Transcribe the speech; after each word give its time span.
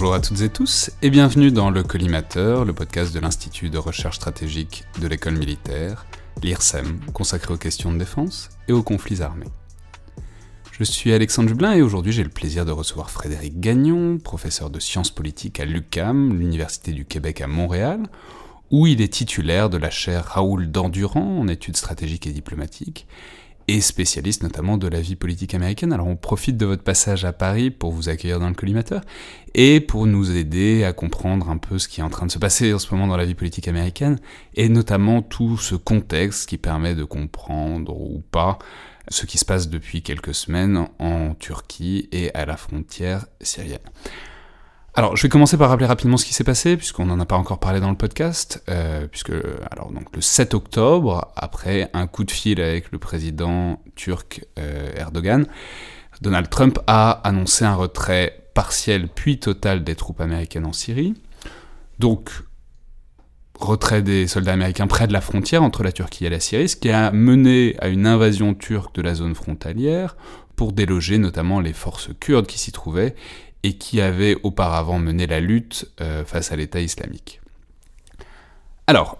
Bonjour 0.00 0.14
à 0.14 0.20
toutes 0.20 0.40
et 0.40 0.48
tous 0.48 0.90
et 1.02 1.10
bienvenue 1.10 1.52
dans 1.52 1.68
Le 1.68 1.82
Collimateur, 1.82 2.64
le 2.64 2.72
podcast 2.72 3.14
de 3.14 3.20
l'Institut 3.20 3.68
de 3.68 3.76
recherche 3.76 4.16
stratégique 4.16 4.84
de 4.98 5.06
l'école 5.06 5.36
militaire, 5.36 6.06
l'IRSEM, 6.42 7.00
consacré 7.12 7.52
aux 7.52 7.58
questions 7.58 7.92
de 7.92 7.98
défense 7.98 8.48
et 8.66 8.72
aux 8.72 8.82
conflits 8.82 9.20
armés. 9.20 9.50
Je 10.72 10.84
suis 10.84 11.12
Alexandre 11.12 11.50
Jublin 11.50 11.74
et 11.74 11.82
aujourd'hui 11.82 12.12
j'ai 12.12 12.24
le 12.24 12.30
plaisir 12.30 12.64
de 12.64 12.72
recevoir 12.72 13.10
Frédéric 13.10 13.60
Gagnon, 13.60 14.16
professeur 14.16 14.70
de 14.70 14.80
sciences 14.80 15.10
politiques 15.10 15.60
à 15.60 15.66
l'UCAM, 15.66 16.32
l'Université 16.38 16.92
du 16.92 17.04
Québec 17.04 17.42
à 17.42 17.46
Montréal, 17.46 18.00
où 18.70 18.86
il 18.86 19.02
est 19.02 19.12
titulaire 19.12 19.68
de 19.68 19.76
la 19.76 19.90
chaire 19.90 20.24
Raoul 20.24 20.70
Dandurand 20.70 21.40
en 21.40 21.46
études 21.46 21.76
stratégiques 21.76 22.26
et 22.26 22.32
diplomatiques, 22.32 23.06
et 23.70 23.80
spécialiste 23.80 24.42
notamment 24.42 24.78
de 24.78 24.88
la 24.88 25.00
vie 25.00 25.14
politique 25.14 25.54
américaine. 25.54 25.92
Alors 25.92 26.08
on 26.08 26.16
profite 26.16 26.56
de 26.56 26.66
votre 26.66 26.82
passage 26.82 27.24
à 27.24 27.32
Paris 27.32 27.70
pour 27.70 27.92
vous 27.92 28.08
accueillir 28.08 28.40
dans 28.40 28.48
le 28.48 28.54
collimateur 28.54 29.00
et 29.54 29.80
pour 29.80 30.06
nous 30.06 30.36
aider 30.36 30.82
à 30.82 30.92
comprendre 30.92 31.48
un 31.48 31.56
peu 31.56 31.78
ce 31.78 31.86
qui 31.86 32.00
est 32.00 32.02
en 32.02 32.10
train 32.10 32.26
de 32.26 32.32
se 32.32 32.38
passer 32.38 32.74
en 32.74 32.80
ce 32.80 32.92
moment 32.92 33.06
dans 33.06 33.16
la 33.16 33.24
vie 33.24 33.36
politique 33.36 33.68
américaine 33.68 34.18
et 34.54 34.68
notamment 34.68 35.22
tout 35.22 35.56
ce 35.56 35.76
contexte 35.76 36.48
qui 36.48 36.58
permet 36.58 36.96
de 36.96 37.04
comprendre 37.04 37.96
ou 37.96 38.24
pas 38.32 38.58
ce 39.08 39.24
qui 39.24 39.38
se 39.38 39.44
passe 39.44 39.68
depuis 39.68 40.02
quelques 40.02 40.34
semaines 40.34 40.88
en 40.98 41.34
Turquie 41.34 42.08
et 42.10 42.34
à 42.34 42.46
la 42.46 42.56
frontière 42.56 43.26
syrienne. 43.40 43.78
Alors, 44.94 45.16
je 45.16 45.22
vais 45.22 45.28
commencer 45.28 45.56
par 45.56 45.68
rappeler 45.68 45.86
rapidement 45.86 46.16
ce 46.16 46.24
qui 46.24 46.34
s'est 46.34 46.44
passé, 46.44 46.76
puisqu'on 46.76 47.06
n'en 47.06 47.20
a 47.20 47.24
pas 47.24 47.36
encore 47.36 47.60
parlé 47.60 47.78
dans 47.78 47.90
le 47.90 47.96
podcast, 47.96 48.62
euh, 48.68 49.06
puisque, 49.06 49.32
alors, 49.70 49.92
le 50.12 50.20
7 50.20 50.52
octobre, 50.54 51.32
après 51.36 51.88
un 51.94 52.08
coup 52.08 52.24
de 52.24 52.30
fil 52.30 52.60
avec 52.60 52.90
le 52.90 52.98
président 52.98 53.80
turc 53.94 54.44
euh, 54.58 54.90
Erdogan, 54.96 55.46
Donald 56.20 56.50
Trump 56.50 56.80
a 56.88 57.12
annoncé 57.22 57.64
un 57.64 57.74
retrait 57.74 58.50
partiel 58.52 59.08
puis 59.08 59.38
total 59.38 59.84
des 59.84 59.94
troupes 59.94 60.20
américaines 60.20 60.66
en 60.66 60.72
Syrie. 60.72 61.14
Donc, 62.00 62.30
retrait 63.60 64.02
des 64.02 64.26
soldats 64.26 64.54
américains 64.54 64.88
près 64.88 65.06
de 65.06 65.12
la 65.12 65.20
frontière 65.20 65.62
entre 65.62 65.84
la 65.84 65.92
Turquie 65.92 66.26
et 66.26 66.30
la 66.30 66.40
Syrie, 66.40 66.68
ce 66.68 66.76
qui 66.76 66.90
a 66.90 67.12
mené 67.12 67.76
à 67.78 67.88
une 67.88 68.06
invasion 68.06 68.54
turque 68.54 68.94
de 68.96 69.02
la 69.02 69.14
zone 69.14 69.36
frontalière 69.36 70.16
pour 70.56 70.72
déloger 70.72 71.18
notamment 71.18 71.60
les 71.60 71.72
forces 71.72 72.10
kurdes 72.18 72.46
qui 72.46 72.58
s'y 72.58 72.72
trouvaient 72.72 73.14
et 73.62 73.74
qui 73.74 74.00
avait 74.00 74.36
auparavant 74.42 74.98
mené 74.98 75.26
la 75.26 75.40
lutte 75.40 75.90
euh, 76.00 76.24
face 76.24 76.52
à 76.52 76.56
l'État 76.56 76.80
islamique. 76.80 77.40
Alors, 78.86 79.18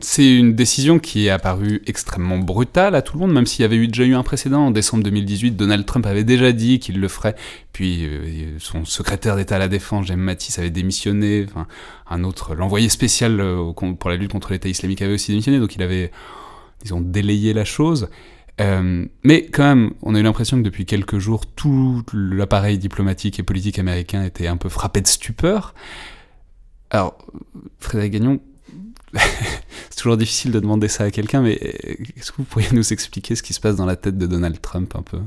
c'est 0.00 0.36
une 0.36 0.54
décision 0.54 0.98
qui 0.98 1.26
est 1.26 1.30
apparue 1.30 1.82
extrêmement 1.86 2.38
brutale 2.38 2.94
à 2.94 3.02
tout 3.02 3.14
le 3.14 3.20
monde, 3.20 3.32
même 3.32 3.46
s'il 3.46 3.62
y 3.62 3.64
avait 3.64 3.84
déjà 3.86 4.04
eu 4.04 4.14
un 4.14 4.22
précédent. 4.22 4.66
En 4.66 4.70
décembre 4.70 5.02
2018, 5.02 5.52
Donald 5.52 5.84
Trump 5.86 6.06
avait 6.06 6.24
déjà 6.24 6.52
dit 6.52 6.78
qu'il 6.78 7.00
le 7.00 7.08
ferait, 7.08 7.34
puis 7.72 8.04
euh, 8.04 8.56
son 8.58 8.84
secrétaire 8.84 9.36
d'État 9.36 9.56
à 9.56 9.58
la 9.58 9.68
Défense, 9.68 10.06
James 10.06 10.20
Mattis, 10.20 10.58
avait 10.58 10.70
démissionné, 10.70 11.46
un 12.08 12.24
autre, 12.24 12.54
l'envoyé 12.54 12.88
spécial 12.88 13.40
euh, 13.40 13.72
pour 13.72 14.10
la 14.10 14.16
lutte 14.16 14.30
contre 14.32 14.52
l'État 14.52 14.68
islamique 14.68 15.02
avait 15.02 15.14
aussi 15.14 15.32
démissionné, 15.32 15.58
donc 15.58 15.74
il 15.74 15.82
avait, 15.82 16.12
disons, 16.82 17.00
délayé 17.00 17.52
la 17.52 17.64
chose. 17.64 18.08
Euh, 18.60 19.06
mais 19.22 19.46
quand 19.46 19.64
même, 19.64 19.92
on 20.02 20.14
a 20.14 20.20
eu 20.20 20.22
l'impression 20.22 20.56
que 20.58 20.62
depuis 20.62 20.84
quelques 20.84 21.18
jours, 21.18 21.46
tout 21.46 22.02
l'appareil 22.12 22.78
diplomatique 22.78 23.38
et 23.38 23.42
politique 23.42 23.78
américain 23.78 24.24
était 24.24 24.48
un 24.48 24.56
peu 24.56 24.68
frappé 24.68 25.00
de 25.00 25.06
stupeur. 25.06 25.74
Alors, 26.90 27.18
Frédéric 27.78 28.14
Gagnon, 28.14 28.40
toujours 29.98 30.16
difficile 30.16 30.52
de 30.52 30.60
demander 30.60 30.88
ça 30.88 31.04
à 31.04 31.10
quelqu'un, 31.10 31.42
mais 31.42 31.58
euh, 31.62 31.94
est-ce 32.16 32.30
que 32.30 32.38
vous 32.38 32.44
pourriez 32.44 32.68
nous 32.72 32.92
expliquer 32.92 33.34
ce 33.34 33.42
qui 33.42 33.52
se 33.52 33.60
passe 33.60 33.76
dans 33.76 33.86
la 33.86 33.96
tête 33.96 34.16
de 34.16 34.26
Donald 34.26 34.60
Trump 34.60 34.94
un 34.96 35.02
peu? 35.02 35.18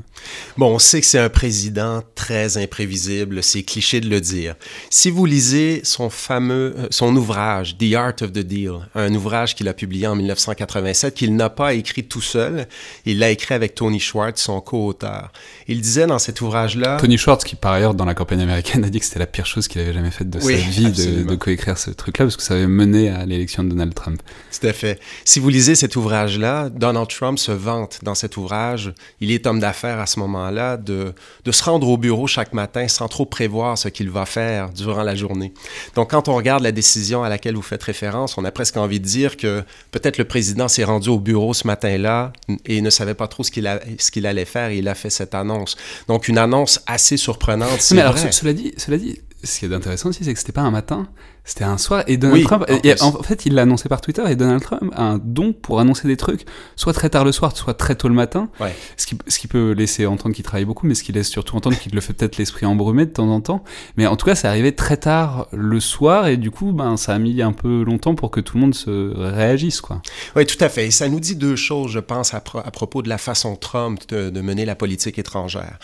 Bon, 0.56 0.74
on 0.74 0.78
sait 0.78 1.00
que 1.00 1.06
c'est 1.06 1.18
un 1.18 1.28
président 1.28 2.02
très 2.14 2.56
imprévisible, 2.56 3.42
c'est 3.42 3.62
cliché 3.62 4.00
de 4.00 4.08
le 4.08 4.20
dire. 4.20 4.54
Si 4.90 5.10
vous 5.10 5.26
lisez 5.26 5.82
son 5.84 6.10
fameux, 6.10 6.74
euh, 6.78 6.86
son 6.90 7.14
ouvrage, 7.14 7.76
The 7.78 7.94
Art 7.94 8.14
of 8.22 8.32
the 8.32 8.38
Deal, 8.38 8.72
un 8.94 9.14
ouvrage 9.14 9.54
qu'il 9.54 9.68
a 9.68 9.74
publié 9.74 10.06
en 10.06 10.16
1987, 10.16 11.14
qu'il 11.14 11.36
n'a 11.36 11.50
pas 11.50 11.74
écrit 11.74 12.04
tout 12.04 12.22
seul, 12.22 12.66
il 13.04 13.18
l'a 13.18 13.30
écrit 13.30 13.54
avec 13.54 13.74
Tony 13.74 14.00
Schwartz, 14.00 14.42
son 14.42 14.60
co-auteur. 14.60 15.32
Il 15.68 15.80
disait 15.80 16.06
dans 16.06 16.18
cet 16.18 16.40
ouvrage-là... 16.40 16.96
Tony 16.98 17.18
Schwartz, 17.18 17.44
qui 17.44 17.56
par 17.56 17.72
ailleurs 17.72 17.94
dans 17.94 18.06
la 18.06 18.14
campagne 18.14 18.40
américaine 18.40 18.84
a 18.84 18.88
dit 18.88 18.98
que 19.00 19.04
c'était 19.04 19.18
la 19.18 19.26
pire 19.26 19.46
chose 19.46 19.68
qu'il 19.68 19.80
avait 19.82 19.92
jamais 19.92 20.10
faite 20.10 20.30
de 20.30 20.40
sa 20.40 20.52
vie 20.52 20.90
de, 20.90 21.22
de 21.24 21.34
coécrire 21.36 21.76
ce 21.76 21.90
truc-là, 21.90 22.24
parce 22.24 22.36
que 22.36 22.42
ça 22.42 22.54
avait 22.54 22.66
mené 22.66 23.10
à 23.10 23.26
l'élection 23.26 23.64
de 23.64 23.68
Donald 23.68 23.94
Trump. 23.94 24.22
Tout 24.62 24.68
à 24.68 24.72
fait. 24.72 25.00
Si 25.24 25.40
vous 25.40 25.48
lisez 25.48 25.74
cet 25.74 25.96
ouvrage-là, 25.96 26.68
Donald 26.68 27.08
Trump 27.08 27.36
se 27.36 27.50
vante 27.50 27.98
dans 28.04 28.14
cet 28.14 28.36
ouvrage, 28.36 28.92
il 29.20 29.32
est 29.32 29.44
homme 29.48 29.58
d'affaires 29.58 29.98
à 29.98 30.06
ce 30.06 30.20
moment-là, 30.20 30.76
de, 30.76 31.14
de 31.44 31.50
se 31.50 31.64
rendre 31.64 31.88
au 31.88 31.96
bureau 31.96 32.28
chaque 32.28 32.52
matin 32.52 32.86
sans 32.86 33.08
trop 33.08 33.26
prévoir 33.26 33.76
ce 33.76 33.88
qu'il 33.88 34.08
va 34.08 34.24
faire 34.24 34.70
durant 34.70 35.02
la 35.02 35.16
journée. 35.16 35.52
Donc 35.96 36.12
quand 36.12 36.28
on 36.28 36.36
regarde 36.36 36.62
la 36.62 36.70
décision 36.70 37.24
à 37.24 37.28
laquelle 37.28 37.56
vous 37.56 37.62
faites 37.62 37.82
référence, 37.82 38.38
on 38.38 38.44
a 38.44 38.52
presque 38.52 38.76
envie 38.76 39.00
de 39.00 39.04
dire 39.04 39.36
que 39.36 39.64
peut-être 39.90 40.18
le 40.18 40.26
président 40.26 40.68
s'est 40.68 40.84
rendu 40.84 41.08
au 41.08 41.18
bureau 41.18 41.54
ce 41.54 41.66
matin-là 41.66 42.32
et 42.64 42.80
ne 42.82 42.90
savait 42.90 43.14
pas 43.14 43.26
trop 43.26 43.42
ce 43.42 43.50
qu'il, 43.50 43.68
ce 43.98 44.12
qu'il 44.12 44.26
allait 44.26 44.44
faire 44.44 44.70
et 44.70 44.78
il 44.78 44.86
a 44.86 44.94
fait 44.94 45.10
cette 45.10 45.34
annonce. 45.34 45.76
Donc 46.06 46.28
une 46.28 46.38
annonce 46.38 46.80
assez 46.86 47.16
surprenante. 47.16 47.80
Mais 47.92 48.02
alors, 48.02 48.16
cela 48.16 48.52
dit, 48.52 48.74
cela 48.76 48.96
dit, 48.96 49.18
ce 49.44 49.58
qui 49.58 49.64
est 49.64 49.74
intéressant 49.74 50.10
aussi, 50.10 50.24
c'est 50.24 50.32
que 50.32 50.38
c'était 50.38 50.52
pas 50.52 50.62
un 50.62 50.70
matin, 50.70 51.08
c'était 51.44 51.64
un 51.64 51.78
soir. 51.78 52.04
Et 52.06 52.16
Donald 52.16 52.44
Trump, 52.44 52.64
en, 53.00 53.22
fait, 53.22 53.46
il 53.46 53.54
l'a 53.54 53.62
annoncé 53.62 53.88
par 53.88 54.00
Twitter 54.00 54.22
et 54.28 54.36
Donald 54.36 54.62
Trump 54.62 54.92
a 54.94 55.02
un 55.02 55.18
don 55.18 55.52
pour 55.52 55.80
annoncer 55.80 56.06
des 56.06 56.16
trucs, 56.16 56.44
soit 56.76 56.92
très 56.92 57.08
tard 57.08 57.24
le 57.24 57.32
soir, 57.32 57.56
soit 57.56 57.74
très 57.74 57.96
tôt 57.96 58.08
le 58.08 58.14
matin. 58.14 58.50
Ce, 58.96 59.06
qui, 59.06 59.18
ce 59.26 59.38
qui 59.38 59.48
peut 59.48 59.72
laisser 59.72 60.06
entendre 60.06 60.34
qu'il 60.34 60.44
travaille 60.44 60.64
beaucoup, 60.64 60.86
mais 60.86 60.94
ce 60.94 61.02
qui 61.02 61.12
laisse 61.12 61.28
surtout 61.28 61.56
entendre 61.56 61.76
qu'il 61.78 61.92
le 61.92 62.00
fait 62.00 62.12
peut-être 62.12 62.36
l'esprit 62.36 62.66
embrumé 62.66 63.06
de 63.06 63.10
temps 63.10 63.28
en 63.28 63.40
temps. 63.40 63.64
Mais 63.96 64.06
en 64.06 64.16
tout 64.16 64.26
cas, 64.26 64.34
c'est 64.34 64.48
arrivé 64.48 64.74
très 64.74 64.96
tard 64.96 65.48
le 65.52 65.80
soir 65.80 66.28
et 66.28 66.36
du 66.36 66.50
coup, 66.50 66.72
ben, 66.72 66.96
ça 66.96 67.14
a 67.14 67.18
mis 67.18 67.42
un 67.42 67.52
peu 67.52 67.82
longtemps 67.82 68.14
pour 68.14 68.30
que 68.30 68.40
tout 68.40 68.56
le 68.56 68.60
monde 68.60 68.74
se 68.74 69.12
réagisse, 69.16 69.80
quoi. 69.80 70.02
Oui, 70.36 70.46
tout 70.46 70.62
à 70.62 70.68
fait. 70.68 70.86
Et 70.86 70.90
ça 70.90 71.08
nous 71.08 71.20
dit 71.20 71.34
deux 71.34 71.56
choses, 71.56 71.90
je 71.90 71.98
pense, 71.98 72.34
à, 72.34 72.40
propos 72.40 73.02
de 73.02 73.08
la 73.08 73.18
façon 73.18 73.56
Trump 73.56 74.00
de 74.08 74.40
mener 74.40 74.64
la 74.64 74.76
politique 74.76 75.18
étrangère. 75.18 75.78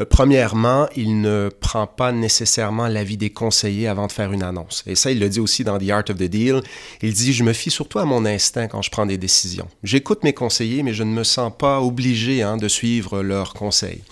Euh, 0.00 0.04
premièrement, 0.08 0.88
il 0.96 1.20
ne 1.20 1.50
prend 1.60 1.86
pas 1.86 2.12
nécessairement 2.12 2.88
l'avis 2.88 3.16
des 3.16 3.30
conseillers 3.30 3.88
avant 3.88 4.06
de 4.06 4.12
faire 4.12 4.32
une 4.32 4.42
annonce. 4.42 4.82
Et 4.86 4.94
ça, 4.94 5.10
il 5.10 5.18
le 5.18 5.28
dit 5.28 5.40
aussi 5.40 5.64
dans 5.64 5.78
The 5.78 5.90
Art 5.90 6.04
of 6.10 6.16
the 6.16 6.24
Deal. 6.24 6.60
Il 7.02 7.12
dit, 7.12 7.32
je 7.32 7.44
me 7.44 7.52
fie 7.52 7.70
surtout 7.70 7.98
à 7.98 8.04
mon 8.04 8.24
instinct 8.24 8.68
quand 8.68 8.82
je 8.82 8.90
prends 8.90 9.06
des 9.06 9.18
décisions. 9.18 9.68
J'écoute 9.82 10.24
mes 10.24 10.32
conseillers, 10.32 10.82
mais 10.82 10.92
je 10.92 11.02
ne 11.02 11.12
me 11.12 11.24
sens 11.24 11.52
pas 11.56 11.80
obligé 11.80 12.42
hein, 12.42 12.56
de 12.56 12.68
suivre 12.68 13.22
leurs 13.22 13.54
conseils. 13.54 14.02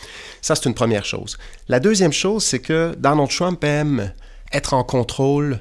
Ça, 0.41 0.55
c'est 0.55 0.69
une 0.69 0.75
première 0.75 1.05
chose. 1.05 1.39
La 1.69 1.81
deuxième 1.81 2.13
chose, 2.13 2.45
c'est 2.45 2.61
que 2.61 2.95
Donald 2.99 3.31
Trump 3.31 3.63
aime 3.65 4.13
être 4.53 4.75
en 4.75 4.85
contrôle 4.85 5.59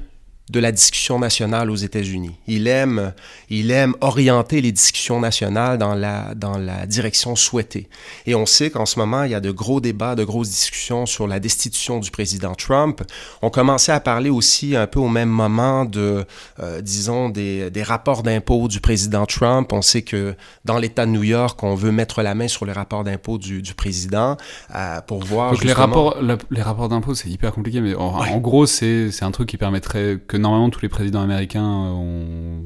de 0.50 0.60
la 0.60 0.74
discussion 0.74 1.20
nationale 1.20 1.70
aux 1.70 1.76
États-Unis. 1.76 2.36
Il 2.48 2.68
aime, 2.68 3.14
il 3.50 3.72
aime 3.72 3.96
orienter 4.02 4.60
les 4.60 4.74
discussions 4.74 5.22
nationales 5.22 5.78
dans 5.78 5.96
la, 5.96 6.36
dans 6.36 6.58
la 6.58 6.86
direction 6.86 7.38
souhaitée. 7.38 7.88
Et 8.26 8.36
on 8.36 8.46
sait 8.46 8.70
qu'en 8.70 8.86
ce 8.86 9.00
moment, 9.00 9.24
il 9.24 9.32
y 9.32 9.36
a 9.36 9.40
de 9.40 9.52
gros 9.52 9.80
débats, 9.80 10.16
de 10.16 10.26
grosses 10.26 10.50
discussions 10.50 11.06
sur 11.06 11.28
la 11.28 11.40
destitution 11.40 12.00
du 12.00 12.12
président 12.12 12.56
Trump. 12.56 13.04
On 13.42 13.50
commençait 13.50 13.94
à 13.94 14.02
parler 14.02 14.30
aussi 14.30 14.76
un 14.76 14.86
peu 14.86 15.00
au 15.00 15.08
même 15.08 15.30
moment 15.30 15.86
de, 15.86 16.26
euh, 16.60 16.82
disons, 16.82 17.30
des, 17.30 17.72
des 17.72 17.84
rapports 17.84 18.22
d'impôts 18.22 18.68
du 18.68 18.82
président 18.82 19.26
Trump. 19.26 19.72
On 19.72 19.82
sait 19.82 20.02
que 20.02 20.36
dans 20.66 20.78
l'État 20.78 21.06
de 21.06 21.12
New 21.12 21.24
York, 21.24 21.64
on 21.64 21.76
veut 21.76 21.92
mettre 21.92 22.22
la 22.22 22.36
main 22.36 22.50
sur 22.50 22.66
les 22.66 22.74
rapports 22.74 23.06
d'impôts 23.06 23.38
du, 23.38 23.62
du, 23.62 23.74
président 23.76 24.36
euh, 24.76 25.00
pour 25.02 25.24
voir... 25.24 25.52
Donc 25.52 25.64
les 25.64 25.72
rapports, 25.72 26.18
les 26.52 26.62
rapports 26.62 26.90
d'impôts, 26.90 27.16
c'est 27.16 27.30
hyper 27.30 27.54
compliqué, 27.54 27.80
mais 27.80 27.96
en, 27.96 28.18
en 28.18 28.38
gros, 28.40 28.66
c'est 28.66 29.10
un 29.22 29.32
truc 29.32 29.48
qui 29.48 29.58
permettrait 29.58 30.20
que 30.28 30.33
normalement 30.38 30.70
tous 30.70 30.82
les 30.82 30.90
présidents 30.90 31.22
américains 31.22 31.64
ont 31.64 32.62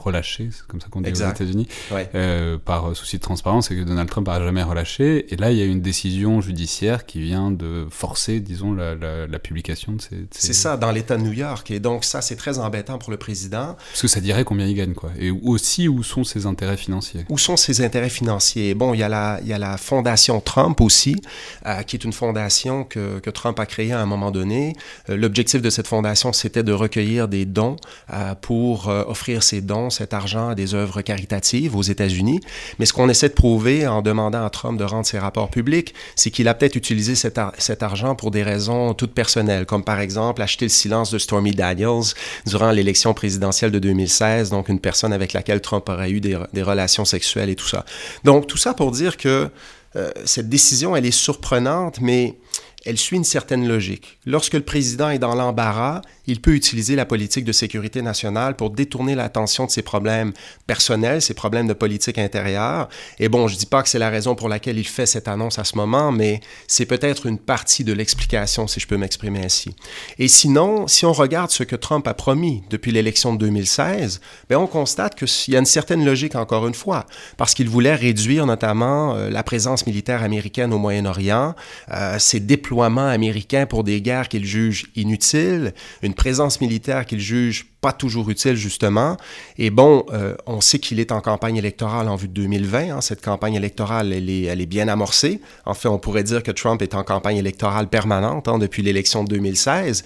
relâché, 0.00 0.48
c'est 0.50 0.66
comme 0.66 0.80
ça 0.80 0.88
qu'on 0.88 1.00
dit 1.00 1.10
aux 1.10 1.14
États-Unis, 1.14 1.68
euh, 2.14 2.58
par 2.58 2.96
souci 2.96 3.16
de 3.18 3.22
transparence, 3.22 3.70
et 3.70 3.76
que 3.76 3.82
Donald 3.82 4.08
Trump 4.08 4.26
n'a 4.28 4.40
jamais 4.40 4.62
relâché. 4.62 5.32
Et 5.32 5.36
là, 5.36 5.52
il 5.52 5.58
y 5.58 5.62
a 5.62 5.64
une 5.64 5.80
décision 5.80 6.40
judiciaire 6.40 7.06
qui 7.06 7.20
vient 7.20 7.50
de 7.50 7.86
forcer, 7.90 8.40
disons, 8.40 8.72
la, 8.72 9.38
publication 9.38 9.92
de 9.92 10.02
ces. 10.02 10.26
C'est 10.30 10.52
ça, 10.52 10.76
dans 10.76 10.90
l'État 10.90 11.16
de 11.16 11.22
New 11.22 11.32
York. 11.32 11.70
Et 11.70 11.80
donc, 11.80 12.04
ça, 12.04 12.20
c'est 12.20 12.36
très 12.36 12.58
embêtant 12.58 12.98
pour 12.98 13.10
le 13.10 13.16
président. 13.16 13.76
Parce 13.90 14.02
que 14.02 14.08
ça 14.08 14.20
dirait 14.20 14.44
combien 14.44 14.66
il 14.66 14.74
gagne, 14.74 14.94
quoi. 14.94 15.10
Et 15.18 15.30
aussi, 15.30 15.88
où 15.88 16.02
sont 16.02 16.24
ses 16.24 16.46
intérêts 16.46 16.76
financiers 16.76 17.24
Où 17.28 17.38
sont 17.38 17.56
ses 17.56 17.82
intérêts 17.82 18.10
financiers? 18.10 18.74
Bon, 18.74 18.94
il 18.94 19.00
y 19.00 19.02
a 19.02 19.08
la, 19.08 19.38
il 19.42 19.48
y 19.48 19.52
a 19.52 19.58
la 19.58 19.76
fondation 19.76 20.40
Trump 20.40 20.80
aussi, 20.80 21.16
euh, 21.66 21.82
qui 21.82 21.96
est 21.96 22.04
une 22.04 22.12
fondation 22.12 22.84
que, 22.84 23.18
que, 23.18 23.30
Trump 23.30 23.58
a 23.58 23.66
créée 23.66 23.92
à 23.92 24.00
un 24.00 24.06
moment 24.06 24.30
donné. 24.30 24.74
Euh, 25.08 25.16
l'objectif 25.16 25.62
de 25.62 25.70
cette 25.70 25.86
fondation, 25.86 26.32
c'était 26.40 26.62
de 26.62 26.72
recueillir 26.72 27.28
des 27.28 27.44
dons 27.44 27.76
pour 28.40 28.88
offrir 28.88 29.42
ces 29.42 29.60
dons 29.60 29.90
cet 29.90 30.14
argent 30.14 30.50
à 30.50 30.54
des 30.54 30.74
œuvres 30.74 31.02
caritatives 31.02 31.76
aux 31.76 31.82
États-Unis. 31.82 32.40
Mais 32.78 32.86
ce 32.86 32.92
qu'on 32.92 33.08
essaie 33.08 33.28
de 33.28 33.34
prouver 33.34 33.86
en 33.86 34.02
demandant 34.02 34.44
à 34.44 34.50
Trump 34.50 34.78
de 34.78 34.84
rendre 34.84 35.06
ses 35.06 35.18
rapports 35.18 35.50
publics, 35.50 35.94
c'est 36.16 36.30
qu'il 36.30 36.48
a 36.48 36.54
peut-être 36.54 36.76
utilisé 36.76 37.14
cet, 37.14 37.38
argent 37.82 38.14
pour 38.14 38.30
des 38.30 38.42
raisons 38.42 38.94
toutes 38.94 39.14
personnelles, 39.14 39.66
comme 39.66 39.84
par 39.84 40.00
exemple 40.00 40.42
acheter 40.42 40.64
le 40.64 40.70
silence 40.70 41.10
de 41.10 41.18
Stormy 41.18 41.52
Daniels 41.52 42.14
durant 42.46 42.70
l'élection 42.70 43.14
présidentielle 43.14 43.70
de 43.70 43.78
2016, 43.78 44.50
donc 44.50 44.68
une 44.68 44.80
personne 44.80 45.12
avec 45.12 45.32
laquelle 45.32 45.60
Trump 45.60 45.88
aurait 45.88 46.10
eu 46.10 46.20
des, 46.20 46.38
des 46.52 46.62
relations 46.62 47.04
sexuelles 47.04 47.50
et 47.50 47.56
tout 47.56 47.68
ça. 47.68 47.84
Donc 48.24 48.46
tout 48.46 48.58
ça 48.58 48.74
pour 48.74 48.90
dire 48.90 49.16
que 49.16 49.50
euh, 49.96 50.10
cette 50.24 50.48
décision, 50.48 50.94
elle 50.94 51.06
est 51.06 51.10
surprenante, 51.10 52.00
mais 52.00 52.36
elle 52.86 52.96
suit 52.96 53.16
une 53.16 53.24
certaine 53.24 53.68
logique. 53.68 54.18
Lorsque 54.24 54.54
le 54.54 54.62
président 54.62 55.10
est 55.10 55.18
dans 55.18 55.34
l'embarras, 55.34 56.00
il 56.26 56.40
peut 56.40 56.54
utiliser 56.54 56.96
la 56.96 57.04
politique 57.04 57.44
de 57.44 57.52
sécurité 57.52 58.00
nationale 58.00 58.56
pour 58.56 58.70
détourner 58.70 59.14
l'attention 59.14 59.66
de 59.66 59.70
ses 59.70 59.82
problèmes 59.82 60.32
personnels, 60.66 61.20
ses 61.20 61.34
problèmes 61.34 61.66
de 61.66 61.72
politique 61.74 62.18
intérieure. 62.18 62.88
Et 63.18 63.28
bon, 63.28 63.48
je 63.48 63.54
ne 63.54 63.58
dis 63.58 63.66
pas 63.66 63.82
que 63.82 63.88
c'est 63.88 63.98
la 63.98 64.08
raison 64.10 64.34
pour 64.34 64.48
laquelle 64.48 64.78
il 64.78 64.86
fait 64.86 65.06
cette 65.06 65.28
annonce 65.28 65.58
à 65.58 65.64
ce 65.64 65.76
moment, 65.76 66.10
mais 66.10 66.40
c'est 66.68 66.86
peut-être 66.86 67.26
une 67.26 67.38
partie 67.38 67.84
de 67.84 67.92
l'explication, 67.92 68.66
si 68.66 68.80
je 68.80 68.86
peux 68.86 68.96
m'exprimer 68.96 69.44
ainsi. 69.44 69.74
Et 70.18 70.28
sinon, 70.28 70.86
si 70.86 71.04
on 71.04 71.12
regarde 71.12 71.50
ce 71.50 71.64
que 71.64 71.76
Trump 71.76 72.06
a 72.08 72.14
promis 72.14 72.62
depuis 72.70 72.92
l'élection 72.92 73.34
de 73.34 73.38
2016, 73.38 74.20
bien, 74.48 74.58
on 74.58 74.66
constate 74.66 75.16
qu'il 75.16 75.52
y 75.52 75.56
a 75.56 75.60
une 75.60 75.66
certaine 75.66 76.04
logique, 76.04 76.34
encore 76.34 76.66
une 76.66 76.74
fois, 76.74 77.06
parce 77.36 77.54
qu'il 77.54 77.68
voulait 77.68 77.94
réduire 77.94 78.46
notamment 78.46 79.14
euh, 79.16 79.28
la 79.28 79.42
présence 79.42 79.86
militaire 79.86 80.22
américaine 80.22 80.72
au 80.72 80.78
Moyen-Orient, 80.78 81.54
euh, 81.92 82.18
ses 82.18 82.40
déploiements 82.40 82.69
américains 82.78 83.66
pour 83.66 83.84
des 83.84 84.00
guerres 84.00 84.28
qu'il 84.28 84.44
juge 84.44 84.86
inutiles, 84.94 85.74
une 86.02 86.14
présence 86.14 86.60
militaire 86.60 87.06
qu'il 87.06 87.20
juge 87.20 87.66
pas 87.80 87.92
toujours 87.92 88.28
utile, 88.30 88.56
justement. 88.56 89.16
Et 89.58 89.70
bon, 89.70 90.04
euh, 90.12 90.34
on 90.46 90.60
sait 90.60 90.78
qu'il 90.78 91.00
est 91.00 91.12
en 91.12 91.20
campagne 91.20 91.56
électorale 91.56 92.08
en 92.08 92.16
vue 92.16 92.28
de 92.28 92.34
2020. 92.34 92.96
Hein. 92.96 93.00
Cette 93.00 93.22
campagne 93.22 93.54
électorale, 93.54 94.12
elle 94.12 94.28
est, 94.28 94.42
elle 94.42 94.60
est, 94.60 94.66
bien 94.66 94.88
amorcée. 94.88 95.40
En 95.64 95.74
fait, 95.74 95.88
on 95.88 95.98
pourrait 95.98 96.22
dire 96.22 96.42
que 96.42 96.50
Trump 96.50 96.82
est 96.82 96.94
en 96.94 97.02
campagne 97.02 97.38
électorale 97.38 97.88
permanente 97.88 98.48
hein, 98.48 98.58
depuis 98.58 98.82
l'élection 98.82 99.24
de 99.24 99.30
2016. 99.30 100.04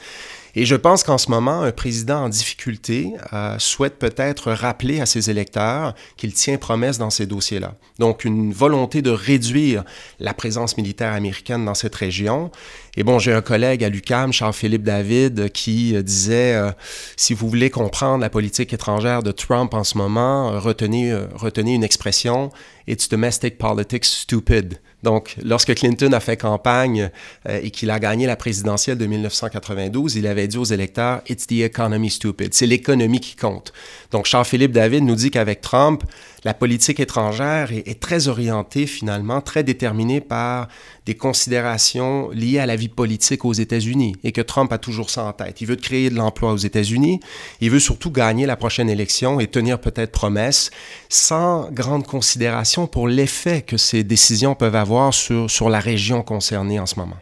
Et 0.56 0.65
je 0.67 0.77
pense 0.77 1.03
qu'en 1.03 1.19
ce 1.19 1.31
moment, 1.31 1.62
un 1.62 1.73
président 1.73 2.25
en 2.25 2.29
difficulté 2.29 3.12
euh, 3.33 3.59
souhaite 3.59 3.99
peut-être 3.99 4.53
rappeler 4.53 5.01
à 5.01 5.06
ses 5.06 5.29
électeurs 5.31 5.95
qu'il 6.17 6.33
tient 6.33 6.59
promesse 6.59 6.97
dans 6.97 7.11
ces 7.11 7.27
dossiers-là. 7.27 7.75
Donc, 7.99 8.25
une 8.25 8.53
volonté 8.53 9.03
de 9.03 9.11
réduire 9.11 9.85
la 10.21 10.33
présence 10.33 10.77
militaire 10.77 11.12
américaine 11.12 11.65
dans 11.65 11.75
cette 11.75 11.95
région. 11.95 12.53
Et 12.97 13.03
bon, 13.03 13.19
j'ai 13.19 13.33
un 13.33 13.43
collègue 13.43 13.83
à 13.83 13.89
l'UCAM, 13.89 14.33
Charles-Philippe 14.33 14.85
David, 14.85 15.51
qui 15.51 15.97
euh, 15.97 16.03
disait, 16.03 16.55
euh, 16.55 16.71
si 17.17 17.35
vous 17.35 17.49
voulez 17.49 17.71
comprendre 17.71 18.21
la 18.21 18.31
politique 18.31 18.73
étrangère 18.73 19.23
de 19.23 19.33
Trump 19.33 19.75
en 19.75 19.83
ce 19.83 19.99
moment, 19.99 20.61
retenez, 20.61 21.15
retenez 21.35 21.75
une 21.75 21.85
expression, 21.85 22.51
It's 22.87 23.09
domestic 23.09 23.56
politics 23.56 24.05
stupid. 24.05 24.79
Donc, 25.05 25.37
lorsque 25.45 25.75
Clinton 25.75 26.12
a 26.15 26.21
fait 26.21 26.39
campagne 26.39 27.11
euh, 27.47 27.61
et 27.62 27.71
qu'il 27.71 27.91
a 27.91 28.01
gagné 28.01 28.27
la 28.27 28.37
présidentielle 28.37 28.97
de 28.97 29.05
1992, 29.05 30.17
il 30.17 30.27
avait 30.27 30.49
dit 30.49 30.56
aux 30.56 30.65
électeurs 30.65 31.21
It's 31.29 31.47
the 31.47 31.61
economy 31.61 32.11
stupid. 32.11 32.55
C'est 32.55 32.67
l'économie 32.67 33.21
qui 33.21 33.37
compte. 33.37 33.75
Donc, 34.11 34.25
Charles-Philippe 34.25 34.73
David 34.73 35.05
nous 35.05 35.15
dit 35.15 35.31
qu'avec 35.31 35.61
Trump, 35.61 36.05
la 36.44 36.55
politique 36.55 37.00
étrangère 37.00 37.73
est, 37.73 38.00
très 38.00 38.29
orientée 38.29 38.87
finalement, 38.87 39.41
très 39.41 39.64
déterminée 39.64 40.20
par 40.20 40.69
des 41.06 41.14
considérations 41.14 42.31
liées 42.31 42.58
à 42.58 42.67
la 42.67 42.76
vie 42.76 42.88
politique 42.88 43.44
aux 43.44 43.52
États-Unis 43.52 44.17
et 44.25 44.32
que 44.32 44.41
Trump 44.41 44.73
a 44.73 44.79
toujours 44.79 45.11
ça 45.11 45.25
en 45.25 45.32
tête. 45.32 45.61
Il 45.61 45.67
veut 45.67 45.76
créer 45.76 46.11
de 46.11 46.17
l'emploi 46.17 46.52
aux 46.52 46.58
États-Unis, 46.58 47.20
il 47.61 47.70
veut 47.70 47.81
surtout 47.81 48.11
gagner 48.11 48.46
la 48.46 48.56
prochaine 48.56 48.91
élection 48.91 49.41
et 49.41 49.46
tenir 49.46 49.81
peut-être 49.81 50.12
promesse 50.12 50.70
sans 51.08 51.70
grande 51.70 52.06
considération 52.06 52.87
pour 52.87 53.08
l'effet 53.08 53.62
que 53.62 53.76
ces 53.76 54.05
décisions 54.05 54.55
peuvent 54.55 54.76
avoir 54.76 55.14
sur, 55.14 55.50
sur 55.50 55.70
la 55.70 55.81
région 55.81 56.23
concernée 56.23 56.79
en 56.79 56.87
ce 56.87 56.99
moment. 56.99 57.17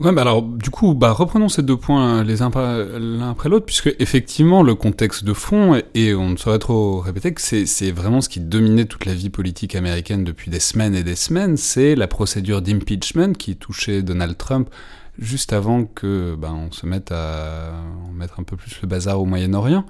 Ouais, 0.00 0.10
bah 0.10 0.22
alors 0.22 0.42
du 0.42 0.70
coup, 0.70 0.92
bah 0.94 1.12
reprenons 1.12 1.48
ces 1.48 1.62
deux 1.62 1.76
points 1.76 2.24
les 2.24 2.42
uns 2.42 2.50
l'un 2.98 3.30
après 3.30 3.48
l'autre, 3.48 3.64
puisque 3.64 3.94
effectivement 4.00 4.64
le 4.64 4.74
contexte 4.74 5.22
de 5.22 5.32
fond, 5.32 5.80
et 5.94 6.14
on 6.14 6.30
ne 6.30 6.36
saurait 6.36 6.58
trop 6.58 6.98
répéter 6.98 7.32
que 7.32 7.40
c'est 7.40 7.92
vraiment 7.92 8.20
ce 8.20 8.28
qui 8.28 8.40
dominait 8.40 8.86
toute 8.86 9.04
la 9.04 9.14
vie 9.14 9.30
politique 9.30 9.76
américaine 9.76 10.24
depuis 10.24 10.50
des 10.50 10.58
semaines 10.58 10.96
et 10.96 11.04
des 11.04 11.14
semaines, 11.14 11.56
c'est 11.56 11.94
la 11.94 12.08
procédure 12.08 12.60
d'impeachment 12.60 13.34
qui 13.34 13.56
touchait 13.56 14.02
Donald 14.02 14.36
Trump 14.36 14.68
juste 15.16 15.52
avant 15.52 15.84
que 15.84 16.34
bah, 16.36 16.52
on 16.52 16.72
se 16.72 16.86
mette 16.86 17.12
à 17.12 17.72
mettre 18.12 18.40
un 18.40 18.42
peu 18.42 18.56
plus 18.56 18.76
le 18.82 18.88
bazar 18.88 19.20
au 19.20 19.26
Moyen-Orient. 19.26 19.86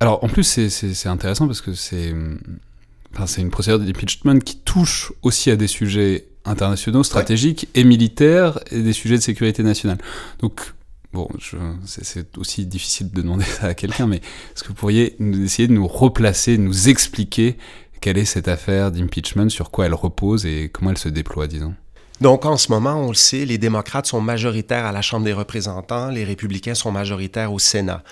Alors 0.00 0.24
en 0.24 0.28
plus 0.28 0.42
c'est 0.42 1.08
intéressant 1.08 1.46
parce 1.46 1.60
que 1.60 1.72
c'est 1.72 2.12
enfin, 3.16 3.26
une 3.40 3.50
procédure 3.50 3.78
d'impeachment 3.78 4.40
qui 4.40 4.58
touche 4.58 5.12
aussi 5.22 5.52
à 5.52 5.56
des 5.56 5.68
sujets 5.68 6.26
internationaux, 6.48 7.02
stratégiques 7.02 7.68
et 7.74 7.84
militaires 7.84 8.58
et 8.70 8.82
des 8.82 8.92
sujets 8.92 9.16
de 9.16 9.22
sécurité 9.22 9.62
nationale. 9.62 9.98
Donc, 10.40 10.74
bon, 11.12 11.28
c'est 11.84 12.36
aussi 12.38 12.66
difficile 12.66 13.10
de 13.10 13.22
demander 13.22 13.44
ça 13.44 13.66
à 13.66 13.74
quelqu'un, 13.74 14.06
mais 14.06 14.16
est-ce 14.16 14.62
que 14.62 14.68
vous 14.68 14.74
pourriez 14.74 15.14
nous, 15.18 15.44
essayer 15.44 15.68
de 15.68 15.72
nous 15.72 15.86
replacer, 15.86 16.58
nous 16.58 16.88
expliquer 16.88 17.56
quelle 18.00 18.18
est 18.18 18.24
cette 18.24 18.48
affaire 18.48 18.92
d'impeachment, 18.92 19.48
sur 19.48 19.70
quoi 19.70 19.86
elle 19.86 19.94
repose 19.94 20.46
et 20.46 20.70
comment 20.72 20.90
elle 20.90 20.98
se 20.98 21.08
déploie, 21.08 21.46
disons? 21.48 21.74
Donc 22.20 22.44
en 22.44 22.56
ce 22.56 22.70
moment, 22.72 22.96
on 22.96 23.08
le 23.08 23.14
sait, 23.14 23.44
les 23.44 23.58
démocrates 23.58 24.06
sont 24.06 24.20
majoritaires 24.20 24.84
à 24.84 24.92
la 24.92 25.02
Chambre 25.02 25.24
des 25.24 25.32
représentants, 25.32 26.08
les 26.10 26.24
républicains 26.24 26.74
sont 26.74 26.90
majoritaires 26.90 27.52
au 27.52 27.58
Sénat. 27.58 28.02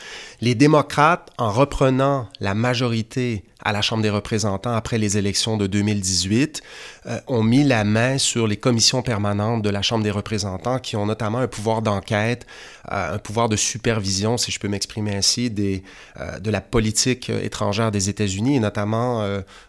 Les 0.41 0.55
démocrates, 0.55 1.31
en 1.39 1.51
reprenant 1.51 2.29
la 2.41 2.55
majorité 2.55 3.45
à 3.67 3.73
la 3.73 3.83
Chambre 3.83 4.03
des 4.03 4.11
représentants 4.11 4.75
après 4.75 4.97
les 4.97 5.19
élections 5.19 5.57
de 5.57 5.67
2018 5.67 6.63
euh, 7.07 7.19
ont 7.27 7.43
mis 7.43 7.65
la 7.65 7.83
main 7.83 8.17
sur 8.19 8.47
les 8.47 8.57
commissions 8.57 9.03
permanentes 9.03 9.63
de 9.63 9.71
la 9.71 9.83
Chambre 9.83 10.05
des 10.05 10.11
représentants 10.11 10.79
qui 10.79 10.95
ont 10.95 11.07
notamment 11.07 11.39
un 11.39 11.49
pouvoir 11.49 11.83
d'enquête, 11.83 12.47
euh, 12.93 13.15
un 13.15 13.19
pouvoir 13.19 13.49
de 13.49 13.57
supervision, 13.57 14.37
si 14.37 14.53
je 14.53 14.61
peux 14.61 14.69
m'exprimer 14.69 15.17
ainsi, 15.17 15.53
euh, 15.59 16.39
de 16.39 16.51
la 16.51 16.61
politique 16.61 17.29
étrangère 17.31 17.91
des 17.91 18.09
États-Unis 18.09 18.57
et 18.57 18.61
notamment 18.61 19.27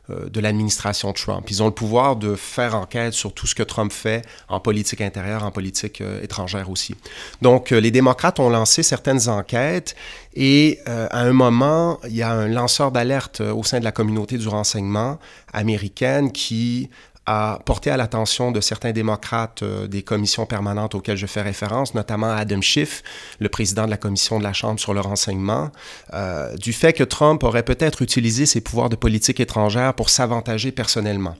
de 0.10 0.39
l'administration 0.39 1.12
Trump. 1.13 1.50
Ils 1.50 1.63
ont 1.63 1.68
le 1.68 1.74
pouvoir 1.74 2.16
de 2.16 2.36
faire 2.36 2.75
enquête 2.75 3.13
sur 3.13 3.34
tout 3.34 3.48
ce 3.48 3.56
que 3.56 3.63
Trump 3.63 3.92
fait 3.92 4.24
en 4.50 4.59
politique 4.59 5.01
intérieure, 5.01 5.44
en 5.44 5.51
politique 5.51 6.01
étrangère 6.21 6.69
aussi. 6.69 6.95
Donc 7.41 7.71
les 7.71 7.91
démocrates 7.91 8.39
ont 8.39 8.50
lancé 8.50 8.83
certaines 8.83 9.29
enquêtes 9.29 9.95
et 10.35 10.79
à 10.85 11.19
un 11.19 11.33
moment, 11.33 12.00
il 12.07 12.15
y 12.15 12.21
a 12.21 12.31
un 12.31 12.47
lanceur 12.47 12.91
d'alerte 12.91 13.41
au 13.41 13.63
sein 13.63 13.79
de 13.79 13.83
la 13.83 13.91
communauté 13.91 14.38
du 14.38 14.47
renseignement 14.47 15.19
américaine 15.53 16.31
qui 16.31 16.89
a 17.27 17.59
porté 17.65 17.91
à 17.91 17.97
l'attention 17.97 18.51
de 18.51 18.62
certains 18.62 18.94
démocrates 18.94 19.62
euh, 19.62 19.88
des 19.88 20.01
commissions 20.01 20.45
permanentes 20.45 20.95
auxquelles 20.95 21.18
je 21.18 21.25
fais 21.25 21.41
référence, 21.41 21.94
notamment 21.94 22.31
Adam 22.31 22.62
Schiff, 22.62 23.03
le 23.39 23.50
président 23.50 23.85
de 23.85 23.89
la 23.89 23.98
commission 23.98 24.39
de 24.39 24.43
la 24.43 24.53
Chambre 24.53 24.79
sur 24.79 24.93
le 24.93 25.01
renseignement, 25.01 25.69
euh, 26.13 26.55
du 26.55 26.72
fait 26.72 26.93
que 26.93 27.03
Trump 27.03 27.43
aurait 27.43 27.63
peut-être 27.63 28.01
utilisé 28.01 28.46
ses 28.46 28.62
pouvoirs 28.62 28.88
de 28.88 28.96
politique 28.96 29.41
étrangère 29.41 29.93
pour 29.93 30.10
s'avantager 30.10 30.72
personnellement. 30.72 31.36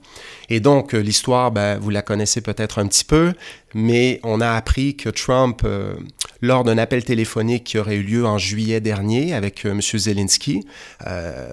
Et 0.50 0.60
donc, 0.60 0.94
euh, 0.94 0.98
l'histoire, 0.98 1.50
ben, 1.50 1.78
vous 1.78 1.90
la 1.90 2.02
connaissez 2.02 2.42
peut-être 2.42 2.78
un 2.78 2.86
petit 2.86 3.04
peu, 3.04 3.32
mais 3.74 4.20
on 4.24 4.42
a 4.42 4.50
appris 4.50 4.94
que 4.94 5.08
Trump, 5.08 5.66
lors 6.40 6.64
d'un 6.64 6.78
appel 6.78 7.04
téléphonique 7.04 7.64
qui 7.64 7.78
aurait 7.78 7.96
eu 7.96 8.02
lieu 8.02 8.26
en 8.26 8.38
juillet 8.38 8.80
dernier 8.80 9.34
avec 9.34 9.64
euh, 9.66 9.72
M. 9.72 9.80
Zelensky, 9.80 10.64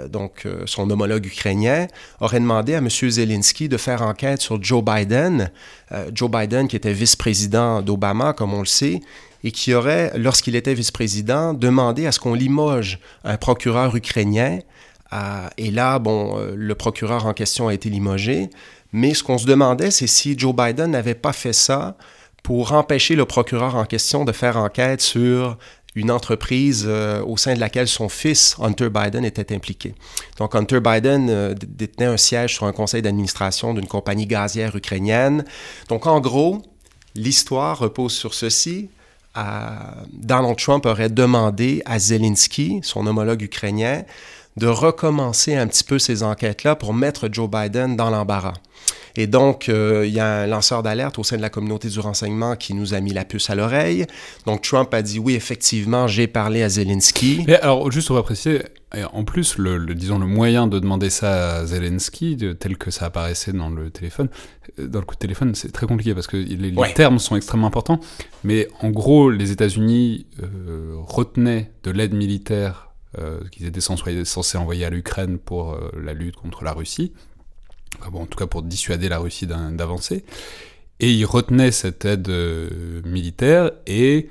donc 0.09 0.47
son 0.65 0.89
homologue 0.89 1.25
ukrainien, 1.25 1.87
aurait 2.19 2.39
demandé 2.39 2.75
à 2.75 2.77
M. 2.77 2.89
Zelensky 2.89 3.69
de 3.69 3.77
faire 3.77 4.01
enquête 4.01 4.41
sur 4.41 4.61
Joe 4.61 4.83
Biden, 4.83 5.51
Joe 6.13 6.29
Biden 6.29 6.67
qui 6.67 6.75
était 6.75 6.93
vice-président 6.93 7.81
d'Obama, 7.81 8.33
comme 8.33 8.53
on 8.53 8.59
le 8.59 8.65
sait, 8.65 8.99
et 9.43 9.51
qui 9.51 9.73
aurait, 9.73 10.11
lorsqu'il 10.17 10.55
était 10.55 10.73
vice-président, 10.73 11.53
demandé 11.53 12.05
à 12.05 12.11
ce 12.11 12.19
qu'on 12.19 12.33
limoge 12.33 12.99
un 13.23 13.37
procureur 13.37 13.95
ukrainien. 13.95 14.59
et 15.57 15.71
là, 15.71 15.99
bon, 15.99 16.37
le 16.55 16.75
procureur 16.75 17.25
en 17.25 17.33
question 17.33 17.67
a 17.67 17.73
été 17.73 17.89
limogé, 17.89 18.49
mais 18.95 19.13
ce 19.13 19.23
qu'on 19.23 19.37
se 19.37 19.45
demandait, 19.45 19.91
c'est 19.91 20.07
si 20.07 20.39
Joe 20.39 20.55
Biden 20.55 20.91
n'avait 20.91 21.15
pas 21.15 21.33
fait 21.33 21.51
ça 21.51 21.97
pour 22.45 22.73
empêcher 22.73 23.15
le 23.15 23.25
procureur 23.25 23.73
en 23.73 23.85
question 23.85 24.23
de 24.23 24.31
faire 24.31 24.57
enquête 24.57 25.01
sur 25.01 25.57
une 25.95 26.11
entreprise 26.11 26.85
euh, 26.87 27.23
au 27.25 27.37
sein 27.37 27.55
de 27.55 27.59
laquelle 27.59 27.87
son 27.87 28.07
fils, 28.07 28.55
Hunter 28.61 28.89
Biden, 28.91 29.25
était 29.25 29.51
impliqué. 29.51 29.95
Donc, 30.37 30.53
Hunter 30.53 30.79
Biden 30.79 31.27
euh, 31.31 31.55
détenait 31.55 32.05
un 32.05 32.17
siège 32.17 32.53
sur 32.53 32.67
un 32.67 32.71
conseil 32.71 33.01
d'administration 33.01 33.73
d'une 33.73 33.87
compagnie 33.87 34.27
gazière 34.27 34.75
ukrainienne. 34.75 35.43
Donc, 35.89 36.05
en 36.05 36.19
gros, 36.19 36.61
l'histoire 37.15 37.79
repose 37.79 38.13
sur 38.13 38.35
ceci. 38.35 38.89
Donald 40.13 40.55
Trump 40.55 40.85
aurait 40.85 41.09
demandé 41.09 41.81
à 41.85 41.97
Zelensky, 41.97 42.79
son 42.83 43.07
homologue 43.07 43.41
ukrainien, 43.41 44.03
de 44.55 44.67
recommencer 44.67 45.55
un 45.55 45.65
petit 45.65 45.83
peu 45.83 45.97
ces 45.97 46.21
enquêtes-là 46.21 46.75
pour 46.75 46.93
mettre 46.93 47.27
Joe 47.29 47.49
Biden 47.49 47.95
dans 47.95 48.11
l'embarras. 48.11 48.53
Et 49.17 49.27
donc, 49.27 49.69
euh, 49.69 50.05
il 50.05 50.13
y 50.13 50.19
a 50.19 50.41
un 50.41 50.47
lanceur 50.47 50.83
d'alerte 50.83 51.17
au 51.19 51.23
sein 51.23 51.37
de 51.37 51.41
la 51.41 51.49
communauté 51.49 51.87
du 51.87 51.99
renseignement 51.99 52.55
qui 52.55 52.73
nous 52.73 52.93
a 52.93 52.99
mis 52.99 53.13
la 53.13 53.25
puce 53.25 53.49
à 53.49 53.55
l'oreille. 53.55 54.05
Donc, 54.45 54.61
Trump 54.61 54.93
a 54.93 55.01
dit 55.01 55.19
oui, 55.19 55.35
effectivement, 55.35 56.07
j'ai 56.07 56.27
parlé 56.27 56.63
à 56.63 56.69
Zelensky. 56.69 57.45
Et 57.47 57.55
alors, 57.55 57.91
juste, 57.91 58.11
on 58.11 58.15
va 58.15 58.23
préciser, 58.23 58.63
en 59.13 59.23
plus, 59.23 59.57
le, 59.57 59.93
disons, 59.95 60.19
le 60.19 60.25
moyen 60.25 60.67
de 60.67 60.79
demander 60.79 61.09
ça 61.09 61.57
à 61.57 61.65
Zelensky, 61.65 62.37
tel 62.59 62.77
que 62.77 62.91
ça 62.91 63.05
apparaissait 63.05 63.53
dans 63.53 63.69
le 63.69 63.89
téléphone, 63.89 64.29
euh, 64.79 64.87
dans 64.87 64.99
le 64.99 65.05
coup 65.05 65.15
de 65.15 65.19
téléphone, 65.19 65.55
c'est 65.55 65.71
très 65.71 65.87
compliqué 65.87 66.13
parce 66.13 66.27
que 66.27 66.37
les, 66.37 66.73
termes 66.93 67.19
sont 67.19 67.35
extrêmement 67.35 67.67
importants. 67.67 67.99
Mais 68.43 68.67
en 68.81 68.89
gros, 68.89 69.29
les 69.29 69.51
États-Unis 69.51 70.27
euh, 70.41 70.95
retenaient 70.97 71.71
de 71.83 71.91
l'aide 71.91 72.13
militaire 72.13 72.81
qu'ils 73.49 73.65
étaient 73.65 73.79
censés 73.79 74.57
envoyer 74.57 74.83
à 74.83 74.89
l'Ukraine 74.89 75.37
pour 75.37 75.79
la 75.97 76.11
lutte 76.11 76.35
contre 76.35 76.65
la 76.65 76.73
Russie 76.73 77.13
bon, 78.11 78.23
en 78.23 78.25
tout 78.25 78.37
cas 78.37 78.47
pour 78.47 78.61
dissuader 78.61 79.09
la 79.09 79.19
Russie 79.19 79.47
d'avancer. 79.47 80.23
et 80.99 81.11
il 81.11 81.25
retenait 81.25 81.71
cette 81.71 82.05
aide 82.05 82.29
euh, 82.29 83.01
militaire 83.03 83.71
et 83.87 84.29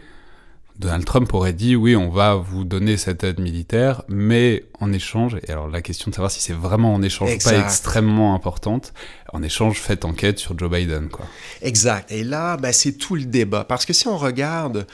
Donald 0.79 1.05
Trump 1.05 1.33
aurait 1.35 1.53
dit 1.53 1.77
oui, 1.77 1.95
on 1.95 2.11
va 2.11 2.35
vous 2.35 2.65
donner 2.65 2.97
cette 2.97 3.23
aide 3.23 3.39
militaire, 3.39 4.03
mais 4.09 4.65
en 4.81 4.93
échange, 4.93 5.37
et 5.47 5.53
alors 5.53 5.69
la 5.69 5.83
question 5.83 6.11
de 6.11 6.15
savoir 6.17 6.31
si 6.31 6.41
c'est 6.41 6.53
vraiment 6.53 6.93
en 6.93 7.03
échange 7.03 7.33
ou 7.33 7.39
pas 7.39 7.57
extrêmement 7.59 8.35
importante, 8.35 8.93
en 9.33 9.43
échange, 9.43 9.79
faites 9.79 10.05
enquête 10.05 10.39
sur 10.39 10.59
Joe 10.59 10.71
Biden. 10.71 11.09
Quoi. 11.09 11.27
Exact. 11.63 12.11
Et 12.11 12.25
là, 12.25 12.57
ben, 12.57 12.73
c'est 12.73 12.93
tout 12.93 13.15
le 13.15 13.25
débat. 13.25 13.65
Parce 13.65 13.87
que 13.87 13.93
si 13.93 14.09
on 14.09 14.17
regarde, 14.17 14.87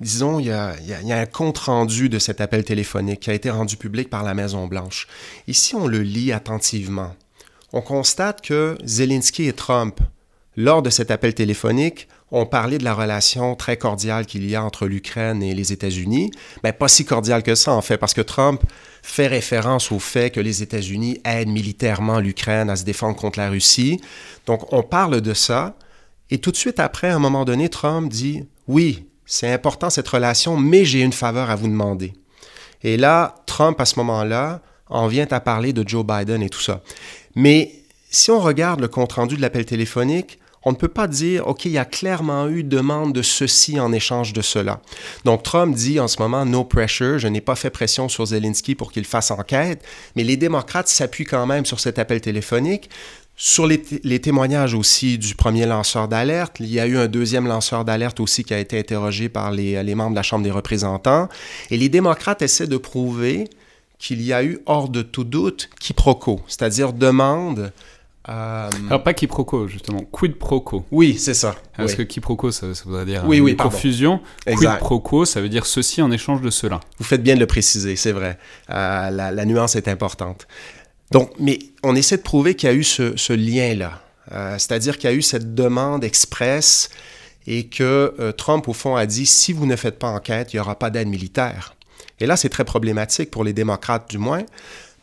disons, 0.00 0.38
il 0.38 0.46
y 0.46 0.50
a, 0.50 0.74
y 0.80 1.12
a 1.12 1.18
un 1.18 1.26
compte-rendu 1.26 2.08
de 2.08 2.18
cet 2.18 2.40
appel 2.40 2.64
téléphonique 2.64 3.20
qui 3.20 3.30
a 3.30 3.34
été 3.34 3.50
rendu 3.50 3.76
public 3.76 4.08
par 4.08 4.24
la 4.24 4.32
Maison-Blanche. 4.32 5.08
Ici, 5.46 5.74
on 5.74 5.86
le 5.86 6.00
lit 6.00 6.32
attentivement. 6.32 7.14
On 7.72 7.82
constate 7.82 8.40
que 8.40 8.78
Zelensky 8.84 9.46
et 9.46 9.52
Trump, 9.52 10.00
lors 10.56 10.82
de 10.82 10.88
cet 10.88 11.10
appel 11.10 11.34
téléphonique, 11.34 12.08
on 12.30 12.46
parlait 12.46 12.78
de 12.78 12.84
la 12.84 12.94
relation 12.94 13.54
très 13.54 13.76
cordiale 13.76 14.26
qu'il 14.26 14.48
y 14.48 14.54
a 14.54 14.64
entre 14.64 14.86
l'Ukraine 14.86 15.42
et 15.42 15.54
les 15.54 15.72
États-Unis. 15.72 16.30
Mais 16.64 16.72
pas 16.72 16.88
si 16.88 17.04
cordiale 17.04 17.42
que 17.42 17.54
ça, 17.54 17.72
en 17.72 17.82
fait, 17.82 17.98
parce 17.98 18.14
que 18.14 18.20
Trump 18.20 18.62
fait 19.02 19.26
référence 19.26 19.92
au 19.92 19.98
fait 19.98 20.30
que 20.30 20.40
les 20.40 20.62
États-Unis 20.62 21.20
aident 21.24 21.48
militairement 21.48 22.20
l'Ukraine 22.20 22.70
à 22.70 22.76
se 22.76 22.84
défendre 22.84 23.16
contre 23.16 23.38
la 23.38 23.50
Russie. 23.50 24.00
Donc, 24.46 24.72
on 24.72 24.82
parle 24.82 25.20
de 25.20 25.34
ça. 25.34 25.76
Et 26.30 26.38
tout 26.38 26.50
de 26.50 26.56
suite 26.56 26.80
après, 26.80 27.08
à 27.08 27.16
un 27.16 27.20
moment 27.20 27.44
donné, 27.44 27.68
Trump 27.68 28.10
dit 28.10 28.44
Oui, 28.66 29.06
c'est 29.24 29.52
important 29.52 29.90
cette 29.90 30.08
relation, 30.08 30.56
mais 30.56 30.84
j'ai 30.84 31.00
une 31.00 31.12
faveur 31.12 31.50
à 31.50 31.56
vous 31.56 31.68
demander. 31.68 32.14
Et 32.82 32.96
là, 32.96 33.36
Trump, 33.46 33.80
à 33.80 33.84
ce 33.84 33.98
moment-là, 33.98 34.60
en 34.90 35.06
vient 35.06 35.26
à 35.30 35.40
parler 35.40 35.72
de 35.72 35.86
Joe 35.86 36.04
Biden 36.04 36.42
et 36.42 36.48
tout 36.48 36.60
ça. 36.60 36.82
Mais 37.38 37.70
si 38.10 38.32
on 38.32 38.40
regarde 38.40 38.80
le 38.80 38.88
compte-rendu 38.88 39.36
de 39.36 39.40
l'appel 39.40 39.64
téléphonique, 39.64 40.40
on 40.64 40.72
ne 40.72 40.76
peut 40.76 40.88
pas 40.88 41.06
dire, 41.06 41.46
OK, 41.46 41.66
il 41.66 41.70
y 41.70 41.78
a 41.78 41.84
clairement 41.84 42.48
eu 42.48 42.64
demande 42.64 43.12
de 43.12 43.22
ceci 43.22 43.78
en 43.78 43.92
échange 43.92 44.32
de 44.32 44.42
cela. 44.42 44.80
Donc 45.24 45.44
Trump 45.44 45.72
dit 45.72 46.00
en 46.00 46.08
ce 46.08 46.20
moment, 46.20 46.44
no 46.44 46.64
pressure, 46.64 47.20
je 47.20 47.28
n'ai 47.28 47.40
pas 47.40 47.54
fait 47.54 47.70
pression 47.70 48.08
sur 48.08 48.26
Zelensky 48.26 48.74
pour 48.74 48.90
qu'il 48.90 49.04
fasse 49.04 49.30
enquête, 49.30 49.84
mais 50.16 50.24
les 50.24 50.36
démocrates 50.36 50.88
s'appuient 50.88 51.26
quand 51.26 51.46
même 51.46 51.64
sur 51.64 51.78
cet 51.78 52.00
appel 52.00 52.20
téléphonique. 52.20 52.90
Sur 53.36 53.68
les, 53.68 53.78
témoignages 54.18 54.74
aussi 54.74 55.16
du 55.16 55.36
premier 55.36 55.64
lanceur 55.64 56.08
d'alerte, 56.08 56.56
il 56.58 56.66
y 56.66 56.80
a 56.80 56.88
eu 56.88 56.98
un 56.98 57.06
deuxième 57.06 57.46
lanceur 57.46 57.84
d'alerte 57.84 58.18
aussi 58.18 58.42
qui 58.42 58.52
a 58.52 58.58
été 58.58 58.76
interrogé 58.76 59.28
par 59.28 59.52
les, 59.52 59.80
les 59.84 59.94
membres 59.94 60.10
de 60.10 60.16
la 60.16 60.24
Chambre 60.24 60.42
des 60.42 60.50
représentants. 60.50 61.28
Et 61.70 61.76
les 61.76 61.88
démocrates 61.88 62.42
essaient 62.42 62.66
de 62.66 62.78
prouver 62.78 63.48
qu'il 63.98 64.22
y 64.22 64.32
a 64.32 64.44
eu 64.44 64.60
hors 64.66 64.88
de 64.88 65.02
tout 65.02 65.24
doute 65.24 65.70
quiproquo, 65.80 66.40
c'est-à-dire 66.46 66.92
demande 66.92 67.72
euh, 68.28 68.70
Alors 68.88 69.02
pas 69.02 69.14
quiproquo 69.14 69.68
justement, 69.68 70.00
quid 70.00 70.36
pro 70.36 70.60
quo. 70.60 70.84
Oui, 70.90 71.16
c'est 71.18 71.34
ça. 71.34 71.56
Parce 71.76 71.94
que 71.94 72.02
quiproquo, 72.02 72.50
ça, 72.50 72.74
ça 72.74 72.84
voudrait 72.84 73.06
dire 73.06 73.24
oui, 73.26 73.40
oui, 73.40 73.56
confusion. 73.56 74.20
Quid 74.46 74.78
pro 74.80 75.00
quo, 75.00 75.24
ça 75.24 75.40
veut 75.40 75.48
dire 75.48 75.64
ceci 75.64 76.02
en 76.02 76.10
échange 76.10 76.42
de 76.42 76.50
cela. 76.50 76.80
Vous 76.98 77.04
faites 77.04 77.22
bien 77.22 77.34
de 77.34 77.40
le 77.40 77.46
préciser, 77.46 77.96
c'est 77.96 78.12
vrai. 78.12 78.38
Euh, 78.70 79.10
la, 79.10 79.44
nuance 79.46 79.76
est 79.76 79.88
importante. 79.88 80.46
Donc, 81.10 81.30
mais 81.38 81.58
on 81.82 81.96
essaie 81.96 82.18
de 82.18 82.22
prouver 82.22 82.54
qu'il 82.54 82.68
y 82.68 82.72
a 82.72 82.74
eu 82.74 82.84
ce, 82.84 83.32
lien-là. 83.32 84.02
Euh, 84.32 84.58
c'est-à-dire 84.58 84.98
qu'il 84.98 85.08
y 85.08 85.12
a 85.12 85.16
eu 85.16 85.22
cette 85.22 85.54
demande 85.54 86.04
expresse 86.04 86.90
et 87.46 87.68
que 87.68 88.34
Trump, 88.36 88.68
au 88.68 88.74
fond, 88.74 88.94
a 88.94 89.06
dit 89.06 89.24
si 89.24 89.54
vous 89.54 89.64
ne 89.64 89.74
faites 89.74 89.98
pas 89.98 90.10
enquête, 90.10 90.52
il 90.52 90.56
n'y 90.56 90.60
aura 90.60 90.78
pas 90.78 90.90
d'aide 90.90 91.08
militaire. 91.08 91.74
Et 92.20 92.26
là, 92.26 92.36
c'est 92.36 92.48
très 92.48 92.64
problématique 92.64 93.30
pour 93.30 93.44
les 93.44 93.52
démocrates, 93.52 94.10
du 94.10 94.18
moins, 94.18 94.44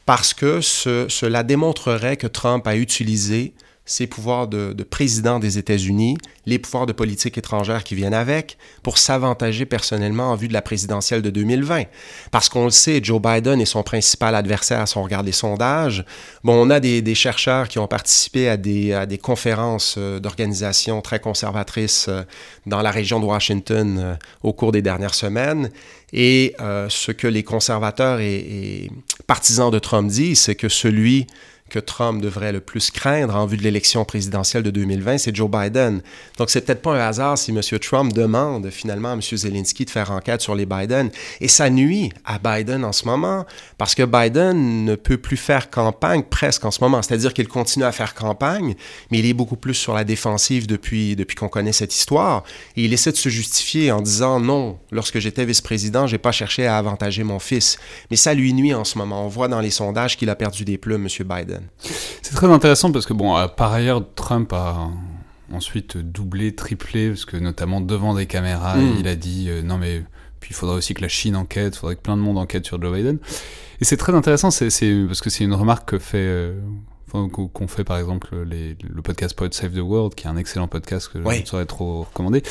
parce 0.06 0.34
que 0.34 0.62
cela 0.62 1.44
démontrerait 1.44 2.18
que 2.18 2.28
Trump 2.28 2.68
a 2.68 2.76
utilisé 2.76 3.54
ses 3.86 4.08
pouvoirs 4.08 4.48
de, 4.48 4.74
président 4.84 5.40
des 5.40 5.58
États-Unis, 5.60 6.18
les 6.48 6.58
pouvoirs 6.58 6.88
de 6.88 6.94
politique 6.94 7.38
étrangère 7.38 7.84
qui 7.84 7.94
viennent 7.94 8.16
avec, 8.16 8.58
pour 8.82 8.98
s'avantager 8.98 9.66
personnellement 9.66 10.32
en 10.32 10.36
vue 10.36 10.48
de 10.48 10.54
la 10.54 10.64
présidentielle 10.64 11.22
de 11.22 11.30
2020. 11.30 11.84
Parce 12.32 12.50
qu'on 12.50 12.66
le 12.66 12.72
sait, 12.72 13.00
Joe 13.04 13.22
Biden 13.22 13.62
est 13.62 13.66
son 13.66 13.84
principal 13.84 14.34
adversaire 14.34 14.88
si 14.88 14.98
on 14.98 15.04
regarde 15.04 15.26
les 15.26 15.32
sondages. 15.32 16.04
Bon, 16.44 16.54
on 16.54 16.70
a 16.72 16.80
des, 16.80 17.16
chercheurs 17.16 17.68
qui 17.68 17.80
ont 17.80 17.88
participé 17.88 18.50
à 18.50 18.58
des, 18.58 19.20
conférences 19.22 19.96
euh, 19.98 20.20
d'organisations 20.20 21.02
très 21.02 21.20
conservatrices 21.20 22.08
euh, 22.10 22.24
dans 22.66 22.82
la 22.82 22.92
région 22.92 23.20
de 23.20 23.26
Washington 23.26 23.98
euh, 24.00 24.16
au 24.44 24.52
cours 24.52 24.72
des 24.72 24.82
dernières 24.82 25.14
semaines. 25.16 25.70
Et 26.14 26.56
ce 26.60 27.12
que 27.12 27.28
les 27.28 27.44
conservateurs 27.44 28.22
et 28.22 28.90
partisans 29.28 29.70
de 29.70 29.80
Trump 29.80 30.10
disent, 30.10 30.40
c'est 30.40 30.56
que 30.56 30.70
celui 30.70 31.28
que 31.70 31.80
Trump 31.80 32.22
devrait 32.22 32.52
le 32.52 32.60
plus 32.60 32.92
craindre 32.92 33.36
en 33.36 33.48
vue 33.48 33.58
de 33.58 33.64
l'élection 33.64 34.06
présidentielle 34.06 34.62
de 34.62 34.70
2020, 34.70 35.18
c'est 35.18 35.36
Joe 35.36 35.50
Biden. 35.50 36.02
Donc, 36.38 36.52
c'est 36.52 36.62
peut-être 36.62 36.82
pas 36.82 36.94
un 36.94 37.08
hasard 37.08 37.38
si 37.38 37.52
M. 37.52 37.62
Trump 37.80 38.14
demande 38.14 38.70
finalement 38.70 39.10
à 39.10 39.14
M. 39.14 39.22
Zelensky 39.22 39.86
de 39.86 39.90
faire 39.90 40.12
enquête 40.12 40.42
sur 40.42 40.54
les 40.54 40.68
Biden. 40.68 41.10
Et 41.42 41.48
ça 41.48 41.70
nuit 41.70 42.12
à 42.24 42.38
Biden 42.38 42.86
en 42.86 42.92
ce 42.92 43.06
moment, 43.06 43.46
parce 43.78 43.96
que 43.96 44.04
Biden 44.04 44.86
ne 44.86 44.96
peut 44.96 45.18
plus 45.18 45.38
faire 45.38 45.72
campagne 45.72 46.24
presque 46.24 46.66
en 46.66 46.72
ce 46.72 46.82
moment. 46.82 47.02
C'est-à-dire 47.02 47.34
qu'il 47.34 47.48
continue 47.48 47.86
à 47.86 47.92
faire 47.92 48.14
campagne, 48.14 48.76
mais 49.10 49.20
il 49.20 49.26
est 49.26 49.34
beaucoup 49.34 49.58
plus 49.58 49.74
sur 49.74 49.96
la 49.96 50.04
défensive 50.04 50.68
depuis, 50.68 51.16
depuis 51.16 51.36
qu'on 51.36 51.50
connaît 51.50 51.74
cette 51.74 51.96
histoire. 51.96 52.44
Et 52.78 52.86
il 52.86 52.94
essaie 52.94 53.12
de 53.12 53.18
se 53.18 53.30
justifier 53.30 53.92
en 53.92 54.02
disant 54.02 54.40
non, 54.40 54.78
lorsque 54.92 55.18
j'étais 55.18 55.46
vice-président, 55.46 56.06
j'ai 56.06 56.20
pas 56.20 56.32
cherché 56.32 56.68
à 56.68 56.78
avantager 56.78 57.24
mon 57.24 57.40
fils. 57.40 57.78
Mais 58.12 58.18
ça 58.18 58.36
lui 58.36 58.54
nuit 58.54 58.74
en 58.74 58.84
ce 58.84 59.00
moment. 59.00 59.26
On 59.26 59.30
voit 59.30 59.48
dans 59.48 59.62
les 59.62 59.72
sondages 59.72 60.16
qu'il 60.16 60.30
a 60.30 60.36
perdu 60.36 60.64
des 60.64 60.78
plumes, 60.78 61.08
M. 61.08 61.28
Biden. 61.28 61.55
C'est 62.22 62.36
très 62.36 62.48
intéressant 62.48 62.92
parce 62.92 63.06
que, 63.06 63.14
bon, 63.14 63.38
euh, 63.38 63.48
par 63.48 63.74
ailleurs, 63.74 64.04
Trump 64.16 64.52
a 64.54 64.90
ensuite 65.52 65.98
doublé, 65.98 66.56
triplé, 66.56 67.10
parce 67.10 67.26
que 67.26 67.38
notamment 67.38 67.82
devant 67.82 68.14
des 68.14 68.26
caméras, 68.26 68.78
hmm. 68.78 68.96
il 69.00 69.08
a 69.08 69.16
dit 69.16 69.48
euh, 69.50 69.62
non 69.62 69.78
mais 69.78 70.04
puis 70.40 70.52
il 70.52 70.56
faudrait 70.56 70.78
aussi 70.78 70.94
que 70.94 71.02
la 71.02 71.08
Chine 71.08 71.36
enquête, 71.36 71.76
il 71.76 71.80
faudrait 71.80 71.96
que 71.96 72.02
plein 72.02 72.18
de 72.18 72.22
monde 72.22 72.38
enquête 72.38 72.66
sur 72.66 72.82
Joe 72.82 72.96
Biden. 72.96 73.20
Et 73.82 73.86
c'est 73.86 73.98
très 73.98 74.14
intéressant, 74.14 74.52
c'est 74.52 74.70
parce 75.08 75.22
que 75.22 75.30
c'est 75.30 75.44
une 75.44 75.54
remarque 75.54 75.90
que 75.90 76.00
fait 76.00 76.18
euh, 76.18 76.60
qu'on 77.12 77.68
fait 77.68 77.84
par 77.84 77.98
exemple 77.98 78.36
le 78.36 79.02
podcast 79.02 79.36
Poet 79.36 79.50
Save 79.52 79.72
the 79.72 79.80
World, 79.80 80.16
qui 80.16 80.28
est 80.28 80.30
un 80.30 80.38
excellent 80.38 80.68
podcast 80.68 81.10
que 81.12 81.22
je 81.22 81.40
ne 81.40 81.46
saurais 81.46 81.66
trop 81.66 82.04
recommander. 82.04 82.44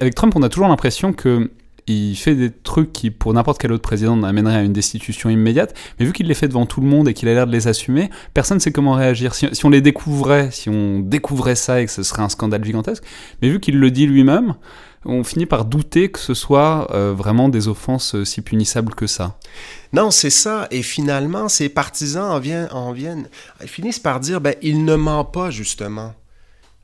Avec 0.00 0.14
Trump, 0.14 0.34
on 0.36 0.42
a 0.42 0.48
toujours 0.48 0.68
l'impression 0.68 1.12
que 1.12 1.50
il 1.86 2.14
fait 2.16 2.34
des 2.34 2.50
trucs 2.50 2.92
qui, 2.92 3.10
pour 3.10 3.32
n'importe 3.34 3.60
quel 3.60 3.72
autre 3.72 3.82
président, 3.82 4.22
amèneraient 4.22 4.56
à 4.56 4.62
une 4.62 4.72
destitution 4.72 5.30
immédiate, 5.30 5.74
mais 5.98 6.06
vu 6.06 6.12
qu'il 6.12 6.26
les 6.26 6.34
fait 6.34 6.48
devant 6.48 6.66
tout 6.66 6.80
le 6.80 6.86
monde 6.86 7.08
et 7.08 7.14
qu'il 7.14 7.28
a 7.28 7.34
l'air 7.34 7.46
de 7.46 7.52
les 7.52 7.68
assumer, 7.68 8.10
personne 8.34 8.58
ne 8.58 8.62
sait 8.62 8.72
comment 8.72 8.92
réagir. 8.92 9.34
Si, 9.34 9.48
on 9.64 9.70
les 9.70 9.80
découvrait, 9.80 10.50
si 10.50 10.68
on 10.68 11.00
découvrait 11.00 11.56
ça 11.56 11.80
et 11.80 11.86
que 11.86 11.90
ce 11.90 12.02
serait 12.02 12.22
un 12.22 12.28
scandale 12.28 12.64
gigantesque, 12.64 13.04
mais 13.40 13.48
vu 13.48 13.60
qu'il 13.60 13.78
le 13.78 13.90
dit 13.90 14.06
lui-même, 14.06 14.54
on 15.04 15.24
finit 15.24 15.46
par 15.46 15.64
douter 15.64 16.10
que 16.10 16.20
ce 16.20 16.34
soit 16.34 16.88
euh, 16.94 17.12
vraiment 17.12 17.48
des 17.48 17.66
offenses 17.66 18.14
euh, 18.14 18.24
si 18.24 18.40
punissables 18.40 18.94
que 18.94 19.08
ça. 19.08 19.36
Non, 19.92 20.12
c'est 20.12 20.30
ça. 20.30 20.68
Et 20.70 20.82
finalement, 20.82 21.48
ces 21.48 21.68
partisans 21.68 22.30
en 22.30 22.38
viennent, 22.38 22.68
en 22.70 22.92
viennent, 22.92 23.28
finissent 23.66 23.98
par 23.98 24.20
dire, 24.20 24.40
ben, 24.40 24.54
il 24.62 24.84
ne 24.84 24.94
ment 24.94 25.24
pas, 25.24 25.50
justement. 25.50 26.14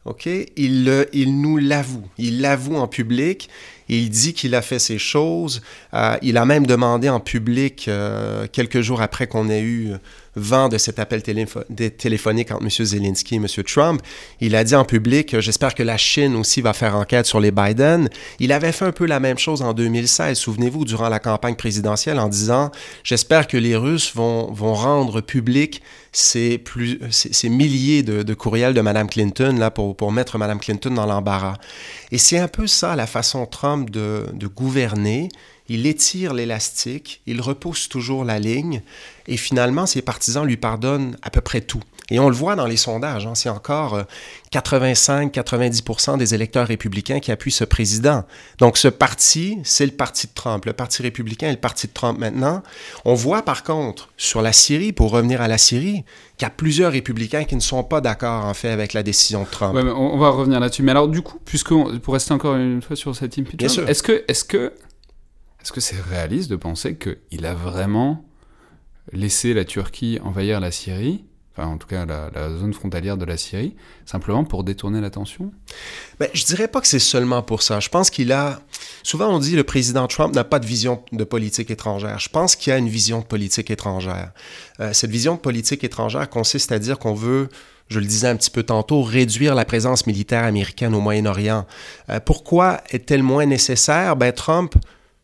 OK? 0.05 0.27
Il, 0.27 1.07
il 1.13 1.41
nous 1.41 1.57
l'avoue. 1.59 2.07
Il 2.19 2.41
l'avoue 2.41 2.77
en 2.77 2.89
public 2.89 3.49
il 3.89 4.11
dit 4.11 4.35
qu'il 4.35 4.55
a 4.55 4.63
fait 4.63 4.79
ces 4.79 4.99
choses. 4.99 5.63
Euh, 5.95 6.17
il 6.23 6.37
a 6.37 6.45
même 6.45 6.67
demandé 6.67 7.09
en 7.09 7.21
public, 7.21 7.87
euh, 7.89 8.47
quelques 8.51 8.81
jours 8.81 9.01
après 9.03 9.27
qu'on 9.27 9.49
ait 9.49 9.63
eu 9.63 9.93
vent 10.37 10.69
de 10.69 10.79
cet 10.79 10.99
appel 10.99 11.23
téléphonique 11.23 12.51
entre 12.51 12.63
M. 12.63 12.71
Zelensky 12.71 13.35
et 13.35 13.39
M. 13.39 13.47
Trump, 13.65 14.03
il 14.41 14.55
a 14.55 14.65
dit 14.65 14.75
en 14.75 14.85
public 14.85 15.39
J'espère 15.41 15.75
que 15.75 15.83
la 15.83 15.97
Chine 15.97 16.37
aussi 16.37 16.61
va 16.61 16.73
faire 16.73 16.97
enquête 16.97 17.27
sur 17.27 17.41
les 17.41 17.51
Biden. 17.51 18.09
Il 18.39 18.53
avait 18.53 18.73
fait 18.73 18.85
un 18.85 18.93
peu 18.93 19.07
la 19.07 19.21
même 19.21 19.39
chose 19.39 19.63
en 19.63 19.73
2016, 19.73 20.39
souvenez-vous, 20.39 20.85
durant 20.85 21.09
la 21.09 21.19
campagne 21.19 21.57
présidentielle, 21.57 22.19
en 22.19 22.29
disant 22.29 22.71
J'espère 23.05 23.47
que 23.47 23.57
les 23.57 23.77
Russes 23.77 24.15
vont, 24.15 24.53
vont 24.53 24.75
rendre 24.75 25.21
public 25.21 25.83
ces, 26.13 26.63
milliers 27.45 28.03
de, 28.03 28.35
courriels 28.35 28.75
de 28.75 28.81
Mme 28.81 29.09
Clinton 29.09 29.57
là, 29.59 29.71
pour, 29.71 29.97
pour 29.97 30.13
mettre 30.13 30.39
Mme 30.39 30.59
Clinton 30.59 30.91
dans 30.91 31.07
l'embarras. 31.07 31.57
Et 32.11 32.19
c'est 32.19 32.39
un 32.39 32.49
peu 32.49 32.67
ça 32.67 32.97
la 32.97 33.07
façon 33.07 33.47
Trump 33.47 33.91
de 33.91 34.47
gouverner. 34.47 35.29
Il 35.69 35.87
étire 35.87 36.35
l'élastique, 36.35 37.21
il 37.27 37.41
repousse 37.41 37.89
toujours 37.89 38.25
la 38.25 38.39
ligne, 38.39 38.83
et 39.27 39.37
finalement, 39.37 39.87
ses 39.87 40.03
partisans 40.03 40.47
lui 40.47 40.57
pardonnent 40.57 41.17
à 41.23 41.31
peu 41.31 41.41
près 41.41 41.61
tout. 41.61 41.83
Et 42.11 42.19
on 42.19 42.31
le 42.31 42.35
voit 42.35 42.57
dans 42.57 42.67
les 42.67 42.79
sondages, 42.79 43.27
hein, 43.27 43.35
c'est 43.35 43.51
encore 43.51 44.03
85-90% 44.53 46.15
euh, 46.15 46.17
des 46.17 46.35
électeurs 46.35 46.67
républicains 46.67 47.21
qui 47.21 47.31
appuient 47.31 47.53
ce 47.53 47.65
président. 47.65 48.25
Donc 48.59 48.79
ce 48.79 48.89
parti, 48.89 49.59
c'est 49.63 49.85
le 49.85 49.93
parti 49.93 50.27
de 50.27 50.33
Trump. 50.33 50.65
Le 50.65 50.73
parti 50.73 51.03
républicain 51.03 51.49
est 51.49 51.53
le 51.53 51.59
parti 51.59 51.87
de 51.87 51.93
Trump 51.93 52.19
maintenant. 52.19 52.63
On 53.05 53.13
voit 53.13 53.43
par 53.43 53.63
contre 53.63 54.09
sur 54.17 54.41
la 54.41 54.55
Syrie, 54.55 54.93
pour 54.93 55.11
revenir 55.11 55.43
à 55.43 55.49
la 55.49 55.59
Syrie, 55.59 56.05
qu'il 56.39 56.47
y 56.47 56.47
a 56.47 56.51
plusieurs 56.51 56.93
républicains 56.93 57.45
qui 57.45 57.57
ne 57.57 57.61
sont 57.61 57.85
pas 57.85 58.01
d'accord 58.01 58.47
en 58.47 58.55
fait 58.55 58.71
avec 58.71 58.95
la 58.95 59.03
décision 59.03 59.43
de 59.43 59.49
Trump. 59.49 59.77
on 59.77 60.17
va 60.17 60.31
revenir 60.31 60.61
là-dessus. 60.61 60.83
Mais 60.83 60.93
alors 60.93 61.09
du 61.09 61.21
coup, 61.21 61.39
puisque 61.45 61.75
pour 62.01 62.15
rester 62.15 62.33
encore 62.33 62.57
une 62.57 62.81
fois 62.81 62.97
sur 62.97 63.15
cette 63.15 63.39
impeachment, 63.39 63.87
est-ce 63.87 64.03
que, 64.03 64.25
est-ce 64.29 64.45
que, 64.45 64.73
est-ce 65.63 65.73
que 65.73 65.81
c'est 65.81 66.01
réaliste 66.01 66.51
de 66.51 66.57
penser 66.57 66.97
qu'il 66.97 67.47
a 67.47 67.55
vraiment 67.55 68.25
laisser 69.13 69.55
la 69.55 69.65
Turquie 69.65 70.19
envahir 70.23 70.61
la 70.61 70.71
Syrie 70.71 71.25
en 71.67 71.79
tout 71.79 71.87
cas 71.87 72.07
la, 72.07 72.51
zone 72.51 72.73
frontalière 72.73 73.17
de 73.17 73.25
la 73.25 73.37
Syrie, 73.37 73.75
simplement 74.07 74.45
pour 74.45 74.65
détourner 74.65 75.01
l'attention? 75.01 75.53
Ben, 76.19 76.29
Je 76.33 76.45
dirais 76.45 76.69
pas 76.69 76.81
que 76.81 76.87
c'est 76.87 76.99
seulement 76.99 77.43
pour 77.43 77.63
ça. 77.63 77.81
Je 77.81 77.89
pense 77.89 78.11
qu'il 78.11 78.33
a... 78.33 78.61
Souvent 79.03 79.29
on 79.29 79.39
dit 79.39 79.57
le 79.57 79.65
président 79.65 80.07
Trump 80.07 80.35
n'a 80.35 80.45
pas 80.45 80.59
de 80.59 80.67
vision 80.67 81.03
de 81.13 81.25
politique 81.25 81.71
étrangère. 81.71 82.19
Je 82.19 82.29
pense 82.29 82.57
qu'il 82.57 82.73
a 82.73 82.79
une 82.79 82.89
vision 82.89 83.21
de 83.21 83.25
politique 83.25 83.71
étrangère. 83.71 84.33
Euh, 84.81 84.93
cette 84.93 85.11
vision 85.11 85.35
de 85.35 85.41
politique 85.41 85.85
étrangère 85.85 86.29
consiste 86.29 86.73
à 86.73 86.79
dire 86.79 86.99
qu'on 86.99 87.15
veut 87.15 87.49
je 87.89 88.01
le 88.01 88.05
disais 88.05 88.29
un 88.29 88.37
petit 88.37 88.51
peu 88.51 88.65
tantôt, 88.65 89.03
réduire 89.03 89.55
la 89.55 89.65
présence 89.65 90.07
militaire 90.07 90.45
américaine 90.45 90.95
au 90.95 91.01
Moyen-Orient. 91.01 91.67
Euh, 92.11 92.21
pourquoi 92.21 92.83
est-elle 92.91 93.23
moins 93.23 93.47
nécessaire? 93.47 94.15
Ben, 94.15 94.31
Trump 94.31 94.75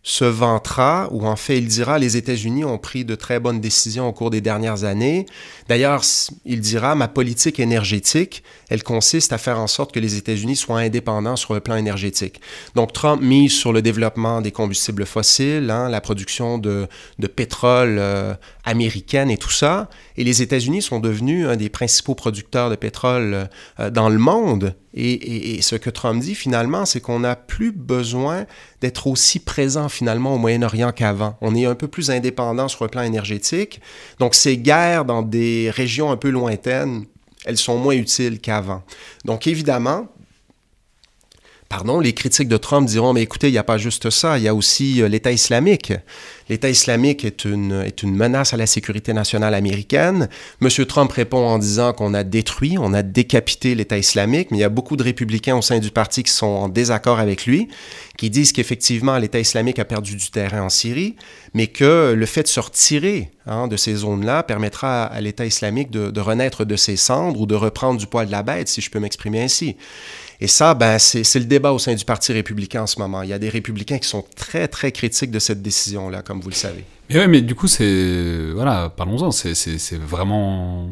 se 0.07 0.27
vantera, 0.27 1.09
ou 1.13 1.27
en 1.27 1.35
fait 1.35 1.57
il 1.57 1.67
dira, 1.67 1.99
les 1.99 2.19
États-Unis 2.19 2.63
ont 2.63 2.77
pris 2.77 3.07
de 3.07 3.15
très 3.15 3.41
bonnes 3.41 3.63
décisions 3.63 4.07
au 4.07 4.13
cours 4.13 4.29
des 4.29 4.43
dernières 4.43 4.85
années. 4.85 5.25
D'ailleurs, 5.67 6.03
il 6.45 6.61
dira, 6.61 6.95
ma 6.95 7.09
politique 7.09 7.59
énergétique, 7.59 8.45
elle 8.69 8.83
consiste 8.83 9.33
à 9.33 9.39
faire 9.39 9.59
en 9.59 9.67
sorte 9.67 9.93
que 9.93 10.01
les 10.01 10.17
États-Unis 10.17 10.57
soient 10.57 10.81
indépendants 10.81 11.37
sur 11.37 11.55
le 11.55 11.61
plan 11.61 11.77
énergétique. 11.77 12.43
Donc 12.75 12.93
Trump 12.93 13.23
mise 13.23 13.53
sur 13.53 13.73
le 13.73 13.81
développement 13.81 14.43
des 14.43 14.53
combustibles 14.53 15.07
fossiles, 15.07 15.71
hein, 15.71 15.89
la 15.89 16.03
production 16.03 16.59
de, 16.59 16.87
de 17.19 17.27
pétrole 17.27 17.97
euh, 17.99 18.35
américaine 18.65 19.31
et 19.31 19.37
tout 19.37 19.51
ça. 19.51 19.89
Et 20.17 20.25
les 20.25 20.43
États-Unis 20.43 20.83
sont 20.83 21.01
devenus 21.01 21.47
un 21.47 21.57
des 21.57 21.69
principaux 21.69 22.15
producteurs 22.15 22.71
de 22.71 22.77
pétrole 22.77 23.49
euh, 23.81 23.91
dans 23.91 24.09
le 24.09 24.19
monde. 24.19 24.75
Et, 24.97 25.61
ce 25.61 25.75
que 25.75 25.91
Trump 25.91 26.23
dit 26.23 26.35
finalement, 26.35 26.85
c'est 26.85 27.01
qu'on 27.01 27.21
n'a 27.21 27.35
plus 27.35 27.73
besoin 27.73 28.47
d'être 28.81 29.09
aussi 29.09 29.41
présent 29.41 29.89
finalement 29.89 30.35
au 30.35 30.39
Moyen-Orient 30.39 30.93
qu'avant. 30.93 31.37
On 31.41 31.55
est 31.57 31.67
un 31.67 31.75
peu 31.75 31.89
plus 31.89 32.11
indépendant 32.11 32.69
sur 32.69 32.85
le 32.85 32.91
plan 32.91 33.03
énergétique. 33.03 33.81
Donc 34.21 34.37
ces 34.37 34.57
guerres 34.57 35.05
dans 35.05 35.23
des 35.23 35.71
régions 35.71 36.13
un 36.13 36.17
peu 36.17 36.31
lointaines, 36.31 37.07
elles 37.45 37.57
sont 37.57 37.77
moins 37.77 37.95
utiles 37.95 38.41
qu'avant. 38.41 38.83
Donc 39.25 39.49
évidemment, 39.49 40.09
pardon, 41.69 42.01
les 42.01 42.13
critiques 42.13 42.49
de 42.49 42.57
Trump 42.57 42.87
diront, 42.89 43.13
mais 43.13 43.23
écoutez, 43.23 43.49
il 43.49 43.53
n'y 43.53 43.59
a 43.59 43.65
pas 43.65 43.79
juste 43.79 44.11
ça, 44.11 44.39
il 44.39 44.45
y 44.45 44.49
a 44.49 44.55
aussi 44.55 45.03
euh, 45.03 45.09
l'État 45.09 45.33
islamique. 45.33 45.93
L'État 46.49 46.69
islamique 46.69 47.25
est 47.25 47.45
une, 47.45 47.91
menace 48.05 48.53
à 48.53 48.57
la 48.57 48.67
sécurité 48.67 49.15
nationale 49.15 49.55
américaine. 49.55 50.29
M. 50.61 50.69
Trump 50.87 51.11
répond 51.11 51.39
en 51.39 51.59
disant 51.59 51.93
qu'on 51.95 52.13
a 52.13 52.23
détruit, 52.23 52.77
on 52.79 52.93
a 52.93 53.03
décapité 53.03 53.75
l'État 53.75 53.97
islamique, 53.97 54.51
mais 54.51 54.59
il 54.59 54.61
y 54.61 54.65
a 54.65 54.69
beaucoup 54.69 54.97
de 54.97 55.03
républicains 55.03 55.57
au 55.57 55.63
sein 55.63 55.79
du 55.79 55.91
parti 55.91 56.23
qui 56.23 56.33
sont 56.33 56.47
en 56.47 56.69
désaccord 56.69 57.19
avec 57.19 57.47
lui, 57.47 57.69
qui 58.19 58.29
disent 58.29 58.53
qu'effectivement 58.53 59.17
l'État 59.17 59.41
islamique 59.41 59.79
a 59.79 59.87
perdu 59.87 60.17
du 60.17 60.31
terrain 60.31 60.63
en 60.63 60.69
Syrie, 60.69 61.17
mais 61.55 61.69
que 61.69 62.13
le 62.15 62.27
fait 62.27 62.43
de 62.43 62.49
se 62.49 62.61
retirer 62.61 63.31
hein, 63.47 63.69
de 63.69 63.77
ces 63.77 63.95
zones-là 63.95 64.43
permettra 64.43 65.05
à, 65.05 65.21
l'État 65.23 65.47
islamique 65.47 65.91
de, 65.91 66.11
de 66.11 66.21
renaître 66.21 66.67
de 66.67 66.77
ses 66.77 66.97
cendres 66.97 67.41
ou 67.41 67.47
de 67.47 67.55
reprendre 67.55 67.99
du 67.99 68.07
poil 68.07 68.27
de 68.27 68.33
la 68.33 68.43
bête, 68.43 68.69
si 68.69 68.83
je 68.83 68.91
peux 68.91 69.01
m'exprimer 69.01 69.43
ainsi. 69.43 69.77
Et 70.41 70.47
ça, 70.47 70.75
ben, 70.75 70.99
c'est 70.99 71.39
le 71.39 71.45
débat 71.45 71.73
au 71.73 71.79
sein 71.79 71.95
du 71.95 72.05
Parti 72.05 72.33
républicain 72.33 72.83
en 72.83 72.87
ce 72.87 72.99
moment. 72.99 73.23
Il 73.23 73.29
y 73.29 73.33
a 73.33 73.39
des 73.39 73.49
républicains 73.49 73.99
qui 73.99 74.09
sont 74.09 74.25
très, 74.37 74.69
très 74.69 74.93
critiques 74.93 75.31
de 75.31 75.39
cette 75.39 75.63
décision-là, 75.63 76.23
comme 76.23 76.41
vous 76.41 76.51
le 76.51 76.55
savez. 76.55 76.85
Mais 77.11 77.21
oui, 77.21 77.29
mais 77.29 77.41
du 77.43 77.55
coup, 77.55 77.69
c'est. 77.69 78.51
Voilà, 78.53 78.91
parlons-en. 78.91 79.31
C'est 79.31 79.99
vraiment. 79.99 80.91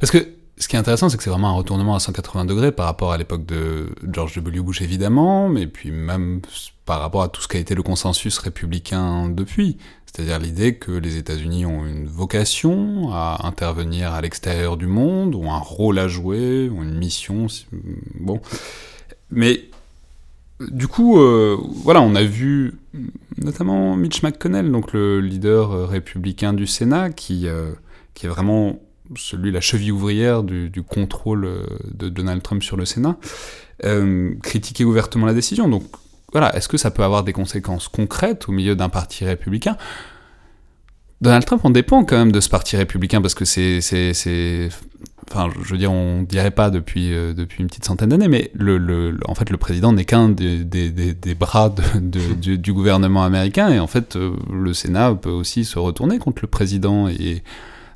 Parce 0.00 0.10
que 0.10 0.26
ce 0.58 0.68
qui 0.68 0.76
est 0.76 0.78
intéressant, 0.78 1.08
c'est 1.08 1.16
que 1.16 1.22
c'est 1.22 1.30
vraiment 1.30 1.50
un 1.50 1.56
retournement 1.56 1.94
à 1.96 2.00
180 2.00 2.44
degrés 2.44 2.72
par 2.72 2.86
rapport 2.86 3.12
à 3.12 3.18
l'époque 3.18 3.44
de 3.46 3.88
George 4.08 4.34
W. 4.36 4.60
Bush, 4.60 4.82
évidemment, 4.82 5.48
mais 5.48 5.66
puis 5.66 5.90
même 5.90 6.40
par 6.84 7.00
rapport 7.00 7.22
à 7.22 7.28
tout 7.28 7.42
ce 7.42 7.48
qui 7.48 7.56
a 7.56 7.60
été 7.60 7.74
le 7.74 7.82
consensus 7.82 8.38
républicain 8.38 9.28
depuis. 9.28 9.78
C'est-à-dire 10.14 10.38
l'idée 10.38 10.76
que 10.76 10.92
les 10.92 11.16
États-Unis 11.16 11.66
ont 11.66 11.84
une 11.84 12.06
vocation 12.06 13.12
à 13.12 13.48
intervenir 13.48 14.12
à 14.12 14.20
l'extérieur 14.20 14.76
du 14.76 14.86
monde, 14.86 15.34
ou 15.34 15.50
un 15.50 15.58
rôle 15.58 15.98
à 15.98 16.06
jouer, 16.06 16.68
ou 16.68 16.84
une 16.84 16.96
mission. 16.96 17.48
Bon. 18.20 18.40
Mais 19.32 19.62
du 20.60 20.86
coup, 20.86 21.18
euh, 21.18 21.58
voilà, 21.82 22.00
on 22.00 22.14
a 22.14 22.22
vu 22.22 22.74
notamment 23.38 23.96
Mitch 23.96 24.22
McConnell, 24.22 24.70
donc 24.70 24.92
le 24.92 25.20
leader 25.20 25.72
euh, 25.72 25.86
républicain 25.86 26.52
du 26.52 26.68
Sénat, 26.68 27.10
qui, 27.10 27.48
euh, 27.48 27.72
qui 28.14 28.26
est 28.26 28.28
vraiment 28.28 28.78
celui, 29.16 29.50
la 29.50 29.60
cheville 29.60 29.90
ouvrière 29.90 30.44
du, 30.44 30.70
du, 30.70 30.84
contrôle 30.84 31.66
de 31.92 32.08
Donald 32.08 32.40
Trump 32.40 32.62
sur 32.62 32.76
le 32.76 32.84
Sénat, 32.84 33.16
critiquer 34.42 34.84
ouvertement 34.84 35.26
la 35.26 35.34
décision. 35.34 35.68
Donc 35.68 35.82
voilà, 36.32 36.54
est-ce 36.56 36.68
que 36.68 36.76
ça 36.76 36.90
peut 36.90 37.02
avoir 37.02 37.24
des 37.24 37.32
conséquences 37.32 37.88
concrètes 37.88 38.48
au 38.48 38.52
milieu 38.52 38.76
d'un 38.76 38.88
parti 38.88 39.24
républicain? 39.24 39.76
Donald 41.24 41.46
Trump, 41.46 41.62
on 41.64 41.70
dépend 41.70 42.04
quand 42.04 42.18
même 42.18 42.32
de 42.32 42.40
ce 42.40 42.50
parti 42.50 42.76
républicain 42.76 43.22
parce 43.22 43.34
que 43.34 43.46
c'est, 43.46 43.80
enfin, 45.30 45.48
je 45.62 45.72
veux 45.72 45.78
dire, 45.78 45.90
on 45.90 46.22
dirait 46.22 46.50
pas 46.50 46.68
depuis 46.68 47.14
euh, 47.14 47.32
depuis 47.32 47.62
une 47.62 47.68
petite 47.68 47.86
centaine 47.86 48.10
d'années, 48.10 48.28
mais 48.28 48.50
le, 48.54 49.16
en 49.26 49.34
fait, 49.34 49.48
le 49.48 49.56
président 49.56 49.94
n'est 49.94 50.04
qu'un 50.04 50.28
des, 50.28 50.62
des, 50.64 51.34
bras 51.34 51.70
de, 51.70 52.34
du, 52.56 52.72
gouvernement 52.74 53.24
américain 53.24 53.70
et 53.70 53.80
en 53.80 53.86
fait, 53.86 54.16
euh, 54.16 54.36
le 54.52 54.74
Sénat 54.74 55.14
peut 55.14 55.30
aussi 55.30 55.64
se 55.64 55.78
retourner 55.78 56.18
contre 56.18 56.40
le 56.42 56.48
président 56.48 57.08
et 57.08 57.42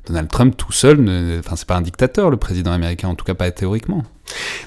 Donald 0.09 0.29
Trump 0.29 0.57
tout 0.57 0.71
seul, 0.71 0.99
enfin, 1.39 1.55
c'est 1.55 1.67
pas 1.67 1.77
un 1.77 1.81
dictateur, 1.81 2.29
le 2.29 2.37
président 2.37 2.71
américain, 2.71 3.07
en 3.07 3.15
tout 3.15 3.25
cas 3.25 3.35
pas 3.35 3.49
théoriquement. 3.51 4.03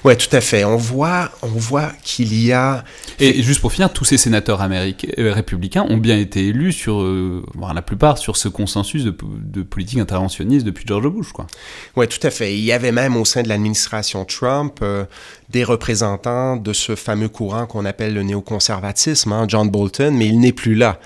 Oui, 0.03 0.17
tout 0.17 0.35
à 0.35 0.41
fait. 0.41 0.65
On 0.65 0.75
voit, 0.75 1.31
on 1.41 1.47
voit 1.47 1.91
qu'il 2.03 2.33
y 2.33 2.51
a... 2.51 2.83
Et, 3.19 3.41
juste 3.41 3.61
pour 3.61 3.71
finir, 3.71 3.91
tous 3.93 4.05
ces 4.05 4.17
sénateurs 4.17 4.61
américains, 4.61 5.07
euh, 5.17 5.31
républicains 5.33 5.85
ont 5.87 5.97
bien 5.97 6.17
été 6.17 6.47
élus 6.47 6.73
sur, 6.73 7.01
euh, 7.01 7.43
la 7.73 7.81
plupart, 7.81 8.17
sur 8.17 8.35
ce 8.35 8.49
consensus 8.49 9.05
de, 9.05 9.63
politique 9.63 9.99
interventionniste 9.99 10.65
depuis 10.65 10.85
George 10.85 11.07
Bush, 11.07 11.31
quoi. 11.31 11.47
Oui, 11.95 12.07
tout 12.07 12.25
à 12.25 12.29
fait. 12.29 12.53
Il 12.53 12.63
y 12.63 12.71
avait 12.71 12.91
même 12.91 13.15
au 13.15 13.25
sein 13.25 13.43
de 13.43 13.49
l'administration 13.49 14.25
Trump 14.25 14.79
euh, 14.81 15.05
des 15.49 15.63
représentants 15.63 16.57
de 16.57 16.73
ce 16.73 16.95
fameux 16.95 17.29
courant 17.29 17.65
qu'on 17.65 17.85
appelle 17.85 18.13
le 18.13 18.23
néoconservatisme, 18.23 19.31
hein, 19.31 19.45
John 19.47 19.69
Bolton, 19.69 20.11
mais 20.11 20.27
il 20.27 20.39
n'est 20.39 20.51
plus 20.51 20.75
là. 20.75 20.99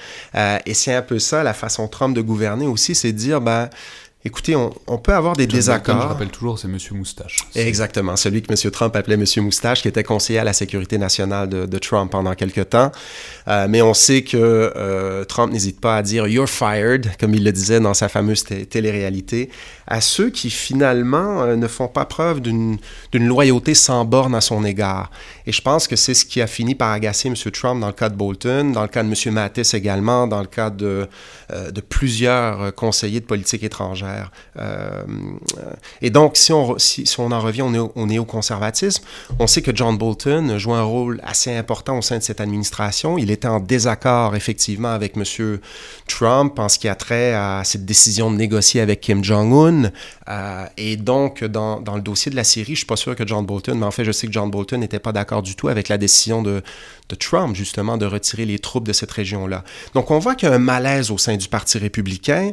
et 0.65 0.73
c'est 0.73 0.93
un 0.93 1.01
peu 1.01 1.19
ça, 1.19 1.43
la 1.43 1.53
façon 1.53 1.87
Trump 1.87 2.15
de 2.15 2.21
gouverner 2.21 2.65
aussi, 2.65 2.95
c'est 2.95 3.11
de 3.11 3.17
dire, 3.17 3.41
ben 3.41 3.69
Écoutez, 4.27 4.57
on, 4.57 4.97
peut 4.97 5.13
avoir 5.13 5.37
des 5.37 5.47
désaccords. 5.47 6.01
je 6.01 6.07
rappelle 6.07 6.27
toujours, 6.27 6.59
c'est 6.59 6.67
M. 6.67 6.77
Moustache. 6.91 7.47
Exactement, 7.55 8.17
celui 8.17 8.41
que 8.41 8.51
M. 8.51 8.71
Trump 8.71 8.93
appelait 8.93 9.15
M. 9.15 9.23
Moustache, 9.37 9.81
qui 9.81 9.87
était 9.87 10.03
conseiller 10.03 10.39
à 10.39 10.43
la 10.43 10.51
sécurité 10.51 10.97
nationale 10.97 11.47
de, 11.47 11.77
Trump 11.77 12.11
pendant 12.11 12.33
quelque 12.35 12.59
temps. 12.59 12.91
Euh, 13.47 13.67
mais 13.69 13.81
on 13.81 13.93
sait 13.93 14.23
que 14.23 14.35
euh, 14.35 15.23
Trump 15.23 15.53
n'hésite 15.53 15.79
pas 15.79 15.95
à 15.95 16.01
dire 16.01 16.27
You're 16.27 16.49
fired, 16.49 17.09
comme 17.21 17.35
il 17.35 17.45
le 17.45 17.53
disait 17.53 17.79
dans 17.79 17.93
sa 17.93 18.09
fameuse 18.09 18.43
télé-réalité, 18.43 19.49
à 19.87 20.01
ceux 20.01 20.29
qui 20.29 20.49
finalement 20.49 21.43
euh, 21.43 21.55
ne 21.55 21.67
font 21.69 21.87
pas 21.87 22.03
preuve 22.03 22.41
d'une 22.41 22.79
loyauté 23.13 23.75
sans 23.75 24.03
borne 24.03 24.35
à 24.35 24.41
son 24.41 24.65
égard. 24.65 25.09
Et 25.45 25.53
je 25.53 25.61
pense 25.61 25.87
que 25.87 25.95
c'est 25.95 26.13
ce 26.13 26.25
qui 26.25 26.41
a 26.41 26.47
fini 26.47 26.75
par 26.75 26.91
agacer 26.91 27.29
M. 27.29 27.35
Trump 27.53 27.79
dans 27.79 27.87
le 27.87 27.93
cas 27.93 28.09
de 28.09 28.15
Bolton, 28.15 28.73
dans 28.73 28.81
le 28.81 28.89
cas 28.89 29.03
de 29.03 29.07
M. 29.07 29.33
Mattis 29.33 29.73
également, 29.73 30.27
dans 30.27 30.41
le 30.41 30.47
cas 30.47 30.69
de, 30.69 31.07
de 31.49 31.79
plusieurs 31.79 32.75
conseillers 32.75 33.21
de 33.21 33.25
politique 33.25 33.63
étrangère. 33.63 34.16
Euh, 34.57 35.03
et 36.01 36.09
donc, 36.09 36.37
si 36.37 36.51
on, 36.53 36.75
on 37.19 37.31
en 37.31 37.39
revient 37.39 37.63
au, 37.63 38.05
néoconservatisme, 38.05 39.03
on 39.39 39.47
sait 39.47 39.61
que 39.61 39.75
John 39.75 39.97
Bolton 39.97 40.57
joue 40.57 40.73
un 40.73 40.83
rôle 40.83 41.21
assez 41.23 41.55
important 41.55 41.97
au 41.97 42.01
sein 42.01 42.17
de 42.17 42.23
cette 42.23 42.41
administration. 42.41 43.17
Il 43.17 43.31
était 43.31 43.47
en 43.47 43.59
désaccord, 43.59 44.35
effectivement, 44.35 44.89
avec 44.89 45.15
M. 45.17 45.59
Trump 46.07 46.59
en 46.59 46.69
ce 46.69 46.79
qui 46.79 46.87
a 46.87 46.95
trait 46.95 47.33
à 47.33 47.61
cette 47.63 47.85
décision 47.85 48.31
de 48.31 48.37
négocier 48.37 48.81
avec 48.81 49.01
Kim 49.01 49.23
Jong-un. 49.23 49.91
Euh, 50.29 50.65
et 50.77 50.97
donc, 50.97 51.43
dans, 51.43 51.79
le 51.95 52.01
dossier 52.01 52.31
de 52.31 52.35
la 52.35 52.43
Syrie, 52.43 52.67
je 52.67 52.71
ne 52.71 52.75
suis 52.77 52.85
pas 52.85 52.95
sûr 52.95 53.15
que 53.15 53.25
John 53.25 53.45
Bolton, 53.45 53.75
mais 53.77 53.85
en 53.85 53.91
fait, 53.91 54.03
je 54.03 54.11
sais 54.11 54.27
que 54.27 54.33
John 54.33 54.49
Bolton 54.49 54.77
n'était 54.79 54.99
pas 54.99 55.11
d'accord 55.11 55.41
du 55.41 55.55
tout 55.55 55.67
avec 55.67 55.87
la 55.89 55.97
décision 55.97 56.41
de 56.41 56.61
Trump, 57.19 57.55
justement, 57.55 57.97
de 57.97 58.05
retirer 58.05 58.45
les 58.45 58.59
troupes 58.59 58.87
de 58.87 58.93
cette 58.93 59.11
région-là. 59.11 59.63
Donc, 59.93 60.11
on 60.11 60.19
voit 60.19 60.35
qu'il 60.35 60.49
y 60.49 60.51
a 60.51 60.55
un 60.55 60.59
malaise 60.59 61.11
au 61.11 61.17
sein 61.17 61.37
du 61.37 61.47
Parti 61.47 61.77
républicain. 61.77 62.51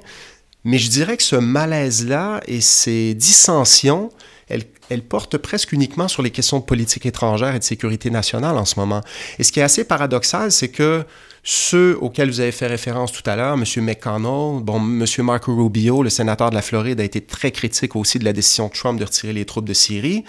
Mais 0.65 0.79
je 0.79 0.89
dirais 0.89 1.17
que 1.17 1.23
ce 1.23 1.37
malaise-là 1.37 2.41
et 2.47 2.61
ces 2.61 3.15
dissensions, 3.15 4.11
elles, 4.49 5.03
portent 5.03 5.39
presque 5.39 5.73
uniquement 5.73 6.09
sur 6.09 6.23
les 6.23 6.31
questions 6.31 6.59
de 6.59 6.65
politique 6.65 7.07
étrangère 7.07 7.55
et 7.55 7.59
de 7.59 7.65
sécurité 7.65 8.11
nationale 8.11 8.57
en 8.57 8.65
ce 8.65 8.79
moment. 8.79 9.03
Et 9.39 9.45
ce 9.45 9.53
qui 9.53 9.61
est 9.61 9.63
assez 9.63 9.85
paradoxal, 9.85 10.53
c'est 10.53 10.69
que 10.69 11.05
ceux 11.43 11.99
auxquels 12.01 12.31
vous 12.31 12.41
avez 12.41 12.53
fait 12.53 12.67
référence 12.67 13.13
tout 13.13 13.29
à 13.29 13.37
l'heure, 13.37 13.55
M. 13.55 13.65
McConnell, 13.85 14.63
bon, 14.63 14.77
M. 14.77 15.05
Marco 15.19 15.55
Rubio, 15.55 16.03
le 16.03 16.11
sénateur 16.11 16.51
de 16.51 16.55
la 16.55 16.63
Floride, 16.63 17.01
a 17.01 17.05
été 17.05 17.21
très 17.21 17.51
critique 17.51 17.97
aussi 17.97 18.19
de 18.19 18.25
la 18.25 18.33
décision 18.33 18.69
de 18.69 18.73
Trump 18.73 18.99
de 18.99 19.05
retirer 19.05 19.33
les 19.33 19.45
troupes 19.45 19.67
de 19.67 19.75
Syrie. 19.75 20.25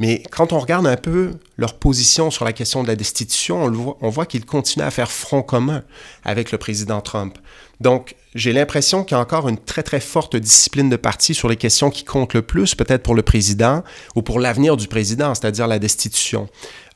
Mais 0.00 0.22
quand 0.30 0.52
on 0.52 0.58
regarde 0.58 0.86
un 0.86 0.96
peu 0.96 1.32
leur 1.56 1.74
position 1.74 2.30
sur 2.30 2.44
la 2.44 2.52
question 2.52 2.82
de 2.82 2.88
la 2.88 2.96
destitution, 2.96 3.64
on, 4.00 4.08
voit, 4.10 4.26
qu'ils 4.26 4.44
continuent 4.44 4.84
à 4.84 4.90
faire 4.90 5.10
front 5.10 5.42
commun 5.42 5.82
avec 6.24 6.52
le 6.52 6.58
président 6.58 7.00
Trump. 7.00 7.36
Donc, 7.80 8.14
j'ai 8.34 8.52
l'impression 8.52 9.02
qu'il 9.02 9.16
y 9.16 9.18
a 9.18 9.20
encore 9.20 9.48
une 9.48 9.58
très, 9.58 9.82
très 9.82 10.00
forte 10.00 10.36
discipline 10.36 10.88
de 10.88 10.96
parti 10.96 11.34
sur 11.34 11.48
les 11.48 11.56
questions 11.56 11.90
qui 11.90 12.04
comptent 12.04 12.34
le 12.34 12.42
plus, 12.42 12.74
peut-être 12.74 13.02
pour 13.02 13.14
le 13.14 13.22
président 13.22 13.82
ou 14.14 14.22
pour 14.22 14.38
l'avenir 14.38 14.76
du 14.76 14.86
président, 14.86 15.34
c'est-à-dire 15.34 15.66
la 15.66 15.78
destitution. 15.78 16.48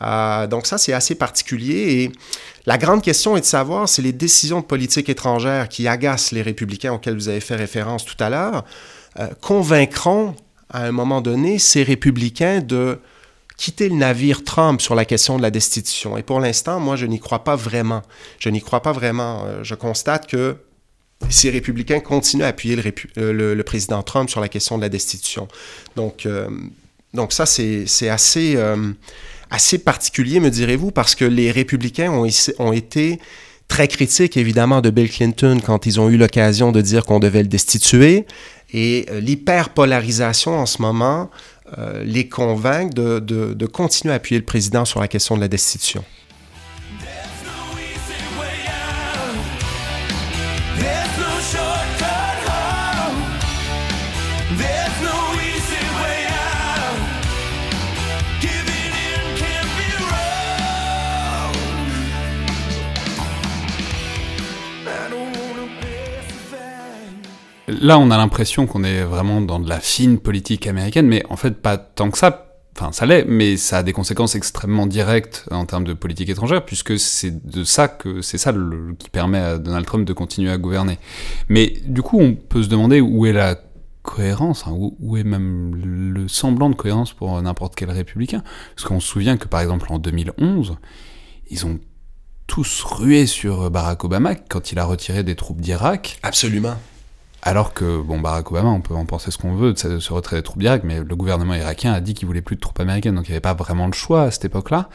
Euh, 0.02 0.46
donc, 0.46 0.66
ça, 0.66 0.78
c'est 0.78 0.92
assez 0.92 1.14
particulier. 1.14 2.02
Et 2.02 2.12
la 2.66 2.78
grande 2.78 3.02
question 3.02 3.36
est 3.36 3.40
de 3.40 3.46
savoir 3.46 3.88
si 3.88 4.02
les 4.02 4.12
décisions 4.12 4.60
de 4.60 4.66
politique 4.66 5.08
étrangère 5.08 5.68
qui 5.68 5.88
agacent 5.88 6.32
les 6.32 6.42
républicains 6.42 6.92
auxquelles 6.92 7.16
vous 7.16 7.28
avez 7.28 7.40
fait 7.40 7.56
référence 7.56 8.04
tout 8.04 8.22
à 8.22 8.30
l'heure 8.30 8.64
euh, 9.18 9.28
convaincront 9.40 10.34
à 10.72 10.86
un 10.86 10.92
moment 10.92 11.20
donné, 11.20 11.58
ces 11.58 11.82
républicains 11.82 12.60
de 12.60 12.98
quitter 13.56 13.88
le 13.88 13.94
navire 13.96 14.42
Trump 14.44 14.80
sur 14.80 14.94
la 14.94 15.04
question 15.04 15.36
de 15.36 15.42
la 15.42 15.50
destitution. 15.50 16.16
Et 16.16 16.22
pour 16.22 16.40
l'instant, 16.40 16.80
moi, 16.80 16.96
je 16.96 17.06
n'y 17.06 17.20
crois 17.20 17.44
pas 17.44 17.56
vraiment. 17.56 18.02
Je 18.38 18.48
n'y 18.48 18.60
crois 18.60 18.80
pas 18.80 18.92
vraiment. 18.92 19.44
Euh, 19.44 19.62
je 19.62 19.74
constate 19.74 20.26
que 20.26 20.56
ces 21.28 21.50
républicains 21.50 22.00
continuent 22.00 22.42
à 22.42 22.48
appuyer 22.48 22.74
le, 22.74 22.82
euh, 23.18 23.54
le, 23.54 23.62
président 23.62 24.02
Trump 24.02 24.28
sur 24.28 24.40
la 24.40 24.48
question 24.48 24.78
de 24.78 24.82
la 24.82 24.88
destitution. 24.88 25.46
Donc, 25.94 26.26
euh, 26.26 26.48
donc 27.14 27.32
ça, 27.32 27.46
c'est 27.46 28.08
assez, 28.08 28.58
assez 29.50 29.78
particulier, 29.78 30.40
me 30.40 30.50
direz-vous, 30.50 30.90
parce 30.90 31.14
que 31.14 31.26
les 31.26 31.50
républicains 31.50 32.10
ont 32.10 32.72
été 32.72 33.20
très 33.68 33.86
critiques, 33.86 34.36
évidemment, 34.36 34.80
de 34.80 34.90
Bill 34.90 35.10
Clinton 35.10 35.58
quand 35.64 35.86
ils 35.86 36.00
ont 36.00 36.10
eu 36.10 36.16
l'occasion 36.16 36.72
de 36.72 36.80
dire 36.80 37.04
qu'on 37.04 37.20
devait 37.20 37.42
le 37.42 37.48
destituer. 37.48 38.26
Et 38.72 39.06
l'hyperpolarisation 39.20 40.58
en 40.58 40.66
ce 40.66 40.80
moment 40.80 41.30
euh, 41.78 42.02
les 42.04 42.28
convaincre 42.28 42.94
de, 42.94 43.18
de, 43.18 43.54
de 43.54 43.66
continuer 43.66 44.12
à 44.12 44.16
appuyer 44.16 44.38
le 44.38 44.44
président 44.44 44.84
sur 44.84 45.00
la 45.00 45.08
question 45.08 45.36
de 45.36 45.40
la 45.40 45.48
destitution. 45.48 46.04
Là, 67.80 67.98
on 67.98 68.10
a 68.10 68.16
l'impression 68.16 68.66
qu'on 68.66 68.84
est 68.84 69.02
vraiment 69.02 69.40
dans 69.40 69.60
de 69.60 69.68
la 69.68 69.80
fine 69.80 70.18
politique 70.18 70.66
américaine, 70.66 71.06
mais 71.06 71.24
en 71.30 71.36
fait, 71.36 71.52
pas 71.60 71.76
tant 71.76 72.10
que 72.10 72.18
ça. 72.18 72.48
Enfin, 72.74 72.90
ça 72.90 73.04
l'est, 73.04 73.26
mais 73.26 73.58
ça 73.58 73.78
a 73.78 73.82
des 73.82 73.92
conséquences 73.92 74.34
extrêmement 74.34 74.86
directes 74.86 75.46
en 75.50 75.66
termes 75.66 75.84
de 75.84 75.92
politique 75.92 76.30
étrangère, 76.30 76.64
puisque 76.64 76.98
c'est 76.98 77.46
de 77.46 77.64
ça 77.64 77.86
que 77.86 78.22
c'est 78.22 78.38
ça 78.38 78.54
qui 78.98 79.10
permet 79.10 79.38
à 79.38 79.58
Donald 79.58 79.84
Trump 79.84 80.06
de 80.06 80.12
continuer 80.14 80.50
à 80.50 80.56
gouverner. 80.56 80.98
Mais 81.48 81.74
du 81.84 82.00
coup, 82.00 82.18
on 82.18 82.34
peut 82.34 82.62
se 82.62 82.68
demander 82.68 83.00
où 83.02 83.26
est 83.26 83.34
la 83.34 83.56
cohérence, 84.02 84.66
hein, 84.66 84.72
où, 84.74 85.16
est 85.16 85.24
même 85.24 85.74
le 86.14 86.28
semblant 86.28 86.70
de 86.70 86.74
cohérence 86.74 87.12
pour 87.12 87.40
n'importe 87.40 87.74
quel 87.74 87.90
républicain. 87.90 88.42
Parce 88.74 88.88
qu'on 88.88 89.00
se 89.00 89.08
souvient 89.08 89.36
que 89.36 89.48
par 89.48 89.60
exemple 89.60 89.86
en 89.90 89.98
2011, 89.98 90.76
ils 91.50 91.66
ont 91.66 91.78
tous 92.46 92.82
rué 92.82 93.26
sur 93.26 93.70
Barack 93.70 94.04
Obama 94.04 94.34
quand 94.34 94.72
il 94.72 94.78
a 94.78 94.84
retiré 94.84 95.22
des 95.22 95.36
troupes 95.36 95.60
d'Irak. 95.60 96.18
Absolument. 96.22 96.76
Alors 97.44 97.74
que, 97.74 98.00
bon, 98.00 98.20
Barack 98.20 98.52
Obama, 98.52 98.68
on 98.68 98.80
peut 98.80 98.94
en 98.94 99.04
penser 99.04 99.32
ce 99.32 99.38
qu'on 99.38 99.54
veut 99.54 99.72
de 99.72 99.98
ce 99.98 100.12
retrait 100.12 100.36
des 100.36 100.42
troupes 100.42 100.60
d'Irak, 100.60 100.84
mais 100.84 101.00
le 101.00 101.16
gouvernement 101.16 101.54
irakien 101.54 101.92
a 101.92 102.00
dit 102.00 102.14
qu'il 102.14 102.26
voulait 102.26 102.40
plus 102.40 102.54
de 102.54 102.60
troupes 102.60 102.78
américaines, 102.78 103.16
donc 103.16 103.26
il 103.26 103.32
n'y 103.32 103.34
avait 103.34 103.40
pas 103.40 103.54
vraiment 103.54 103.86
le 103.86 103.92
choix 103.92 104.22
à 104.22 104.30
cette 104.30 104.44
époque-là. 104.44 104.88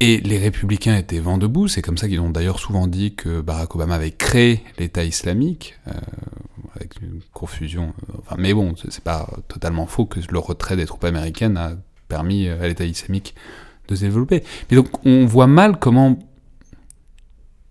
Et 0.00 0.18
les 0.18 0.36
républicains 0.36 0.96
étaient 0.96 1.20
vent 1.20 1.38
debout, 1.38 1.68
c'est 1.68 1.80
comme 1.80 1.96
ça 1.96 2.06
qu'ils 2.06 2.20
ont 2.20 2.28
d'ailleurs 2.28 2.58
souvent 2.58 2.86
dit 2.86 3.14
que 3.14 3.40
Barack 3.40 3.74
Obama 3.74 3.94
avait 3.94 4.10
créé 4.10 4.62
l'État 4.78 5.04
islamique, 5.04 5.78
euh, 5.88 5.92
avec 6.74 7.00
une 7.00 7.20
confusion. 7.32 7.94
Euh, 8.10 8.18
enfin, 8.18 8.36
mais 8.38 8.52
bon, 8.52 8.74
c'est 8.76 9.02
pas 9.02 9.26
totalement 9.48 9.86
faux 9.86 10.04
que 10.04 10.20
le 10.28 10.38
retrait 10.38 10.76
des 10.76 10.84
troupes 10.84 11.04
américaines 11.04 11.56
a 11.56 11.72
permis 12.08 12.48
à 12.48 12.66
l'État 12.66 12.84
islamique 12.84 13.34
de 13.88 13.94
se 13.94 14.02
développer. 14.02 14.42
Mais 14.70 14.76
donc 14.76 14.88
on 15.06 15.24
voit 15.24 15.46
mal 15.46 15.78
comment 15.78 16.18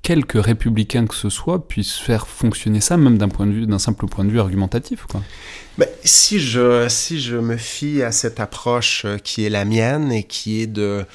quelque 0.02 0.38
républicain 0.38 1.06
que 1.06 1.16
ce 1.16 1.30
soit 1.30 1.68
puisse 1.68 1.98
faire 1.98 2.28
fonctionner 2.28 2.82
ça, 2.82 2.98
même 2.98 3.18
d'un 3.18 3.30
point 3.30 3.46
de 3.46 3.52
vue, 3.52 3.68
d'un 3.68 3.80
simple 3.80 4.08
point 4.08 4.26
de 4.26 4.32
vue 4.32 4.40
argumentatif. 4.40 5.06
Ben, 5.78 5.88
si 6.04 6.40
je 6.40 6.88
si 6.90 7.22
je 7.22 7.38
me 7.38 7.58
fie 7.58 8.02
à 8.02 8.12
cette 8.12 8.40
approche 8.40 9.04
euh, 9.06 9.18
qui 9.18 9.46
est 9.46 9.50
la 9.50 9.66
mienne 9.66 10.12
et 10.12 10.24
qui 10.24 10.62
est 10.62 10.68
de 10.68 11.06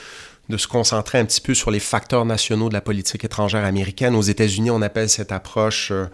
de 0.49 0.57
se 0.57 0.69
concentrer 0.69 1.19
un 1.19 1.25
petit 1.25 1.41
peu 1.41 1.55
sur 1.55 1.71
les 1.71 1.81
facteurs 1.81 2.25
nationaux 2.25 2.69
de 2.69 2.75
la 2.75 2.81
politique 2.81 3.25
étrangère 3.25 3.65
américaine. 3.65 4.15
Aux 4.15 4.23
États-Unis, 4.23 4.71
on 4.71 4.81
appelle 4.81 5.09
cette 5.09 5.33
approche, 5.33 5.91
euh, 5.91 6.07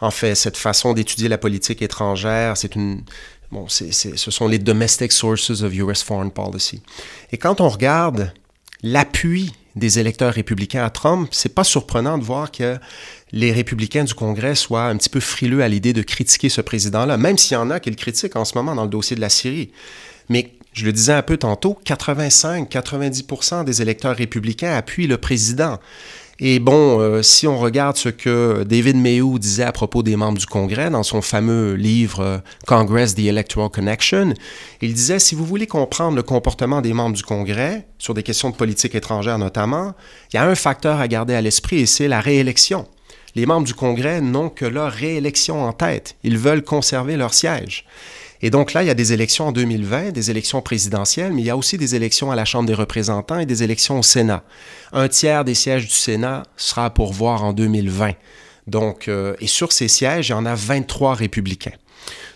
en 0.00 0.10
fait, 0.10 0.34
cette 0.34 0.56
façon 0.56 0.94
d'étudier 0.94 1.28
la 1.28 1.36
politique 1.36 1.82
étrangère, 1.82 2.56
c'est 2.56 2.76
une, 2.76 3.02
bon, 3.52 3.68
c'est, 3.68 3.92
ce 3.92 4.30
sont 4.30 4.48
les 4.48 4.58
domestic 4.58 5.12
sources 5.12 5.50
of 5.50 5.74
U.S. 5.74 6.02
foreign 6.02 6.30
policy. 6.30 6.82
Et 7.30 7.36
quand 7.36 7.60
on 7.60 7.68
regarde 7.68 8.32
l'appui 8.82 9.52
des 9.76 9.98
électeurs 9.98 10.32
républicains 10.32 10.84
à 10.84 10.90
Trump, 10.90 11.28
c'est 11.32 11.54
pas 11.54 11.64
surprenant 11.64 12.18
de 12.18 12.24
voir 12.24 12.52
que 12.52 12.78
les 13.32 13.52
républicains 13.52 14.04
du 14.04 14.14
Congrès 14.14 14.54
soient 14.54 14.84
un 14.84 14.96
petit 14.96 15.08
peu 15.08 15.20
frileux 15.20 15.62
à 15.62 15.68
l'idée 15.68 15.92
de 15.92 16.02
critiquer 16.02 16.48
ce 16.48 16.60
président-là, 16.60 17.16
même 17.16 17.38
s'il 17.38 17.54
y 17.54 17.56
en 17.56 17.70
a 17.70 17.80
qui 17.80 17.90
le 17.90 17.96
critiquent 17.96 18.36
en 18.36 18.44
ce 18.44 18.56
moment 18.56 18.74
dans 18.74 18.84
le 18.84 18.90
dossier 18.90 19.16
de 19.16 19.20
la 19.20 19.28
Syrie. 19.28 19.72
Mais 20.28 20.52
je 20.72 20.84
le 20.84 20.92
disais 20.92 21.12
un 21.12 21.22
peu 21.22 21.36
tantôt, 21.36 21.78
85-90% 21.84 23.64
des 23.64 23.82
électeurs 23.82 24.16
républicains 24.16 24.74
appuient 24.74 25.06
le 25.06 25.18
président. 25.18 25.78
Et 26.40 26.58
bon, 26.58 27.00
euh, 27.00 27.22
si 27.22 27.46
on 27.46 27.58
regarde 27.58 27.96
ce 27.96 28.08
que 28.08 28.64
David 28.64 28.96
Mayo 28.96 29.38
disait 29.38 29.62
à 29.62 29.72
propos 29.72 30.02
des 30.02 30.16
membres 30.16 30.38
du 30.38 30.46
Congrès 30.46 30.90
dans 30.90 31.04
son 31.04 31.22
fameux 31.22 31.74
livre 31.74 32.20
euh, 32.20 32.38
Congress, 32.66 33.14
The 33.14 33.20
Electoral 33.20 33.70
Connection, 33.70 34.34
il 34.82 34.94
disait, 34.94 35.20
si 35.20 35.36
vous 35.36 35.44
voulez 35.44 35.68
comprendre 35.68 36.16
le 36.16 36.24
comportement 36.24 36.80
des 36.80 36.92
membres 36.92 37.14
du 37.14 37.22
Congrès, 37.22 37.86
sur 37.98 38.14
des 38.14 38.24
questions 38.24 38.50
de 38.50 38.56
politique 38.56 38.96
étrangère 38.96 39.38
notamment, 39.38 39.94
il 40.32 40.36
y 40.36 40.38
a 40.38 40.44
un 40.44 40.56
facteur 40.56 40.98
à 40.98 41.06
garder 41.06 41.34
à 41.34 41.40
l'esprit 41.40 41.80
et 41.80 41.86
c'est 41.86 42.08
la 42.08 42.20
réélection. 42.20 42.86
Les 43.36 43.46
membres 43.46 43.66
du 43.66 43.74
Congrès 43.74 44.20
n'ont 44.20 44.48
que 44.48 44.64
leur 44.64 44.92
réélection 44.92 45.62
en 45.62 45.72
tête. 45.72 46.16
Ils 46.22 46.38
veulent 46.38 46.62
conserver 46.62 47.16
leur 47.16 47.34
siège. 47.34 47.84
Et 48.44 48.50
donc 48.50 48.74
là, 48.74 48.82
il 48.82 48.86
y 48.86 48.90
a 48.90 48.94
des 48.94 49.14
élections 49.14 49.48
en 49.48 49.52
2020, 49.52 50.10
des 50.10 50.30
élections 50.30 50.60
présidentielles, 50.60 51.32
mais 51.32 51.40
il 51.40 51.46
y 51.46 51.50
a 51.50 51.56
aussi 51.56 51.78
des 51.78 51.94
élections 51.94 52.30
à 52.30 52.36
la 52.36 52.44
Chambre 52.44 52.66
des 52.66 52.74
représentants 52.74 53.38
et 53.38 53.46
des 53.46 53.62
élections 53.62 53.98
au 53.98 54.02
Sénat. 54.02 54.44
Un 54.92 55.08
tiers 55.08 55.46
des 55.46 55.54
sièges 55.54 55.86
du 55.86 55.94
Sénat 55.94 56.42
sera 56.58 56.92
pour 56.92 57.14
voir 57.14 57.42
en 57.42 57.54
2020. 57.54 58.12
Donc, 58.66 59.08
euh, 59.08 59.34
et 59.40 59.46
sur 59.46 59.72
ces 59.72 59.88
sièges, 59.88 60.28
il 60.28 60.32
y 60.32 60.34
en 60.34 60.44
a 60.44 60.54
23 60.54 61.14
républicains. 61.14 61.72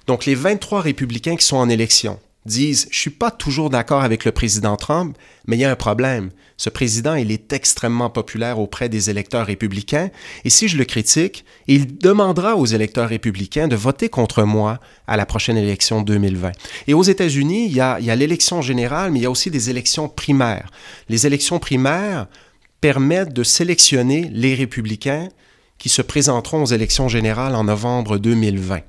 Donc 0.07 0.25
les 0.25 0.35
23 0.35 0.81
républicains 0.81 1.37
qui 1.37 1.45
sont 1.45 1.59
en 1.59 1.69
élection, 1.69 2.19
disent 2.49 2.89
Je 2.91 2.99
suis 2.99 3.11
pas 3.11 3.31
toujours 3.31 3.71
d'accord 3.71 4.03
avec 4.03 4.25
le 4.25 4.33
président 4.33 4.77
Trump, 4.77 5.17
mais 5.47 5.57
il 5.57 5.61
y 5.61 5.65
a 5.65 5.71
un 5.71 5.77
problème. 5.77 6.31
Ce 6.57 6.71
président, 6.71 7.15
il 7.15 7.31
est 7.31 7.53
extrêmement 7.53 8.11
populaire 8.11 8.59
auprès 8.59 8.89
des 8.89 9.11
électeurs 9.11 9.47
républicains, 9.47 10.11
et 10.45 10.51
si 10.51 10.67
je 10.67 10.77
le 10.77 10.85
critique, 10.85 11.45
il 11.69 11.99
demandera 11.99 12.57
aux 12.57 12.67
électeurs 12.67 13.09
républicains 13.09 13.69
de 13.69 13.77
voter 13.77 14.09
contre 14.09 14.43
moi 14.43 14.81
à 15.07 15.17
la 15.17 15.25
prochaine 15.25 15.57
élection 15.57 16.03
2020. 16.03 16.51
Et 16.89 16.95
aux 16.95 17.05
États-Unis, 17.05 17.67
il 17.67 17.73
y 17.73 17.81
a, 17.81 18.17
l'élection 18.17 18.61
générale, 18.61 19.13
mais 19.13 19.21
il 19.21 19.23
y 19.23 19.27
a 19.27 19.31
aussi 19.31 19.53
des 19.53 19.71
élections 19.71 20.09
primaires. 20.09 20.71
Les 21.09 21.27
élections 21.27 21.61
primaires 21.61 22.27
permettent 22.81 23.33
de 23.33 23.45
sélectionner 23.45 24.29
les 24.33 24.55
républicains 24.55 25.29
qui 25.79 25.89
se 25.89 26.03
présenteront 26.03 26.63
aux 26.63 26.67
élections 26.67 27.09
générales 27.09 27.55
en 27.55 27.65
novembre 27.65 28.19
2020. 28.19 28.81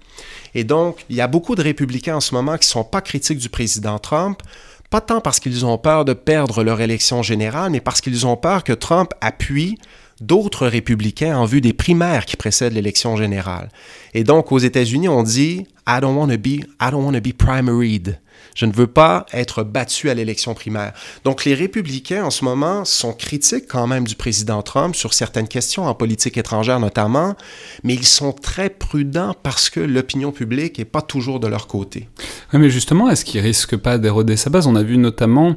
Et 0.55 0.63
donc, 0.63 1.05
il 1.09 1.15
y 1.15 1.21
a 1.21 1.27
beaucoup 1.27 1.55
de 1.55 1.61
républicains 1.61 2.17
en 2.17 2.21
ce 2.21 2.33
moment 2.33 2.57
qui 2.57 2.67
ne 2.67 2.71
sont 2.71 2.83
pas 2.83 3.01
critiques 3.01 3.37
du 3.37 3.49
président 3.49 3.99
Trump, 3.99 4.41
pas 4.89 5.01
tant 5.01 5.21
parce 5.21 5.39
qu'ils 5.39 5.65
ont 5.65 5.77
peur 5.77 6.03
de 6.03 6.13
perdre 6.13 6.63
leur 6.63 6.81
élection 6.81 7.21
générale, 7.21 7.71
mais 7.71 7.81
parce 7.81 8.01
qu'ils 8.01 8.25
ont 8.25 8.37
peur 8.37 8.63
que 8.63 8.73
Trump 8.73 9.11
appuie 9.21 9.77
d'autres 10.21 10.67
républicains 10.67 11.37
en 11.37 11.45
vue 11.45 11.61
des 11.61 11.73
primaires 11.73 12.25
qui 12.25 12.35
précèdent 12.35 12.73
l'élection 12.73 13.15
générale. 13.15 13.69
Et 14.13 14.23
donc, 14.23 14.51
aux 14.51 14.59
États-Unis, 14.59 15.09
on 15.09 15.23
dit 15.23 15.65
I 15.87 15.99
don't 16.01 16.15
want 16.15 16.27
to 16.27 16.37
be, 16.37 16.65
I 16.81 16.91
don't 16.91 17.03
want 17.03 17.13
to 17.13 17.21
be 17.21 17.33
primaried. 17.33 18.19
Je 18.55 18.65
ne 18.65 18.73
veux 18.73 18.87
pas 18.87 19.25
être 19.33 19.63
battu 19.63 20.09
à 20.09 20.13
l'élection 20.13 20.53
primaire. 20.53 20.93
Donc 21.23 21.45
les 21.45 21.53
républicains 21.53 22.25
en 22.25 22.29
ce 22.29 22.43
moment 22.43 22.85
sont 22.85 23.13
critiques 23.13 23.67
quand 23.67 23.87
même 23.87 24.05
du 24.05 24.15
président 24.15 24.61
Trump 24.61 24.95
sur 24.95 25.13
certaines 25.13 25.47
questions 25.47 25.85
en 25.85 25.93
politique 25.93 26.37
étrangère 26.37 26.79
notamment, 26.79 27.35
mais 27.83 27.93
ils 27.93 28.05
sont 28.05 28.31
très 28.31 28.69
prudents 28.69 29.35
parce 29.43 29.69
que 29.69 29.79
l'opinion 29.79 30.31
publique 30.31 30.77
n'est 30.77 30.85
pas 30.85 31.01
toujours 31.01 31.39
de 31.39 31.47
leur 31.47 31.67
côté. 31.67 32.09
Oui, 32.53 32.59
mais 32.59 32.69
justement, 32.69 33.09
est-ce 33.09 33.25
qu'ils 33.25 33.41
risquent 33.41 33.77
pas 33.77 33.97
d'éroder 33.97 34.37
sa 34.37 34.49
base? 34.49 34.67
On 34.67 34.75
a 34.75 34.83
vu 34.83 34.97
notamment... 34.97 35.55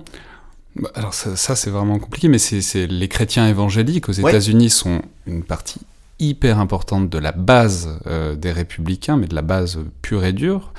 Bah, 0.76 0.90
alors 0.94 1.12
ça, 1.12 1.54
c'est 1.56 1.70
vraiment 1.70 1.98
compliqué, 1.98 2.28
mais 2.28 2.38
c'est 2.38 2.87
les 2.87 3.08
chrétiens 3.08 3.46
évangéliques 3.48 4.08
aux 4.08 4.12
États-Unis 4.12 4.70
sont 4.70 5.02
une 5.26 5.44
partie 5.44 5.80
hyper 6.18 6.58
importante 6.58 7.11
de 7.11 7.18
la 7.18 7.32
base 7.32 7.98
euh, 8.06 8.37
des 8.37 8.52
républicains, 8.52 9.16
mais 9.16 9.26
de 9.26 9.35
la 9.35 9.42
base 9.42 9.78
pure 10.00 10.24
et 10.24 10.32
dure. 10.32 10.72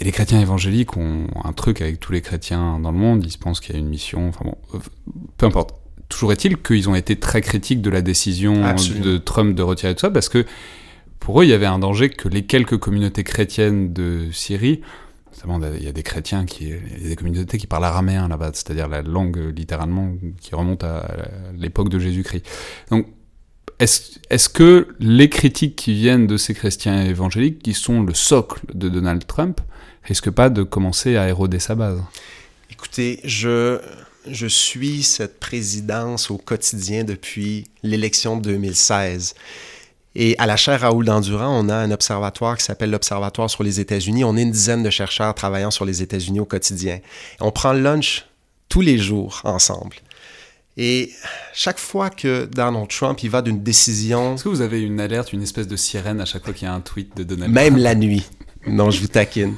Et 0.00 0.04
les 0.04 0.12
chrétiens 0.12 0.40
évangéliques 0.40 0.96
ont 0.96 1.26
un 1.42 1.52
truc 1.52 1.80
avec 1.80 2.00
tous 2.00 2.12
les 2.12 2.20
chrétiens 2.20 2.78
dans 2.78 2.92
le 2.92 2.98
monde, 2.98 3.24
ils 3.24 3.32
se 3.32 3.38
pensent 3.38 3.60
qu'il 3.60 3.74
y 3.74 3.78
a 3.78 3.80
une 3.80 3.88
mission, 3.88 4.28
enfin 4.28 4.44
bon, 4.44 4.56
euh, 4.74 4.78
peu 5.36 5.46
importe. 5.46 5.74
Toujours 6.08 6.32
est-il 6.32 6.56
qu'ils 6.56 6.88
ont 6.88 6.94
été 6.94 7.16
très 7.16 7.42
critiques 7.42 7.82
de 7.82 7.90
la 7.90 8.00
décision 8.00 8.74
de 9.02 9.18
Trump 9.18 9.54
de 9.54 9.62
retirer 9.62 9.94
tout 9.94 10.00
ça, 10.00 10.10
parce 10.10 10.28
que 10.28 10.46
pour 11.20 11.40
eux, 11.40 11.44
il 11.44 11.50
y 11.50 11.52
avait 11.52 11.66
un 11.66 11.78
danger 11.78 12.08
que 12.08 12.28
les 12.28 12.42
quelques 12.42 12.78
communautés 12.78 13.24
chrétiennes 13.24 13.92
de 13.92 14.28
Syrie, 14.32 14.80
notamment 15.46 15.60
il 15.74 15.82
y 15.82 15.88
a 15.88 15.92
des 15.92 16.02
chrétiens 16.02 16.44
il 16.60 16.68
y 16.68 17.06
a 17.06 17.08
des 17.08 17.16
communautés 17.16 17.58
qui 17.58 17.66
parlent 17.66 17.84
araméen 17.84 18.28
là-bas, 18.28 18.50
c'est-à-dire 18.54 18.88
la 18.88 19.02
langue 19.02 19.38
littéralement 19.56 20.12
qui 20.40 20.54
remonte 20.54 20.84
à 20.84 21.06
l'époque 21.56 21.88
de 21.88 21.98
Jésus-Christ. 21.98 22.44
Donc 22.90 23.06
est-ce 23.78 24.18
est 24.28 24.52
que 24.52 24.88
les 24.98 25.28
critiques 25.28 25.76
qui 25.76 25.94
viennent 25.94 26.26
de 26.26 26.36
ces 26.36 26.52
chrétiens 26.52 27.04
évangéliques, 27.04 27.62
qui 27.62 27.74
sont 27.74 28.02
le 28.02 28.12
socle 28.12 28.60
de 28.74 28.88
Donald 28.88 29.24
Trump, 29.26 29.60
risque 30.02 30.30
pas 30.30 30.50
de 30.50 30.64
commencer 30.64 31.16
à 31.16 31.28
éroder 31.28 31.60
sa 31.60 31.76
base? 31.76 32.00
Écoutez, 32.70 33.20
je, 33.22 33.80
je 34.26 34.46
suis 34.48 35.04
cette 35.04 35.38
présidence 35.38 36.30
au 36.30 36.38
quotidien 36.38 37.04
depuis 37.04 37.68
l'élection 37.84 38.36
de 38.36 38.50
2016. 38.50 39.34
Et 40.20 40.34
à 40.38 40.46
la 40.46 40.56
chaire 40.56 40.80
Raoul 40.80 41.04
Dandurand, 41.04 41.64
on 41.64 41.68
a 41.68 41.76
un 41.76 41.92
observatoire 41.92 42.56
qui 42.58 42.64
s'appelle 42.64 42.90
l'Observatoire 42.90 43.48
sur 43.48 43.62
les 43.62 43.78
États-Unis. 43.78 44.24
On 44.24 44.36
est 44.36 44.42
une 44.42 44.50
dizaine 44.50 44.82
de 44.82 44.90
chercheurs 44.90 45.32
travaillant 45.32 45.70
sur 45.70 45.84
les 45.84 46.02
États-Unis 46.02 46.40
au 46.40 46.44
quotidien. 46.44 46.98
On 47.38 47.52
prend 47.52 47.72
le 47.72 47.78
lunch 47.78 48.26
tous 48.68 48.80
les 48.80 48.98
jours 48.98 49.40
ensemble. 49.44 49.94
Et 50.76 51.12
chaque 51.54 51.78
fois 51.78 52.10
que 52.10 52.46
Donald 52.46 52.88
Trump 52.88 53.22
il 53.22 53.30
va 53.30 53.42
d'une 53.42 53.62
décision... 53.62 54.34
Est-ce 54.34 54.42
que 54.42 54.48
vous 54.48 54.60
avez 54.60 54.82
une 54.82 54.98
alerte, 54.98 55.32
une 55.32 55.42
espèce 55.44 55.68
de 55.68 55.76
sirène 55.76 56.20
à 56.20 56.24
chaque 56.24 56.44
fois 56.44 56.52
qu'il 56.52 56.66
y 56.66 56.70
a 56.70 56.74
un 56.74 56.80
tweet 56.80 57.16
de 57.16 57.22
Donald 57.22 57.54
Trump? 57.54 57.54
Même 57.54 57.76
la 57.76 57.94
nuit. 57.94 58.26
Non, 58.66 58.90
je 58.90 59.00
vous 59.00 59.06
taquine. 59.06 59.54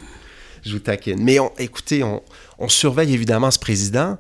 Je 0.63 0.73
vous 0.73 0.81
taquine. 0.81 1.23
Mais 1.23 1.39
écoutez, 1.57 2.05
on, 2.05 2.23
on 2.59 2.69
surveille 2.69 3.15
évidemment 3.15 3.51
ce 3.51 3.59
président 3.59 4.19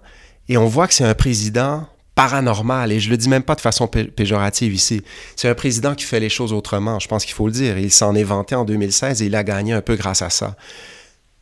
et 0.48 0.56
on 0.56 0.66
voit 0.66 0.88
que 0.88 0.94
c'est 0.94 1.04
un 1.04 1.14
président 1.14 1.86
paranormal, 2.20 2.92
et 2.92 3.00
je 3.00 3.08
le 3.08 3.16
dis 3.16 3.30
même 3.30 3.42
pas 3.42 3.54
de 3.54 3.62
façon 3.62 3.86
péjorative 3.86 4.74
ici. 4.74 5.02
C'est 5.36 5.48
un 5.48 5.54
président 5.54 5.94
qui 5.94 6.04
fait 6.04 6.20
les 6.20 6.28
choses 6.28 6.52
autrement, 6.52 6.98
je 6.98 7.08
pense 7.08 7.24
qu'il 7.24 7.32
faut 7.32 7.46
le 7.46 7.52
dire. 7.52 7.78
Il 7.78 7.90
s'en 7.90 8.14
est 8.14 8.24
vanté 8.24 8.54
en 8.54 8.66
2016 8.66 9.22
et 9.22 9.24
il 9.24 9.34
a 9.34 9.42
gagné 9.42 9.72
un 9.72 9.80
peu 9.80 9.96
grâce 9.96 10.20
à 10.20 10.28
ça. 10.28 10.54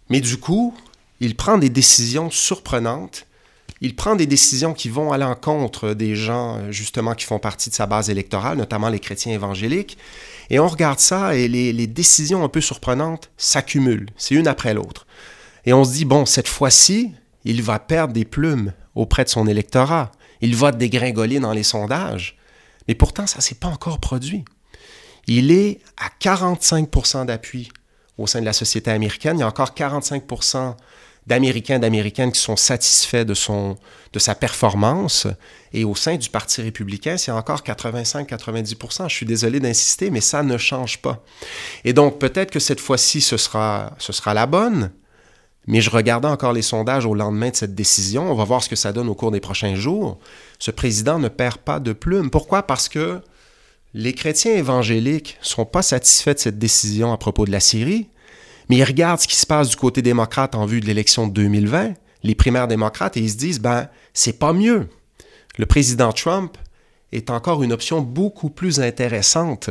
Mais 0.09 0.21
du 0.21 0.37
coup, 0.37 0.73
il 1.19 1.35
prend 1.35 1.59
des 1.59 1.69
décisions 1.69 2.31
surprenantes. 2.31 3.27
Il 3.81 3.97
prend 3.97 4.14
des 4.14 4.27
décisions 4.27 4.73
qui 4.73 4.88
vont 4.88 5.11
à 5.11 5.19
l'encontre 5.19 5.95
des 5.95 6.14
gens, 6.14 6.71
justement, 6.71 7.17
qui 7.17 7.25
font 7.25 7.41
partie 7.41 7.71
de 7.71 7.75
sa 7.75 7.87
base 7.87 8.09
électorale, 8.09 8.57
notamment 8.57 8.88
les 8.88 9.01
chrétiens 9.01 9.33
évangéliques. 9.33 9.99
Et 10.49 10.61
on 10.61 10.69
regarde 10.69 11.01
ça 11.01 11.35
et 11.35 11.49
les, 11.49 11.73
les 11.73 11.88
décisions 11.88 12.45
un 12.45 12.49
peu 12.49 12.61
surprenantes 12.61 13.31
s'accumulent. 13.37 14.11
C'est 14.17 14.37
une 14.37 14.47
après 14.47 14.75
l'autre. 14.75 15.09
Et 15.67 15.73
on 15.73 15.83
se 15.83 15.93
dit, 15.93 16.05
bon, 16.05 16.25
cette 16.25 16.47
fois-ci, 16.47 17.11
il 17.45 17.62
va 17.62 17.81
perdre 17.81 18.14
des 18.14 18.25
plumes 18.25 18.73
auprès 18.95 19.25
de 19.25 19.29
son 19.29 19.49
électorat 19.49 20.12
il 20.40 20.57
va 20.57 20.72
dégringoler 20.72 21.40
dans 21.40 21.53
les 21.53 21.62
sondages. 21.62 22.37
Mais 22.87 22.94
pourtant, 22.94 23.27
ça 23.27 23.38
ne 23.38 23.42
s'est 23.42 23.55
pas 23.55 23.68
encore 23.68 24.01
produit. 24.01 24.44
Il 25.27 25.51
est 25.51 25.81
à 25.98 26.09
45% 26.20 27.27
d'appui 27.27 27.70
au 28.16 28.27
sein 28.27 28.40
de 28.40 28.44
la 28.44 28.53
société 28.53 28.90
américaine. 28.90 29.37
Il 29.37 29.40
y 29.40 29.42
a 29.42 29.48
encore 29.48 29.74
45% 29.77 30.74
d'Américains 31.29 31.79
d'Américaines 31.79 32.33
qui 32.33 32.40
sont 32.40 32.57
satisfaits 32.57 33.24
de, 33.24 33.35
son, 33.35 33.77
de 34.14 34.18
sa 34.18 34.35
performance. 34.35 35.27
Et 35.74 35.85
au 35.85 35.94
sein 35.94 36.16
du 36.16 36.31
Parti 36.31 36.62
républicain, 36.62 37.18
c'est 37.18 37.31
encore 37.31 37.61
85-90% 37.61 39.11
Je 39.11 39.14
suis 39.14 39.27
désolé 39.27 39.61
d'insister, 39.61 40.11
mais 40.11 40.22
ça 40.22 40.42
ne 40.42 40.57
change 40.57 41.03
pas. 41.03 41.22
Et 41.85 41.92
donc, 41.92 42.18
peut-être 42.18 42.51
que 42.51 42.59
cette 42.59 42.81
fois-ci, 42.81 43.20
ce 43.20 43.37
sera, 43.37 43.92
ce 43.98 44.14
sera 44.14 44.33
la 44.33 44.46
bonne, 44.46 44.90
mais 45.68 45.83
je 45.83 45.90
regardais 45.90 46.28
encore 46.28 46.54
les 46.54 46.62
sondages 46.62 47.04
au 47.04 47.14
lendemain 47.14 47.50
de 47.50 47.57
cette 47.57 47.74
décision. 47.74 48.33
On 48.33 48.35
va 48.35 48.44
voir 48.44 48.62
ce 48.62 48.70
que 48.70 48.74
ça 48.74 48.94
donne 48.94 49.09
au 49.11 49.14
cours 49.14 49.31
des 49.31 49.38
prochains 49.38 49.74
jours. 49.74 50.18
Ce 50.59 50.70
président 50.70 51.18
ne 51.18 51.28
perd 51.28 51.59
pas 51.59 51.78
de 51.78 51.92
plume. 51.92 52.31
Pourquoi? 52.31 52.62
Parce 52.62 52.88
que 52.88 53.20
les 53.92 54.14
chrétiens 54.14 54.54
évangéliques 54.54 55.37
ne 55.42 55.46
sont 55.46 55.66
pas 55.66 55.83
satisfaits 55.83 56.33
de 56.33 56.38
cette 56.38 56.59
décision 56.59 57.12
à 57.12 57.18
propos 57.18 57.44
de 57.44 57.50
la 57.50 57.61
Syrie, 57.61 58.09
mais 58.70 58.78
ils 58.78 58.85
regardent 58.85 59.20
ce 59.20 59.28
qui 59.28 59.37
se 59.37 59.44
passe 59.44 59.68
du 59.68 59.76
côté 59.76 60.00
démocrate 60.00 60.54
en 60.54 60.64
vue 60.64 60.81
de 60.81 60.87
l'élection 60.87 61.28
de 61.28 61.35
2020, 61.35 61.92
les 62.22 62.35
primaires 62.35 62.66
démocrates, 62.66 63.18
et 63.18 63.20
ils 63.20 63.31
se 63.31 63.37
disent, 63.37 63.61
ben, 63.61 63.88
c'est 64.14 64.38
pas 64.38 64.54
mieux. 64.54 64.88
Le 65.59 65.66
président 65.66 66.14
Trump 66.14 66.57
est 67.12 67.28
encore 67.28 67.62
une 67.62 67.74
option 67.74 68.00
beaucoup 68.00 68.48
plus 68.48 68.81
intéressante 68.81 69.68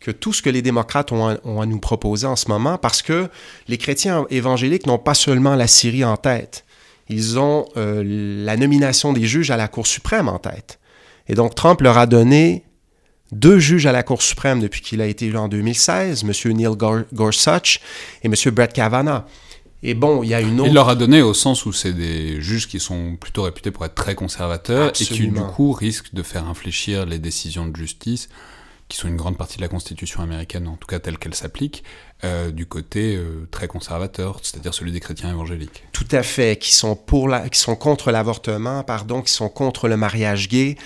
que 0.00 0.10
tout 0.10 0.32
ce 0.32 0.42
que 0.42 0.50
les 0.50 0.62
démocrates 0.62 1.12
ont 1.12 1.28
à, 1.28 1.66
nous 1.66 1.78
proposer 1.78 2.26
en 2.26 2.36
ce 2.36 2.48
moment, 2.48 2.78
parce 2.78 3.02
que 3.02 3.28
les 3.68 3.78
chrétiens 3.78 4.26
évangéliques 4.30 4.86
n'ont 4.86 4.98
pas 4.98 5.14
seulement 5.14 5.54
la 5.54 5.66
Syrie 5.66 6.04
en 6.04 6.16
tête, 6.16 6.64
ils 7.08 7.38
ont 7.38 7.66
euh, 7.76 8.02
la 8.44 8.56
nomination 8.56 9.12
des 9.12 9.26
juges 9.26 9.50
à 9.50 9.56
la 9.56 9.68
Cour 9.68 9.86
suprême 9.86 10.28
en 10.28 10.38
tête. 10.38 10.78
Et 11.28 11.34
donc 11.34 11.54
Trump 11.54 11.80
leur 11.80 11.98
a 11.98 12.06
donné 12.06 12.64
deux 13.32 13.58
juges 13.58 13.86
à 13.86 13.92
la 13.92 14.02
Cour 14.02 14.22
suprême 14.22 14.60
depuis 14.60 14.80
qu'il 14.80 15.00
a 15.00 15.06
été 15.06 15.26
élu 15.26 15.36
en 15.36 15.48
2016, 15.48 16.24
M. 16.24 16.52
Neil 16.52 16.76
Gorsuch 17.12 17.80
et 18.22 18.26
M. 18.26 18.34
Brett 18.52 18.72
Kavanaugh. 18.72 19.24
Et 19.82 19.94
bon, 19.94 20.22
il 20.22 20.28
y 20.28 20.34
a 20.34 20.40
une 20.40 20.60
autre... 20.60 20.68
Il 20.68 20.74
leur 20.74 20.88
a 20.88 20.94
donné 20.94 21.22
au 21.22 21.32
sens 21.32 21.64
où 21.64 21.72
c'est 21.72 21.94
des 21.94 22.40
juges 22.40 22.68
qui 22.68 22.80
sont 22.80 23.16
plutôt 23.16 23.44
réputés 23.44 23.70
pour 23.70 23.84
être 23.86 23.94
très 23.94 24.14
conservateurs 24.14 24.88
et 24.88 25.04
qui 25.04 25.28
du 25.28 25.32
coup 25.32 25.72
risquent 25.72 26.12
de 26.14 26.22
faire 26.22 26.46
infléchir 26.46 27.06
les 27.06 27.18
décisions 27.18 27.66
de 27.66 27.74
justice 27.74 28.28
qui 28.90 28.96
sont 28.96 29.08
une 29.08 29.16
grande 29.16 29.38
partie 29.38 29.56
de 29.56 29.62
la 29.62 29.68
Constitution 29.68 30.20
américaine, 30.20 30.66
en 30.66 30.76
tout 30.76 30.88
cas 30.88 30.98
telle 30.98 31.16
qu'elle 31.16 31.34
s'applique, 31.34 31.84
euh, 32.24 32.50
du 32.50 32.66
côté 32.66 33.16
euh, 33.16 33.46
très 33.52 33.68
conservateur, 33.68 34.40
c'est-à-dire 34.42 34.74
celui 34.74 34.90
des 34.90 34.98
chrétiens 34.98 35.30
évangéliques. 35.30 35.84
Tout 35.92 36.08
à 36.10 36.24
fait, 36.24 36.58
qui 36.58 36.72
sont, 36.72 36.96
pour 36.96 37.30
qui 37.50 37.58
sont 37.58 37.76
contre 37.76 38.10
l'avortement, 38.10 38.82
pardon, 38.82 39.22
qui 39.22 39.32
sont 39.32 39.48
contre 39.48 39.86
le 39.86 39.96
mariage 39.96 40.48
gay. 40.48 40.76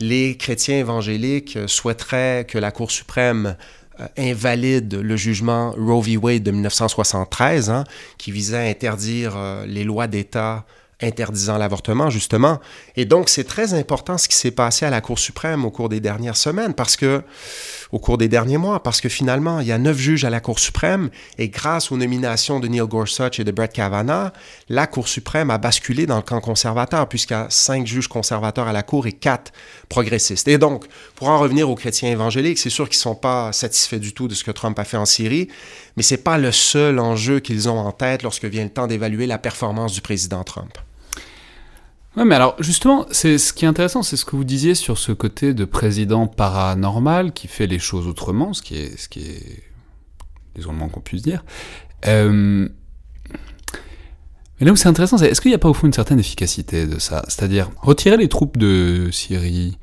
Les 0.00 0.38
chrétiens 0.38 0.78
évangéliques 0.78 1.58
souhaiteraient 1.66 2.46
que 2.48 2.56
la 2.56 2.70
Cour 2.70 2.90
suprême 2.90 3.56
euh, 4.00 4.06
invalide 4.16 4.94
le 4.94 5.16
jugement 5.16 5.72
Roe 5.72 6.00
v. 6.00 6.16
Wade 6.16 6.42
de 6.42 6.52
1973, 6.52 7.68
hein, 7.68 7.84
qui 8.16 8.32
visait 8.32 8.56
à 8.56 8.70
interdire 8.70 9.36
les 9.66 9.84
lois 9.84 10.06
d'État 10.06 10.64
interdisant 11.02 11.58
l'avortement, 11.58 12.10
justement. 12.10 12.60
Et 12.96 13.04
donc, 13.04 13.28
c'est 13.28 13.44
très 13.44 13.74
important 13.74 14.18
ce 14.18 14.28
qui 14.28 14.36
s'est 14.36 14.50
passé 14.50 14.86
à 14.86 14.90
la 14.90 15.00
Cour 15.00 15.18
suprême 15.18 15.64
au 15.64 15.70
cours 15.70 15.88
des 15.88 16.00
dernières 16.00 16.36
semaines, 16.36 16.74
parce 16.74 16.96
que, 16.96 17.22
au 17.92 17.98
cours 17.98 18.18
des 18.18 18.28
derniers 18.28 18.58
mois, 18.58 18.82
parce 18.82 19.00
que 19.00 19.08
finalement, 19.08 19.60
il 19.60 19.66
y 19.66 19.72
a 19.72 19.78
neuf 19.78 19.98
juges 19.98 20.24
à 20.24 20.30
la 20.30 20.40
Cour 20.40 20.58
suprême, 20.58 21.10
et 21.38 21.48
grâce 21.48 21.90
aux 21.90 21.96
nominations 21.96 22.60
de 22.60 22.68
Neil 22.68 22.86
Gorsuch 22.86 23.40
et 23.40 23.44
de 23.44 23.50
Brett 23.50 23.72
Kavanaugh, 23.72 24.30
la 24.68 24.86
Cour 24.86 25.08
suprême 25.08 25.50
a 25.50 25.58
basculé 25.58 26.06
dans 26.06 26.16
le 26.16 26.22
camp 26.22 26.40
conservateur, 26.40 27.08
puisqu'il 27.08 27.34
y 27.34 27.36
a 27.36 27.46
cinq 27.48 27.86
juges 27.86 28.08
conservateurs 28.08 28.68
à 28.68 28.72
la 28.72 28.82
Cour 28.82 29.06
et 29.06 29.12
quatre 29.12 29.52
progressistes. 29.88 30.48
Et 30.48 30.58
donc, 30.58 30.86
pour 31.14 31.28
en 31.28 31.38
revenir 31.38 31.68
aux 31.70 31.74
chrétiens 31.74 32.10
évangéliques, 32.10 32.58
c'est 32.58 32.70
sûr 32.70 32.88
qu'ils 32.88 32.98
ne 32.98 33.02
sont 33.02 33.14
pas 33.14 33.52
satisfaits 33.52 33.96
du 33.96 34.12
tout 34.12 34.28
de 34.28 34.34
ce 34.34 34.44
que 34.44 34.50
Trump 34.50 34.78
a 34.78 34.84
fait 34.84 34.96
en 34.96 35.06
Syrie, 35.06 35.48
mais 35.96 36.02
ce 36.02 36.14
n'est 36.14 36.20
pas 36.20 36.38
le 36.38 36.52
seul 36.52 36.98
enjeu 36.98 37.40
qu'ils 37.40 37.68
ont 37.68 37.78
en 37.78 37.92
tête 37.92 38.22
lorsque 38.22 38.44
vient 38.44 38.64
le 38.64 38.70
temps 38.70 38.86
d'évaluer 38.86 39.26
la 39.26 39.38
performance 39.38 39.92
du 39.92 40.00
président 40.00 40.44
Trump. 40.44 40.78
Ouais, 42.16 42.24
mais 42.24 42.34
alors 42.34 42.56
justement, 42.58 43.06
c'est 43.12 43.38
ce 43.38 43.52
qui 43.52 43.64
est 43.64 43.68
intéressant, 43.68 44.02
c'est 44.02 44.16
ce 44.16 44.24
que 44.24 44.34
vous 44.34 44.44
disiez 44.44 44.74
sur 44.74 44.98
ce 44.98 45.12
côté 45.12 45.54
de 45.54 45.64
président 45.64 46.26
paranormal 46.26 47.32
qui 47.32 47.46
fait 47.46 47.68
les 47.68 47.78
choses 47.78 48.08
autrement, 48.08 48.52
ce 48.52 48.62
qui 48.62 48.76
est, 48.76 48.98
ce 48.98 49.08
qui 49.08 49.20
est, 49.20 49.62
disons 50.56 50.72
moins 50.72 50.88
qu'on 50.88 51.00
puisse 51.00 51.22
dire. 51.22 51.44
Euh, 52.06 52.68
mais 54.58 54.66
là 54.66 54.72
où 54.72 54.76
c'est 54.76 54.88
intéressant, 54.88 55.18
c'est 55.18 55.28
est-ce 55.28 55.40
qu'il 55.40 55.52
n'y 55.52 55.54
a 55.54 55.58
pas 55.58 55.68
au 55.68 55.74
fond 55.74 55.86
une 55.86 55.92
certaine 55.92 56.18
efficacité 56.18 56.86
de 56.86 56.98
ça? 56.98 57.24
C'est-à-dire 57.28 57.70
retirer 57.80 58.16
les 58.16 58.28
troupes 58.28 58.58
de 58.58 59.08
Syrie, 59.12 59.78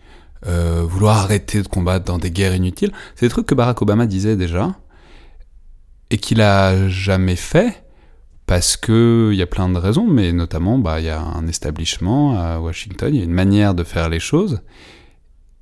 euh, 0.45 0.83
vouloir 0.85 1.17
arrêter 1.19 1.61
de 1.61 1.67
combattre 1.67 2.05
dans 2.05 2.17
des 2.17 2.29
guerres 2.29 2.55
inutiles, 2.55 2.91
c'est 3.15 3.25
des 3.25 3.29
trucs 3.29 3.45
que 3.45 3.55
Barack 3.55 3.81
Obama 3.81 4.05
disait 4.05 4.35
déjà 4.35 4.75
et 6.09 6.17
qu'il 6.17 6.41
a 6.41 6.89
jamais 6.89 7.37
fait 7.37 7.86
parce 8.47 8.77
que 8.77 9.29
il 9.31 9.37
y 9.37 9.41
a 9.41 9.45
plein 9.45 9.69
de 9.69 9.77
raisons, 9.77 10.07
mais 10.07 10.31
notamment 10.31 10.79
bah 10.79 10.99
il 10.99 11.05
y 11.05 11.09
a 11.09 11.21
un 11.21 11.45
establishment 11.47 12.39
à 12.39 12.59
Washington, 12.59 13.13
il 13.13 13.19
y 13.19 13.21
a 13.21 13.25
une 13.25 13.31
manière 13.31 13.75
de 13.75 13.83
faire 13.83 14.09
les 14.09 14.21
choses, 14.21 14.61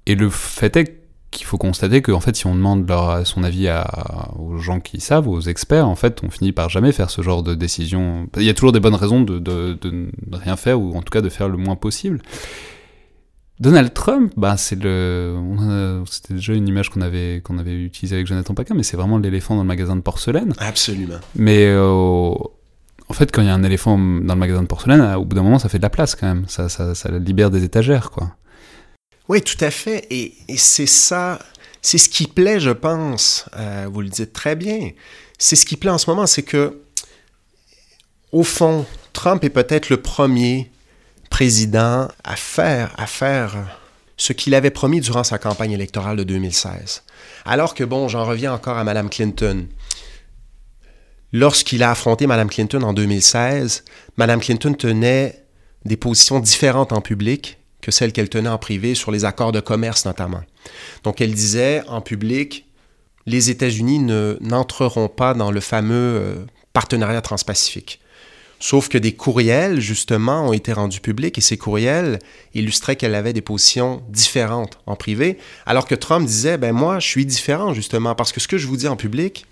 et 0.05 0.15
le 0.15 0.29
fait 0.29 0.77
est 0.77 1.01
qu'il 1.31 1.47
faut 1.47 1.57
constater 1.57 2.01
qu'en 2.01 2.19
fait 2.19 2.35
si 2.35 2.45
on 2.45 2.55
demande 2.55 2.87
leur, 2.87 3.25
son 3.25 3.43
avis 3.43 3.67
à, 3.67 4.31
aux 4.37 4.57
gens 4.57 4.79
qui 4.79 5.01
savent, 5.01 5.27
aux 5.27 5.41
experts, 5.41 5.87
en 5.87 5.95
fait 5.95 6.23
on 6.23 6.29
finit 6.29 6.51
par 6.51 6.69
jamais 6.69 6.91
faire 6.91 7.09
ce 7.09 7.23
genre 7.23 7.41
de 7.41 7.55
décision. 7.55 8.29
Il 8.37 8.43
y 8.43 8.49
a 8.49 8.53
toujours 8.53 8.71
des 8.71 8.79
bonnes 8.79 8.95
raisons 8.95 9.21
de, 9.21 9.39
de, 9.39 9.73
de, 9.73 10.11
rien 10.31 10.55
faire 10.55 10.79
ou 10.79 10.95
en 10.95 11.01
tout 11.01 11.11
cas 11.11 11.21
de 11.21 11.29
faire 11.29 11.49
le 11.49 11.57
moins 11.57 11.75
possible. 11.75 12.21
Donald 13.59 13.93
Trump, 13.93 14.31
bah 14.37 14.57
c'est 14.57 14.81
le, 14.81 16.03
c'était 16.05 16.35
déjà 16.35 16.53
une 16.53 16.67
image 16.67 16.89
qu'on 16.89 17.01
avait 17.01 17.41
qu'on 17.43 17.57
avait 17.57 17.73
utilisée 17.73 18.17
avec 18.17 18.27
Jonathan 18.27 18.53
Paquin, 18.53 18.75
mais 18.75 18.83
c'est 18.83 18.97
vraiment 18.97 19.17
l'éléphant 19.17 19.55
dans 19.55 19.63
le 19.63 19.67
magasin 19.67 19.95
de 19.95 20.01
porcelaine. 20.01 20.53
Absolument. 20.59 21.15
Mais 21.35 21.65
euh, 21.65 22.33
en 23.07 23.13
fait, 23.13 23.31
quand 23.31 23.41
il 23.41 23.47
y 23.47 23.51
a 23.51 23.53
un 23.53 23.63
éléphant 23.63 23.97
dans 23.97 24.33
le 24.33 24.39
magasin 24.39 24.61
de 24.61 24.67
porcelaine, 24.67 25.01
au 25.15 25.25
bout 25.25 25.35
d'un 25.35 25.43
moment, 25.43 25.59
ça 25.59 25.69
fait 25.69 25.77
de 25.77 25.83
la 25.83 25.89
place 25.89 26.15
quand 26.15 26.27
même. 26.27 26.45
Ça, 26.47 26.67
libère 27.19 27.51
des 27.51 27.63
étagères, 27.63 28.11
quoi. 28.11 28.35
Oui, 29.27 29.41
tout 29.41 29.57
à 29.63 29.71
fait. 29.71 30.05
Et, 30.09 30.33
et 30.47 30.57
c'est 30.57 30.85
ça, 30.85 31.39
c'est 31.81 31.99
ce 31.99 32.09
qui 32.09 32.25
plaît, 32.25 32.59
je 32.59 32.71
pense. 32.71 33.45
Euh, 33.57 33.87
vous 33.91 34.01
le 34.01 34.09
dites 34.09 34.33
très 34.33 34.55
bien. 34.55 34.89
C'est 35.37 35.55
ce 35.55 35.65
qui 35.65 35.77
plaît 35.77 35.91
en 35.91 35.97
ce 35.97 36.09
moment, 36.09 36.25
c'est 36.25 36.41
que, 36.43 36.81
au 38.31 38.43
fond, 38.43 38.85
Trump 39.13 39.43
est 39.43 39.49
peut-être 39.49 39.89
le 39.89 39.97
premier 39.97 40.71
président 41.29 42.07
à 42.23 42.35
faire, 42.35 42.91
à 42.97 43.05
faire 43.05 43.55
ce 44.17 44.33
qu'il 44.33 44.55
avait 44.55 44.71
promis 44.71 44.99
durant 44.99 45.23
sa 45.23 45.37
campagne 45.37 45.73
électorale 45.73 46.17
de 46.17 46.23
2016. 46.23 47.03
Alors 47.45 47.75
que, 47.75 47.83
bon, 47.83 48.07
j'en 48.07 48.25
reviens 48.25 48.53
encore 48.53 48.77
à 48.77 48.83
Mme 48.83 49.09
Clinton. 49.09 49.67
Lorsqu'il 51.33 51.83
a 51.83 51.91
affronté 51.91 52.27
Mme 52.27 52.49
Clinton 52.49 52.81
en 52.83 52.93
2016, 52.93 53.83
Mme 54.17 54.39
Clinton 54.39 54.73
tenait 54.73 55.43
des 55.83 55.97
positions 55.97 56.39
différentes 56.39 56.93
en 56.93 57.01
public 57.01 57.57
que 57.81 57.91
celles 57.91 58.13
qu'elle 58.13 58.29
tenait 58.29 58.49
en 58.49 58.57
privé 58.57 58.95
sur 58.95 59.11
les 59.11 59.25
accords 59.25 59.51
de 59.51 59.59
commerce 59.59 60.05
notamment. 60.05 60.41
Donc 61.03 61.21
elle 61.21 61.33
disait 61.33 61.83
en 61.87 62.01
public, 62.01 62.65
les 63.25 63.49
États-Unis 63.49 63.99
n'entreront 64.41 65.07
pas 65.07 65.33
dans 65.33 65.51
le 65.51 65.59
fameux 65.59 65.93
euh, 65.93 66.35
partenariat 66.73 67.21
transpacifique. 67.21 67.99
Sauf 68.59 68.87
que 68.87 68.97
des 68.97 69.13
courriels, 69.13 69.79
justement, 69.79 70.47
ont 70.47 70.53
été 70.53 70.73
rendus 70.73 71.01
publics 71.01 71.37
et 71.37 71.41
ces 71.41 71.57
courriels 71.57 72.19
illustraient 72.53 72.95
qu'elle 72.95 73.13
avait 73.13 73.33
des 73.33 73.41
positions 73.41 74.01
différentes 74.09 74.79
en 74.85 74.95
privé, 74.95 75.37
alors 75.65 75.85
que 75.85 75.93
Trump 75.93 76.25
disait, 76.25 76.57
ben 76.57 76.71
moi, 76.71 76.99
je 76.99 77.07
suis 77.07 77.25
différent, 77.25 77.73
justement, 77.73 78.15
parce 78.15 78.31
que 78.31 78.39
ce 78.39 78.47
que 78.47 78.57
je 78.57 78.65
vous 78.65 78.77
dis 78.77 78.87
en 78.87 78.95
public, 78.95 79.45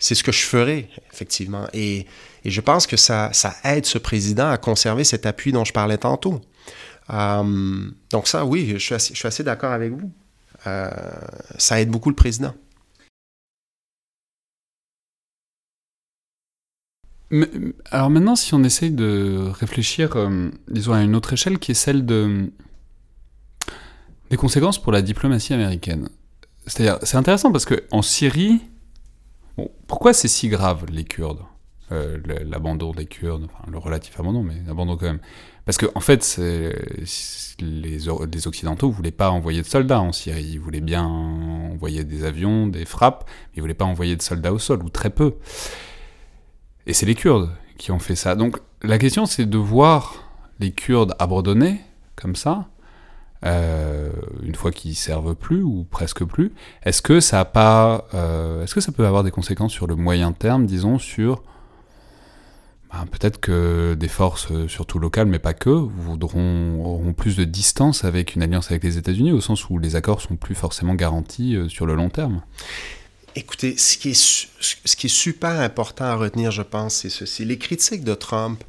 c'est 0.00 0.14
ce 0.16 0.24
que 0.24 0.32
je 0.32 0.42
ferai, 0.42 0.88
effectivement. 1.12 1.66
Et, 1.72 2.06
je 2.44 2.60
pense 2.62 2.86
que 2.86 2.96
ça, 2.96 3.30
ça, 3.34 3.54
aide 3.64 3.84
ce 3.84 3.98
président 3.98 4.48
à 4.48 4.56
conserver 4.56 5.04
cet 5.04 5.26
appui 5.26 5.52
dont 5.52 5.64
je 5.66 5.74
parlais 5.74 5.98
tantôt. 5.98 6.40
Euh, 7.10 7.90
donc 8.10 8.26
ça, 8.26 8.46
oui, 8.46 8.70
je 8.72 8.78
suis 8.78 8.94
assez, 8.94 9.26
assez 9.26 9.44
d'accord 9.44 9.72
avec 9.72 9.92
vous. 9.92 10.10
Euh, 10.66 10.90
ça 11.58 11.80
aide 11.80 11.90
beaucoup 11.90 12.08
le 12.08 12.16
président. 12.16 12.54
alors 17.92 18.10
maintenant, 18.10 18.34
si 18.34 18.54
on 18.54 18.64
essaye 18.64 18.90
de 18.90 19.50
réfléchir, 19.60 20.16
euh, 20.16 20.50
disons, 20.68 20.94
à 20.94 21.02
une 21.02 21.14
autre 21.14 21.32
échelle 21.32 21.60
qui 21.60 21.70
est 21.70 21.74
celle 21.74 22.04
de, 22.04 22.50
des 24.30 24.36
conséquences 24.36 24.82
pour 24.82 24.90
la 24.90 25.00
diplomatie 25.00 25.52
américaine. 25.54 26.08
C'est-à-dire, 26.66 26.98
c'est 27.04 27.16
intéressant 27.16 27.52
parce 27.52 27.66
qu'en 27.66 28.02
Syrie, 28.02 28.60
pourquoi 29.86 30.12
c'est 30.12 30.28
si 30.28 30.48
grave, 30.48 30.86
les 30.90 31.04
Kurdes? 31.04 31.40
Euh, 31.92 32.18
L'abandon 32.44 32.92
des 32.92 33.06
Kurdes, 33.06 33.48
le 33.68 33.78
relatif 33.78 34.18
abandon, 34.20 34.44
mais 34.44 34.54
l'abandon 34.66 34.96
quand 34.96 35.06
même. 35.06 35.18
Parce 35.64 35.76
qu'en 35.76 35.88
en 35.96 36.00
fait, 36.00 36.36
les, 36.38 36.72
les 37.58 38.46
Occidentaux 38.46 38.88
ne 38.88 38.92
voulaient 38.92 39.10
pas 39.10 39.30
envoyer 39.30 39.62
de 39.62 39.66
soldats 39.66 40.00
en 40.00 40.12
Syrie. 40.12 40.50
Ils 40.52 40.60
voulaient 40.60 40.80
bien 40.80 41.04
envoyer 41.04 42.04
des 42.04 42.24
avions, 42.24 42.68
des 42.68 42.84
frappes, 42.84 43.24
mais 43.26 43.56
ils 43.56 43.58
ne 43.58 43.62
voulaient 43.62 43.74
pas 43.74 43.84
envoyer 43.84 44.14
de 44.16 44.22
soldats 44.22 44.52
au 44.52 44.58
sol, 44.58 44.82
ou 44.84 44.88
très 44.88 45.10
peu. 45.10 45.34
Et 46.86 46.92
c'est 46.92 47.06
les 47.06 47.16
Kurdes 47.16 47.50
qui 47.76 47.90
ont 47.90 47.98
fait 47.98 48.16
ça. 48.16 48.36
Donc 48.36 48.58
la 48.82 48.98
question, 48.98 49.26
c'est 49.26 49.46
de 49.46 49.58
voir 49.58 50.30
les 50.60 50.70
Kurdes 50.70 51.14
abandonnés, 51.18 51.80
comme 52.14 52.36
ça, 52.36 52.68
euh, 53.44 54.10
une 54.42 54.54
fois 54.54 54.70
qu'ils 54.70 54.96
servent 54.96 55.34
plus 55.34 55.62
ou 55.62 55.86
presque 55.90 56.24
plus. 56.24 56.52
Est-ce 56.84 57.02
que 57.02 57.20
ça 57.20 57.40
a 57.40 57.44
pas, 57.44 58.06
euh, 58.14 58.62
est-ce 58.62 58.74
que 58.74 58.80
ça 58.80 58.92
peut 58.92 59.06
avoir 59.06 59.24
des 59.24 59.30
conséquences 59.30 59.72
sur 59.72 59.86
le 59.86 59.96
moyen 59.96 60.32
terme, 60.32 60.66
disons, 60.66 60.98
sur 60.98 61.42
ben, 62.92 63.06
peut-être 63.06 63.38
que 63.38 63.94
des 63.94 64.08
forces, 64.08 64.48
surtout 64.66 64.98
locales, 64.98 65.28
mais 65.28 65.38
pas 65.38 65.54
que, 65.54 65.70
voudront 65.70 66.84
auront 66.84 67.12
plus 67.12 67.36
de 67.36 67.44
distance 67.44 68.04
avec 68.04 68.34
une 68.34 68.42
alliance 68.42 68.70
avec 68.70 68.82
les 68.82 68.98
États-Unis, 68.98 69.30
au 69.30 69.40
sens 69.40 69.70
où 69.70 69.78
les 69.78 69.94
accords 69.94 70.20
sont 70.20 70.34
plus 70.36 70.56
forcément 70.56 70.94
garantis 70.94 71.54
euh, 71.54 71.68
sur 71.68 71.86
le 71.86 71.94
long 71.94 72.10
terme? 72.10 72.42
Écoutez, 73.36 73.76
ce 73.76 73.96
qui, 73.96 74.10
est, 74.10 74.48
ce 74.60 74.96
qui 74.96 75.06
est 75.06 75.14
super 75.14 75.60
important 75.60 76.04
à 76.06 76.16
retenir, 76.16 76.50
je 76.50 76.62
pense, 76.62 76.96
c'est 76.96 77.10
ceci. 77.10 77.44
Les 77.44 77.58
critiques 77.58 78.02
de 78.02 78.14
Trump 78.14 78.64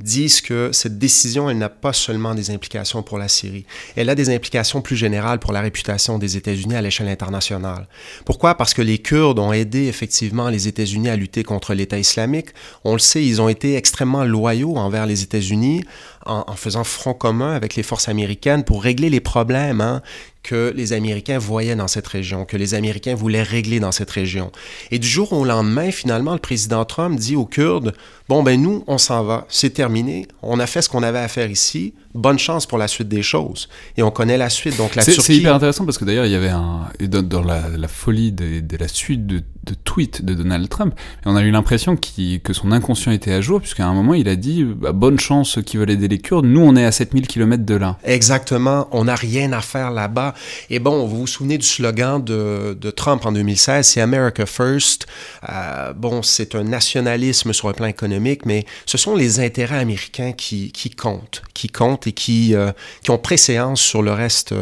disent 0.00 0.40
que 0.40 0.70
cette 0.72 0.98
décision, 0.98 1.48
elle 1.48 1.58
n'a 1.58 1.68
pas 1.68 1.92
seulement 1.92 2.34
des 2.34 2.50
implications 2.50 3.02
pour 3.02 3.18
la 3.18 3.28
Syrie, 3.28 3.64
elle 3.96 4.10
a 4.10 4.14
des 4.14 4.34
implications 4.34 4.80
plus 4.80 4.96
générales 4.96 5.38
pour 5.38 5.52
la 5.52 5.60
réputation 5.60 6.18
des 6.18 6.36
États-Unis 6.36 6.74
à 6.74 6.82
l'échelle 6.82 7.08
internationale. 7.08 7.88
Pourquoi? 8.24 8.54
Parce 8.56 8.74
que 8.74 8.82
les 8.82 8.98
Kurdes 8.98 9.38
ont 9.38 9.52
aidé 9.52 9.86
effectivement 9.86 10.48
les 10.48 10.68
États-Unis 10.68 11.08
à 11.08 11.16
lutter 11.16 11.42
contre 11.42 11.74
l'État 11.74 11.98
islamique. 11.98 12.48
On 12.84 12.92
le 12.92 12.98
sait, 12.98 13.24
ils 13.24 13.40
ont 13.40 13.48
été 13.48 13.76
extrêmement 13.76 14.24
loyaux 14.24 14.76
envers 14.76 15.06
les 15.06 15.22
États-Unis 15.22 15.82
en, 16.26 16.56
faisant 16.56 16.84
front 16.84 17.14
commun 17.14 17.54
avec 17.54 17.76
les 17.76 17.82
forces 17.82 18.08
américaines 18.08 18.64
pour 18.64 18.82
régler 18.82 19.10
les 19.10 19.20
problèmes 19.20 19.80
hein, 19.80 20.02
que 20.42 20.72
les 20.76 20.92
Américains 20.92 21.38
voyaient 21.38 21.76
dans 21.76 21.88
cette 21.88 22.06
région, 22.06 22.44
que 22.44 22.56
les 22.56 22.74
Américains 22.74 23.14
voulaient 23.14 23.42
régler 23.42 23.80
dans 23.80 23.92
cette 23.92 24.10
région. 24.10 24.52
Et 24.90 24.98
du 24.98 25.06
jour 25.06 25.32
au 25.32 25.44
lendemain, 25.44 25.90
finalement, 25.90 26.32
le 26.32 26.38
président 26.38 26.84
Trump 26.84 27.18
dit 27.18 27.36
aux 27.36 27.46
Kurdes, 27.46 27.94
bon, 28.28 28.42
ben 28.42 28.60
nous, 28.60 28.84
on 28.86 28.98
s'en 28.98 29.22
va, 29.24 29.46
c'est 29.48 29.70
terminé, 29.70 30.26
on 30.42 30.58
a 30.60 30.66
fait 30.66 30.82
ce 30.82 30.88
qu'on 30.88 31.02
avait 31.02 31.18
à 31.18 31.28
faire 31.28 31.50
ici, 31.50 31.94
bonne 32.16 32.38
chance 32.38 32.66
pour 32.66 32.78
la 32.78 32.88
suite 32.88 33.08
des 33.08 33.22
choses. 33.22 33.68
Et 33.96 34.02
on 34.02 34.10
connaît 34.10 34.38
la 34.38 34.50
suite. 34.50 34.76
Donc 34.76 34.94
la 34.94 35.04
Turquie... 35.04 35.20
C'est 35.20 35.36
hyper 35.36 35.54
intéressant 35.54 35.84
parce 35.84 35.98
que 35.98 36.04
d'ailleurs, 36.04 36.26
il 36.26 36.32
y 36.32 36.34
avait 36.34 36.48
un. 36.48 36.88
Dans, 37.00 37.42
la, 37.42 37.88
folie 37.88 38.32
de, 38.32 38.76
la 38.78 38.88
suite 38.88 39.26
de, 39.26 39.42
tweets 39.84 40.24
de 40.24 40.34
Donald 40.34 40.68
Trump, 40.68 40.94
on 41.24 41.36
a 41.36 41.42
eu 41.42 41.50
l'impression 41.50 41.96
que 41.96 42.52
son 42.52 42.72
inconscient 42.72 43.12
était 43.12 43.32
à 43.32 43.40
jour, 43.40 43.60
puisqu'à 43.60 43.86
un 43.86 43.94
moment, 43.94 44.14
il 44.14 44.28
a 44.28 44.36
dit 44.36 44.64
bah, 44.64 44.92
Bonne 44.92 45.18
chance 45.18 45.50
ceux 45.50 45.62
qui 45.62 45.76
veulent 45.76 45.90
aider 45.90 46.08
les 46.08 46.18
Kurdes, 46.18 46.46
nous, 46.46 46.60
on 46.60 46.74
est 46.76 46.84
à 46.84 46.92
7000 46.92 47.26
km 47.26 47.64
de 47.64 47.74
là. 47.74 47.98
Exactement. 48.04 48.88
On 48.90 49.04
n'a 49.04 49.14
rien 49.14 49.52
à 49.52 49.60
faire 49.60 49.90
là-bas. 49.90 50.34
Et 50.70 50.78
bon, 50.78 51.06
vous 51.06 51.18
vous 51.18 51.26
souvenez 51.26 51.58
du 51.58 51.66
slogan 51.66 52.22
de, 52.22 52.76
Trump 52.96 53.26
en 53.26 53.32
2016 53.32 53.86
c'est 53.86 54.00
America 54.00 54.46
First. 54.46 55.06
Euh, 55.48 55.92
bon, 55.92 56.22
c'est 56.22 56.54
un 56.54 56.64
nationalisme 56.64 57.52
sur 57.52 57.68
le 57.68 57.74
plan 57.74 57.86
économique, 57.86 58.15
mais 58.20 58.64
ce 58.84 58.98
sont 58.98 59.14
les 59.14 59.40
intérêts 59.40 59.78
américains 59.78 60.32
qui, 60.32 60.72
comptent, 60.96 61.42
qui 61.54 61.68
comptent 61.68 62.06
et 62.06 62.12
qui, 62.12 62.54
euh, 62.54 62.72
qui 63.02 63.10
ont 63.10 63.18
préséance 63.18 63.80
sur 63.80 64.02
le 64.02 64.12
reste, 64.12 64.54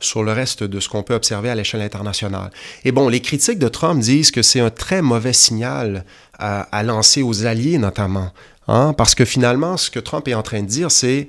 sur 0.00 0.22
le 0.22 0.32
reste 0.32 0.62
de 0.62 0.80
ce 0.80 0.88
qu'on 0.88 1.02
peut 1.02 1.14
observer 1.14 1.50
à 1.50 1.54
l'échelle 1.54 1.82
internationale. 1.82 2.50
Et 2.84 2.92
bon, 2.92 3.08
les 3.08 3.20
critiques 3.20 3.58
de 3.58 3.68
Trump 3.68 4.00
disent 4.00 4.30
que 4.30 4.42
c'est 4.42 4.60
un 4.60 4.70
très 4.70 5.02
mauvais 5.02 5.32
signal 5.32 6.04
à, 6.38 6.62
à 6.62 6.82
lancer 6.82 7.22
aux 7.22 7.46
alliés 7.46 7.78
notamment, 7.78 8.32
hein, 8.68 8.94
parce 8.96 9.14
que 9.14 9.24
finalement, 9.24 9.76
ce 9.76 9.90
que 9.90 10.00
Trump 10.00 10.28
est 10.28 10.34
en 10.34 10.42
train 10.42 10.62
de 10.62 10.66
dire, 10.68 10.90
c'est 10.90 11.28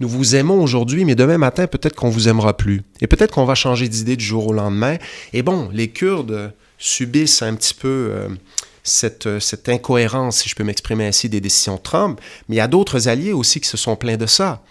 nous 0.00 0.08
vous 0.08 0.34
aimons 0.34 0.60
aujourd'hui, 0.60 1.04
mais 1.04 1.14
demain 1.14 1.38
matin, 1.38 1.66
peut-être 1.66 1.94
qu'on 1.94 2.08
vous 2.08 2.28
aimera 2.28 2.56
plus. 2.56 2.82
Et 3.00 3.06
peut-être 3.06 3.32
qu'on 3.32 3.44
va 3.44 3.54
changer 3.54 3.88
d'idée 3.88 4.16
du 4.16 4.24
jour 4.24 4.48
au 4.48 4.52
lendemain. 4.52 4.96
Et 5.32 5.42
bon, 5.42 5.70
les 5.72 5.88
Kurdes 5.88 6.52
subissent 6.78 7.42
un 7.42 7.54
petit 7.54 7.74
peu 7.74 8.10
euh, 8.12 8.28
cette, 8.84 9.40
cette, 9.40 9.68
incohérence, 9.68 10.38
si 10.38 10.48
je 10.48 10.54
peux 10.54 10.62
m'exprimer 10.62 11.06
ainsi, 11.06 11.28
des 11.28 11.40
décisions 11.40 11.76
de 11.76 11.80
Trump. 11.80 12.20
Mais 12.48 12.56
il 12.56 12.58
y 12.58 12.62
a 12.62 12.68
d'autres 12.68 13.08
alliés 13.08 13.32
aussi 13.32 13.60
qui 13.60 13.68
se 13.68 13.76
sont 13.76 13.96
plaints 13.96 14.16
de 14.16 14.26
ça. 14.26 14.62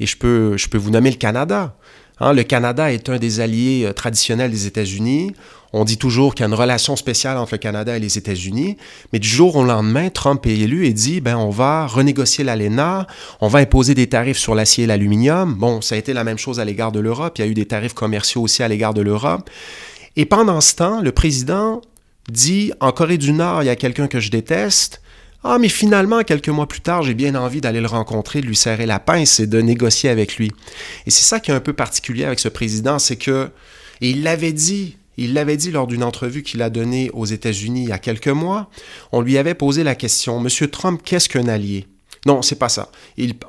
Et 0.00 0.06
je 0.06 0.16
peux, 0.16 0.56
je 0.56 0.68
peux 0.68 0.78
vous 0.78 0.90
nommer 0.90 1.10
le 1.10 1.16
Canada. 1.16 1.76
Hein, 2.20 2.32
le 2.32 2.42
Canada 2.42 2.92
est 2.92 3.08
un 3.08 3.18
des 3.18 3.40
alliés 3.40 3.84
euh, 3.84 3.92
traditionnels 3.92 4.50
des 4.50 4.66
États-Unis. 4.66 5.32
On 5.72 5.84
dit 5.84 5.98
toujours 5.98 6.34
qu'il 6.34 6.42
y 6.42 6.44
a 6.44 6.48
une 6.48 6.54
relation 6.54 6.96
spéciale 6.96 7.36
entre 7.36 7.52
le 7.52 7.58
Canada 7.58 7.96
et 7.96 8.00
les 8.00 8.16
États-Unis, 8.16 8.78
mais 9.12 9.18
du 9.18 9.28
jour 9.28 9.54
au 9.54 9.64
lendemain, 9.64 10.08
Trump 10.08 10.46
est 10.46 10.56
élu 10.56 10.86
et 10.86 10.94
dit 10.94 11.20
ben 11.20 11.36
on 11.36 11.50
va 11.50 11.86
renégocier 11.86 12.42
l'ALENA, 12.42 13.06
on 13.42 13.48
va 13.48 13.58
imposer 13.58 13.94
des 13.94 14.06
tarifs 14.06 14.38
sur 14.38 14.54
l'acier 14.54 14.84
et 14.84 14.86
l'aluminium. 14.86 15.54
Bon, 15.54 15.82
ça 15.82 15.94
a 15.94 15.98
été 15.98 16.14
la 16.14 16.24
même 16.24 16.38
chose 16.38 16.58
à 16.58 16.64
l'égard 16.64 16.90
de 16.90 17.00
l'Europe, 17.00 17.38
il 17.38 17.42
y 17.42 17.44
a 17.44 17.48
eu 17.48 17.54
des 17.54 17.66
tarifs 17.66 17.92
commerciaux 17.92 18.40
aussi 18.42 18.62
à 18.62 18.68
l'égard 18.68 18.94
de 18.94 19.02
l'Europe. 19.02 19.50
Et 20.16 20.24
pendant 20.24 20.60
ce 20.60 20.74
temps, 20.74 21.00
le 21.02 21.12
président 21.12 21.82
dit 22.30 22.72
en 22.80 22.92
Corée 22.92 23.18
du 23.18 23.32
Nord, 23.32 23.62
il 23.62 23.66
y 23.66 23.70
a 23.70 23.76
quelqu'un 23.76 24.08
que 24.08 24.20
je 24.20 24.30
déteste, 24.30 25.00
ah, 25.44 25.58
mais 25.58 25.68
finalement, 25.68 26.22
quelques 26.24 26.48
mois 26.48 26.66
plus 26.66 26.80
tard, 26.80 27.02
j'ai 27.02 27.14
bien 27.14 27.34
envie 27.36 27.60
d'aller 27.60 27.80
le 27.80 27.86
rencontrer, 27.86 28.40
de 28.40 28.46
lui 28.46 28.56
serrer 28.56 28.86
la 28.86 28.98
pince 28.98 29.38
et 29.38 29.46
de 29.46 29.60
négocier 29.60 30.10
avec 30.10 30.36
lui. 30.36 30.50
Et 31.06 31.10
c'est 31.10 31.22
ça 31.22 31.38
qui 31.38 31.52
est 31.52 31.54
un 31.54 31.60
peu 31.60 31.72
particulier 31.72 32.24
avec 32.24 32.40
ce 32.40 32.48
président, 32.48 32.98
c'est 32.98 33.16
que, 33.16 33.50
il 34.00 34.24
l'avait 34.24 34.52
dit, 34.52 34.96
il 35.16 35.34
l'avait 35.34 35.56
dit 35.56 35.70
lors 35.70 35.86
d'une 35.86 36.02
entrevue 36.02 36.42
qu'il 36.42 36.60
a 36.60 36.70
donnée 36.70 37.10
aux 37.12 37.24
États-Unis 37.24 37.84
il 37.84 37.88
y 37.88 37.92
a 37.92 37.98
quelques 37.98 38.28
mois, 38.28 38.68
on 39.12 39.20
lui 39.20 39.38
avait 39.38 39.54
posé 39.54 39.84
la 39.84 39.94
question, 39.94 40.40
Monsieur 40.40 40.68
Trump, 40.68 41.00
qu'est-ce 41.04 41.28
qu'un 41.28 41.48
allié? 41.48 41.86
Non, 42.26 42.42
c'est 42.42 42.58
pas 42.58 42.68
ça. 42.68 42.90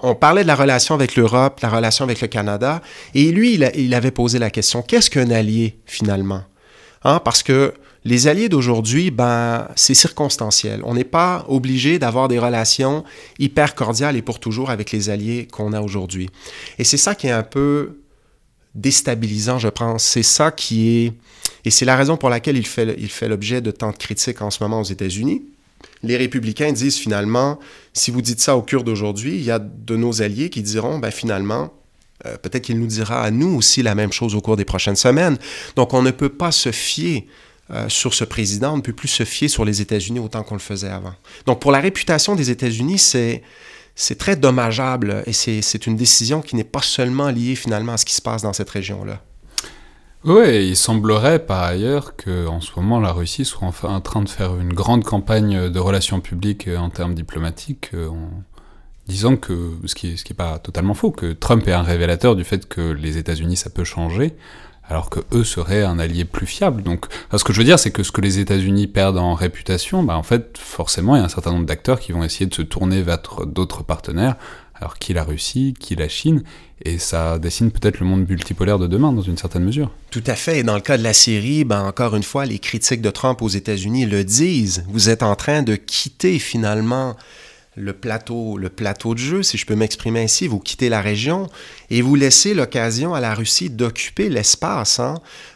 on 0.04 0.13
parlait 0.13 0.44
de 0.44 0.48
la 0.48 0.56
relation 0.56 0.94
avec 0.94 1.15
l'Europe, 1.15 1.60
la 1.62 1.70
relation 1.70 2.06
avec 2.06 2.22
le 2.22 2.28
Canada, 2.28 2.82
et 3.15 3.32
lui, 3.32 3.56
il, 3.56 3.94
avait 3.96 4.12
posé 4.12 4.38
la 4.38 4.52
question, 4.52 4.84
qu'est-ce 4.84 5.10
qu'un 5.10 5.32
allié 5.32 5.80
finalement? 5.88 6.44
Hein, 7.04 7.20
parce 7.24 7.42
que 7.42 7.74
les 8.06 8.28
alliés 8.28 8.50
d'aujourd'hui, 8.50 9.12
ben, 9.12 9.68
c'est 9.76 9.94
circonstanciel. 9.94 10.82
On 10.84 10.94
n'est 10.94 11.04
pas 11.04 11.46
obligé 11.48 12.00
d'avoir 12.00 12.28
des 12.28 12.40
relations 12.40 13.04
hyper 13.40 13.76
cordiales 13.76 14.15
et 14.15 14.21
pour 14.21 14.40
toujours 14.40 14.69
avec 14.69 14.92
les 14.92 15.10
alliés 15.10 15.48
qu'on 15.52 15.73
a 15.73 15.82
aujourd'hui. 15.82 16.30
Et 16.78 16.84
c'est 16.84 16.98
ça 16.98 17.15
qui 17.15 17.28
est 17.28 17.32
un 17.32 17.44
peu 17.44 18.00
déstabilisant, 18.76 19.60
je 19.60 19.67
pense. 19.67 20.04
C'est 20.04 20.23
ça 20.23 20.52
qui 20.52 20.90
est... 20.90 21.13
Et 21.65 21.71
c'est 21.71 21.86
la 21.86 21.98
raison 21.98 22.15
pour 22.15 22.30
laquelle 22.30 22.58
il 22.58 22.65
fait, 22.65 22.96
il 22.98 23.10
fait 23.10 23.28
l'objet 23.28 23.60
de 23.60 23.71
tant 23.71 23.92
de 23.92 23.98
critiques 23.98 24.42
en 24.42 24.50
ce 24.50 24.63
moment 24.63 24.80
aux 24.80 24.86
États-Unis. 24.86 25.44
Les 26.04 26.15
républicains 26.15 26.71
disent 26.71 26.98
finalement, 26.98 27.60
si 27.94 28.12
vous 28.12 28.21
dites 28.21 28.40
ça 28.40 28.56
aux 28.56 28.62
Kurdes 28.62 28.86
d'aujourd'hui, 28.86 29.36
il 29.36 29.44
y 29.44 29.52
a 29.52 29.60
de 29.60 29.96
nos 29.98 30.21
alliés 30.21 30.50
qui 30.50 30.62
diront, 30.62 31.00
ben 31.00 31.12
finalement, 31.12 31.73
euh, 32.26 32.38
peut-être 32.38 32.63
qu'il 32.63 32.80
nous 32.80 32.88
dira 32.88 33.21
à 33.21 33.32
nous 33.32 33.56
aussi 33.56 33.82
la 33.82 33.96
même 33.96 34.12
chose 34.12 34.36
au 34.36 34.42
cours 34.42 34.58
des 34.58 34.65
prochaines 34.65 34.96
semaines. 34.96 35.38
Donc 35.76 35.94
on 35.94 36.02
ne 36.02 36.12
peut 36.12 36.30
pas 36.30 36.52
se 36.52 36.71
fier 36.71 37.28
euh, 37.72 37.88
sur 37.88 38.13
ce 38.13 38.24
président, 38.24 38.74
on 38.74 38.78
ne 38.78 38.82
peut 38.82 38.94
plus 38.94 39.08
se 39.08 39.24
fier 39.24 39.48
sur 39.48 39.63
les 39.65 39.82
États-Unis 39.82 40.20
autant 40.20 40.44
qu'on 40.44 40.56
le 40.56 40.60
faisait 40.60 40.90
avant. 40.90 41.13
Donc 41.46 41.60
pour 41.60 41.72
la 41.72 41.80
réputation 41.80 42.36
des 42.36 42.50
États-Unis, 42.50 42.98
c'est 42.98 43.44
c'est 43.96 44.17
très 44.17 44.38
dommageable 44.38 45.24
et 45.26 45.34
c'est 45.34 45.86
une 45.86 45.98
décision 45.98 46.42
qui 46.42 46.56
n'est 46.56 46.63
pas 46.63 46.82
seulement 46.82 47.30
liée 47.30 47.56
finalement 47.56 47.92
à 47.92 47.98
ce 47.98 48.06
qui 48.06 48.13
se 48.13 48.22
passe 48.22 48.42
dans 48.42 48.54
cette 48.54 48.70
région-là. 48.70 49.22
Oui, 50.24 50.70
il 50.70 50.76
semblerait 50.78 51.46
par 51.46 51.63
ailleurs 51.63 52.15
qu'en 52.15 52.62
ce 52.62 52.72
moment 52.78 53.00
la 53.00 53.12
Russie 53.12 53.46
soit 53.46 53.67
enfin 53.67 53.90
en 53.96 54.02
train 54.02 54.22
de 54.22 54.30
faire 54.30 54.58
une 54.58 54.74
grande 54.74 55.04
campagne 55.04 55.70
de 55.70 55.80
relations 55.80 56.22
publiques 56.22 56.67
euh, 56.67 56.78
en 56.78 56.90
termes 56.90 57.13
diplomatiques 57.13 57.92
euh, 57.94 58.08
en 58.10 58.44
disant 59.08 59.36
que, 59.38 59.74
ce 59.86 59.96
qui 59.96 60.08
n'est 60.08 60.36
pas 60.36 60.60
totalement 60.60 60.94
faux, 60.94 61.12
que 61.12 61.34
Trump 61.34 61.67
est 61.67 61.74
un 61.74 61.84
révélateur 61.84 62.36
du 62.36 62.44
fait 62.44 62.67
que 62.67 62.82
les 62.92 63.17
États-Unis 63.17 63.58
ça 63.58 63.70
peut 63.70 63.84
changer, 63.84 64.36
alors 64.90 65.10
que 65.10 65.19
eux 65.33 65.44
seraient 65.44 65.83
un 65.83 66.00
allié 66.00 66.25
plus 66.25 66.48
fiable. 66.48 66.81
Donc, 66.81 67.06
ce 67.35 67.44
que 67.44 67.54
je 67.54 67.60
veux 67.60 67.63
dire, 67.63 67.79
c'est 67.79 67.92
que 67.92 68.04
ce 68.04 68.12
que 68.12 68.21
les 68.21 68.40
États-Unis 68.40 68.87
perdent 68.87 69.19
en 69.19 69.35
réputation, 69.35 70.04
bah, 70.04 70.17
en 70.17 70.23
fait, 70.23 70.58
forcément, 70.58 71.15
il 71.15 71.19
y 71.19 71.21
a 71.21 71.25
un 71.25 71.29
certain 71.29 71.52
nombre 71.52 71.67
d'acteurs 71.67 72.00
qui 72.00 72.12
vont 72.12 72.23
essayer 72.23 72.48
de 72.48 72.54
se 72.54 72.63
tourner 72.63 73.04
vers 73.04 73.19
d'autres 73.46 73.83
partenaires, 73.83 74.35
alors 74.75 74.98
qui 74.98 75.13
la 75.13 75.23
Russie, 75.23 75.75
qui 75.79 75.96
la 75.96 76.10
Chine, 76.10 76.44
et 76.83 76.98
ça 76.98 77.37
dessine 77.37 77.69
peut-être 77.69 78.00
le 78.00 78.06
monde 78.06 78.27
multipolaire 78.27 78.79
de 78.79 78.87
demain, 78.87 79.12
dans 79.12 79.21
une 79.21 79.37
certaine 79.37 79.63
mesure. 79.63 79.92
Tout 80.10 80.23
à 80.25 80.35
fait. 80.35 80.60
Et 80.60 80.63
dans 80.63 80.75
le 80.75 80.81
cas 80.81 80.98
de 80.98 81.04
la 81.04 81.13
Syrie, 81.13 81.65
ben, 81.65 81.83
encore 81.83 82.15
une 82.15 82.23
fois, 82.23 82.46
les 82.46 82.60
critiques 82.60 83.02
de 83.02 83.12
Trump 83.12 83.42
aux 83.42 83.50
États-Unis 83.50 84.06
le 84.06 84.23
disent. 84.23 84.85
Vous 84.87 85.10
êtes 85.10 85.21
en 85.21 85.35
train 85.35 85.62
de 85.62 85.75
quitter 85.75 86.40
finalement 86.40 87.15
le 87.80 87.94
plateau, 87.94 88.58
le 88.58 88.69
plateau 88.69 89.13
de 89.13 89.19
jeu, 89.19 89.44
si 89.44 89.58
je 89.58 89.65
peux 89.65 89.75
m'exprimer 89.75 90.21
ainsi, 90.21 90.48
vous 90.48 90.60
quittez 90.60 90.90
la 90.90 91.02
région 91.02 91.48
et 91.90 92.02
vous 92.02 92.15
laissez 92.15 92.54
l'occasion 92.54 93.13
à 93.13 93.21
la 93.21 93.34
Russie 93.34 93.69
d'occuper 93.69 94.30
l'espace 94.30 95.00
hein, 95.00 95.15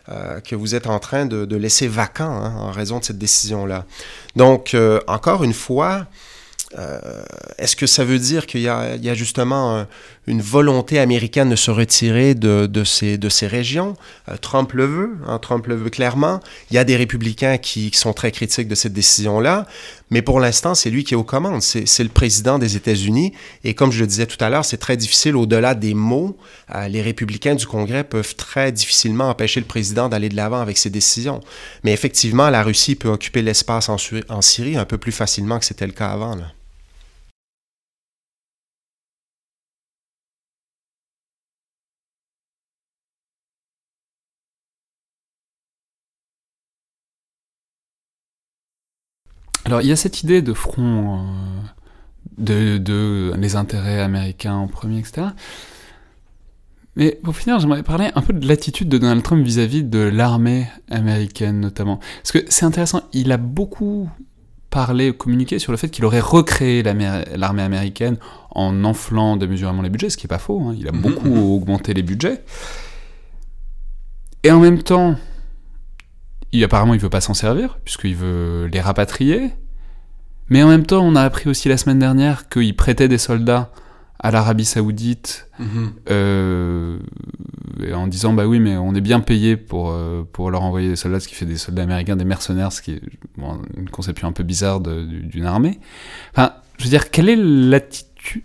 euh, 0.10 0.40
que 0.40 0.56
vous 0.56 0.74
êtes 0.74 0.88
en 0.88 1.00
train 1.00 1.26
de, 1.26 1.56
laisser 1.56 1.88
vacant 1.88 2.32
hein, 2.32 2.56
en 2.58 2.72
raison 2.72 3.00
de 3.00 3.04
cette 3.04 3.18
décision-là. 3.18 3.86
Donc, 4.36 4.74
euh, 4.74 5.02
encore 5.08 5.44
une 5.44 5.54
fois, 5.54 6.08
euh, 6.80 7.24
est-ce 7.58 7.76
que 7.76 7.86
ça 7.86 8.04
veut 8.04 8.18
dire 8.18 8.48
qu'il 8.48 8.62
y, 8.62 8.68
a 8.70 9.14
justement 9.14 9.86
une 10.26 10.42
volonté 10.42 10.98
américaine 10.98 11.50
de 11.50 11.56
se 11.56 11.70
retirer 11.70 12.34
de, 12.34 12.84
ces, 12.84 13.18
de 13.18 13.30
ces, 13.30 13.48
régions? 13.48 13.96
Trump 14.42 14.74
le 14.74 14.86
veut, 14.86 15.18
hein, 15.28 15.38
Trump 15.38 15.68
le 15.68 15.76
veut 15.76 15.92
clairement. 15.92 16.40
Il 16.72 16.76
y 16.76 16.80
a 16.80 16.84
des 16.84 16.96
républicains 16.96 17.58
qui, 17.58 17.92
sont 17.94 18.14
très 18.14 18.32
critiques 18.32 18.68
de 18.68 18.76
cette 18.76 18.94
décision-là, 18.94 19.68
mais 20.14 20.22
pour 20.22 20.40
l'instant, 20.40 20.76
c'est 20.76 20.92
lui 20.92 21.04
qui 21.04 21.16
est 21.16 21.18
aux 21.18 21.24
commandes. 21.24 21.64
C'est 21.64 22.04
le 22.04 22.10
président 22.10 22.60
des 22.60 22.76
États-Unis. 22.76 23.34
Et 23.64 23.74
comme 23.74 23.92
je 23.92 24.00
le 24.00 24.06
disais 24.06 24.28
tout 24.28 24.38
à 24.42 24.50
l'heure, 24.52 24.64
c'est 24.64 24.78
très 24.78 24.96
difficile 24.96 25.36
au-delà 25.36 25.74
des 25.74 25.96
mots. 25.96 26.38
Euh, 26.76 26.88
les 26.88 27.02
républicains 27.02 27.56
du 27.56 27.66
Congrès 27.66 28.04
peuvent 28.04 28.36
très 28.36 28.72
difficilement 28.72 29.28
empêcher 29.30 29.60
le 29.60 29.66
président 29.66 30.10
d'aller 30.10 30.30
de 30.30 30.36
l'avant 30.36 30.62
avec 30.62 30.78
ses 30.78 30.92
décisions. 30.92 31.42
Mais 31.84 31.94
effectivement, 31.94 32.52
la 32.52 32.62
Russie 32.62 32.94
peut 32.94 33.10
occuper 33.10 33.42
l'espace 33.42 33.90
en, 33.90 33.98
en 34.30 34.42
Syrie 34.44 34.78
un 34.78 34.86
peu 34.86 35.00
plus 35.00 35.12
facilement 35.12 35.58
que 35.58 35.66
c'était 35.66 35.88
le 35.88 35.94
cas 35.94 36.10
avant. 36.10 36.36
Là. 36.36 36.46
Alors 49.66 49.82
il 49.82 49.88
y 49.88 49.92
a 49.92 49.96
cette 49.96 50.24
idée 50.24 50.42
de 50.42 50.54
front, 50.54 51.20
euh, 52.40 52.80
de, 52.80 53.34
les 53.38 53.56
intérêts 53.56 54.02
américains 54.02 54.56
en 54.56 54.68
premier, 54.68 55.00
etc. 55.00 55.28
Mais 56.96 57.20
pour 57.24 57.36
finir, 57.36 57.60
j'aimerais 57.60 57.82
parler 57.82 58.12
un 58.14 58.22
peu 58.22 58.34
de 58.34 58.48
l'attitude 58.48 58.88
de 58.88 58.98
Donald 58.98 59.24
Trump 59.24 59.44
vis-à-vis 59.44 59.84
de 59.84 60.00
l'armée 60.00 60.68
américaine 60.92 61.60
notamment. 61.60 62.00
Parce 62.22 62.32
que 62.32 62.46
c'est 62.50 62.66
intéressant, 62.66 63.02
il 63.14 63.32
a 63.32 63.38
beaucoup 63.38 64.10
parlé, 64.70 65.14
communiqué 65.14 65.60
sur 65.60 65.72
le 65.72 65.78
fait 65.78 65.90
qu'il 65.90 66.04
aurait 66.04 66.20
recréé 66.20 66.84
l'armée 66.84 67.62
américaine 67.62 68.18
en 68.52 68.84
enflant 68.84 69.38
démesurément 69.38 69.82
les 69.82 69.90
budgets, 69.90 70.10
ce 70.10 70.18
qui 70.18 70.26
n'est 70.26 70.30
pas 70.30 70.40
faux, 70.40 70.62
hein. 70.62 70.76
il 70.78 70.88
a 70.88 70.92
mhm, 70.92 71.02
beaucoup 71.02 71.56
augmenté 71.56 71.94
les 71.94 72.02
budgets. 72.02 72.44
Et 74.44 74.52
en 74.52 74.60
même 74.60 74.82
temps, 74.82 75.16
il, 76.54 76.64
apparemment, 76.64 76.94
il 76.94 77.00
veut 77.00 77.10
pas 77.10 77.22
s'en 77.22 77.34
servir, 77.34 77.80
puisqu'il 77.84 78.16
veut 78.16 78.70
les 78.72 78.80
rapatrier. 78.80 79.52
Mais 80.50 80.64
en 80.64 80.70
même 80.70 80.86
temps, 80.86 81.04
on 81.04 81.16
a 81.16 81.22
appris 81.22 81.50
aussi 81.50 81.68
la 81.68 81.78
semaine 81.78 82.00
dernière 82.00 82.48
qu'il 82.48 82.76
prêtait 82.76 83.08
des 83.08 83.18
soldats 83.18 83.72
à 84.20 84.32
l'Arabie 84.32 84.64
Saoudite 84.64 85.50
mhm. 85.60 85.94
euh, 86.10 87.00
en 87.94 88.08
disant 88.08 88.32
bah 88.32 88.48
oui 88.48 88.62
mais 88.62 88.78
on 88.78 88.96
est 88.96 89.02
bien 89.02 89.20
payé 89.20 89.58
pour 89.58 89.92
euh, 89.92 90.24
pour 90.32 90.50
leur 90.50 90.62
envoyer 90.62 90.88
des 90.88 90.96
soldats 90.96 91.20
ce 91.20 91.28
qui 91.28 91.36
fait 91.36 91.46
des 91.46 91.58
soldats 91.58 91.84
américains 91.84 92.16
des 92.16 92.24
mercenaires 92.24 92.72
ce 92.72 92.82
qui 92.82 92.92
est 92.92 93.02
une 93.76 93.90
conception 93.90 94.30
un 94.30 94.32
peu 94.32 94.44
bizarre 94.44 94.80
d'une 94.80 95.46
armée 95.46 95.78
enfin 96.32 96.54
je 96.78 96.86
veux 96.86 96.90
dire 96.90 97.12
quelle 97.12 97.28
est 97.28 97.36
l'attitude 97.36 98.44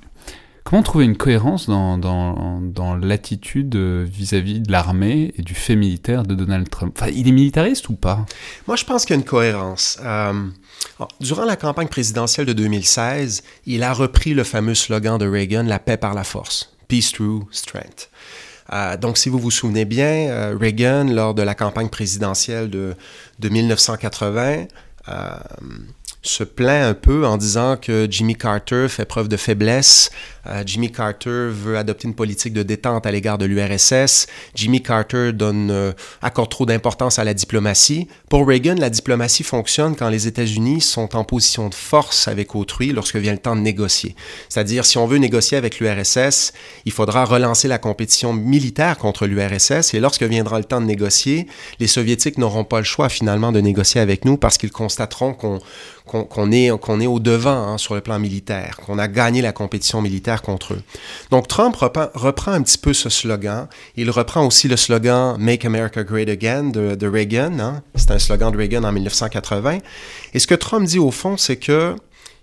Comment 0.68 0.82
trouver 0.82 1.06
une 1.06 1.16
cohérence 1.16 1.66
dans, 1.66 1.96
dans, 1.96 2.60
dans 2.60 2.94
l'attitude 2.94 3.74
euh, 3.74 4.04
vis-à-vis 4.06 4.60
de 4.60 4.70
l'armée 4.70 5.32
et 5.38 5.40
du 5.40 5.54
fait 5.54 5.76
militaire 5.76 6.24
de 6.24 6.34
Donald 6.34 6.68
Trump? 6.68 6.94
Enfin, 6.94 7.10
Il 7.10 7.26
est 7.26 7.32
militariste 7.32 7.88
ou 7.88 7.94
pas? 7.94 8.26
Moi, 8.66 8.76
je 8.76 8.84
pense 8.84 9.06
qu'il 9.06 9.16
y 9.16 9.18
a 9.18 9.20
une 9.20 9.24
cohérence. 9.24 9.98
Euh, 10.04 10.46
durant 11.22 11.46
la 11.46 11.56
campagne 11.56 11.88
présidentielle 11.88 12.44
de 12.44 12.52
2016, 12.52 13.44
il 13.64 13.82
a 13.82 13.94
repris 13.94 14.34
le 14.34 14.44
fameux 14.44 14.74
slogan 14.74 15.16
de 15.16 15.26
Reagan, 15.26 15.62
La 15.62 15.78
paix 15.78 15.96
par 15.96 16.12
la 16.12 16.22
force, 16.22 16.70
Peace 16.86 17.12
through 17.14 17.46
strength. 17.50 18.10
Euh, 18.70 18.98
donc, 18.98 19.16
si 19.16 19.30
vous 19.30 19.38
vous 19.38 19.50
souvenez 19.50 19.86
bien, 19.86 20.54
Reagan, 20.60 21.04
lors 21.04 21.32
de 21.32 21.40
la 21.40 21.54
campagne 21.54 21.88
présidentielle 21.88 22.68
de, 22.68 22.94
de 23.38 23.48
1980, 23.48 24.66
se 26.22 26.44
plaint 26.44 26.84
un 26.84 26.94
peu 26.94 27.26
en 27.26 27.36
disant 27.36 27.76
que 27.76 28.06
Jimmy 28.10 28.34
Carter 28.34 28.86
fait 28.88 29.04
preuve 29.04 29.28
de 29.28 29.36
faiblesse. 29.36 30.10
Euh, 30.46 30.62
Jimmy 30.64 30.90
Carter 30.90 31.48
veut 31.50 31.76
adopter 31.76 32.08
une 32.08 32.14
politique 32.14 32.52
de 32.52 32.62
détente 32.62 33.06
à 33.06 33.12
l'égard 33.12 33.38
de 33.38 33.44
l'URSS. 33.44 34.26
Jimmy 34.54 34.82
Carter 34.82 35.32
donne, 35.32 35.70
euh, 35.70 35.92
accorde 36.22 36.50
trop 36.50 36.66
d'importance 36.66 37.18
à 37.18 37.24
la 37.24 37.34
diplomatie. 37.34 38.08
Pour 38.28 38.46
Reagan, 38.46 38.76
la 38.78 38.90
diplomatie 38.90 39.42
fonctionne 39.42 39.94
quand 39.94 40.08
les 40.08 40.26
États-Unis 40.26 40.80
sont 40.80 41.14
en 41.16 41.24
position 41.24 41.68
de 41.68 41.74
force 41.74 42.28
avec 42.28 42.54
autrui 42.54 42.92
lorsque 42.92 43.16
vient 43.16 43.32
le 43.32 43.38
temps 43.38 43.56
de 43.56 43.60
négocier. 43.60 44.16
C'est-à-dire, 44.48 44.84
si 44.86 44.98
on 44.98 45.06
veut 45.06 45.18
négocier 45.18 45.56
avec 45.56 45.78
l'URSS, 45.78 46.52
il 46.84 46.92
faudra 46.92 47.24
relancer 47.24 47.68
la 47.68 47.78
compétition 47.78 48.32
militaire 48.32 48.98
contre 48.98 49.26
l'URSS 49.26 49.94
et 49.94 50.00
lorsque 50.00 50.22
viendra 50.22 50.58
le 50.58 50.64
temps 50.64 50.80
de 50.80 50.86
négocier, 50.86 51.46
les 51.78 51.86
Soviétiques 51.86 52.38
n'auront 52.38 52.64
pas 52.64 52.78
le 52.78 52.84
choix 52.84 53.08
finalement 53.08 53.52
de 53.52 53.60
négocier 53.60 54.00
avec 54.00 54.24
nous 54.24 54.36
parce 54.36 54.58
qu'ils 54.58 54.72
constateront 54.72 55.34
qu'on 55.34 55.60
qu'on 56.08 56.52
est, 56.52 56.66
est 56.66 57.06
au 57.06 57.18
devant 57.20 57.68
hein, 57.68 57.78
sur 57.78 57.94
le 57.94 58.00
plan 58.00 58.18
militaire, 58.18 58.78
qu'on 58.84 58.98
a 58.98 59.06
gagné 59.06 59.42
la 59.42 59.52
compétition 59.52 60.00
militaire 60.00 60.42
contre 60.42 60.74
eux. 60.74 60.82
Donc 61.30 61.46
Trump 61.46 61.76
reprend, 61.76 62.52
un 62.52 62.62
petit 62.62 62.78
peu 62.78 62.92
ce 62.92 63.08
slogan. 63.08 63.68
Il 63.96 64.10
reprend 64.10 64.44
aussi 64.44 64.68
le 64.68 64.76
slogan 64.76 65.36
Make 65.38 65.64
America 65.64 66.02
Great 66.02 66.28
Again 66.28 66.70
de, 66.70 67.06
Reagan. 67.06 67.58
Hein. 67.60 67.82
C'est 67.94 68.10
un 68.10 68.18
slogan 68.18 68.50
de 68.50 68.56
Reagan 68.56 68.84
en 68.84 68.92
1980. 68.92 69.78
Et 70.34 70.38
ce 70.38 70.46
que 70.46 70.54
Trump 70.54 70.86
dit 70.86 70.98
au 70.98 71.10
fond, 71.10 71.36
c'est 71.36 71.56
que 71.56 71.94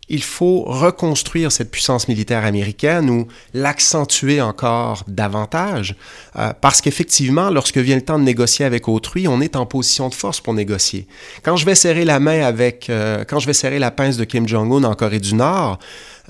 il 0.10 0.24
faut 0.24 0.64
reconstruire 0.66 1.52
cette 1.52 1.72
puissance 1.72 2.08
militaire 2.08 2.46
américaine 2.46 3.10
ou 3.10 3.28
l'accentuer 3.54 4.42
encore 4.42 5.04
davantage, 5.08 5.96
euh, 6.38 6.54
parce 6.60 6.82
qu'effectivement, 6.82 7.50
lorsque 7.50 7.78
vient 7.78 7.96
le 7.96 8.04
temps 8.04 8.20
de 8.20 8.24
négocier 8.24 8.66
avec 8.66 8.88
autrui, 8.88 9.28
on 9.28 9.42
est 9.42 9.56
en 9.56 9.66
position 9.66 10.10
de 10.10 10.14
force 10.14 10.42
pour 10.42 10.54
négocier. 10.54 11.08
Quand 11.44 11.58
je 11.58 11.66
vais 11.66 11.76
serrer 11.76 12.06
la 12.06 12.20
main 12.20 12.42
avec, 12.42 12.90
euh, 12.90 13.24
quand 13.28 13.40
je 13.40 13.48
vais 13.48 13.54
serrer 13.54 13.80
la 13.80 13.92
pince 13.92 14.18
de 14.18 14.26
Kim 14.26 14.48
Jong-un 14.48 14.84
en 14.84 14.94
Corée 14.94 15.20
du 15.20 15.34
Nord, 15.34 15.80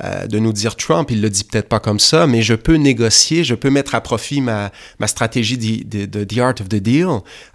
euh, 0.04 0.28
de 0.28 0.40
nous 0.40 0.52
dire 0.52 0.76
Trump, 0.76 1.10
il 1.10 1.22
le 1.22 1.30
dit 1.30 1.44
peut-être 1.44 1.70
pas 1.70 1.80
comme 1.80 2.00
ça, 2.00 2.28
mais 2.28 2.42
je 2.42 2.54
peux 2.54 2.76
négocier, 2.76 3.44
je 3.44 3.56
peux 3.56 3.70
mettre 3.70 3.96
à 3.96 4.02
profit 4.02 4.42
ma, 4.42 4.72
stratégie 5.06 5.58
de, 5.58 6.24
The 6.24 6.38
Art 6.40 6.56
of 6.60 6.70
the 6.70 6.76
Deal, 6.76 7.08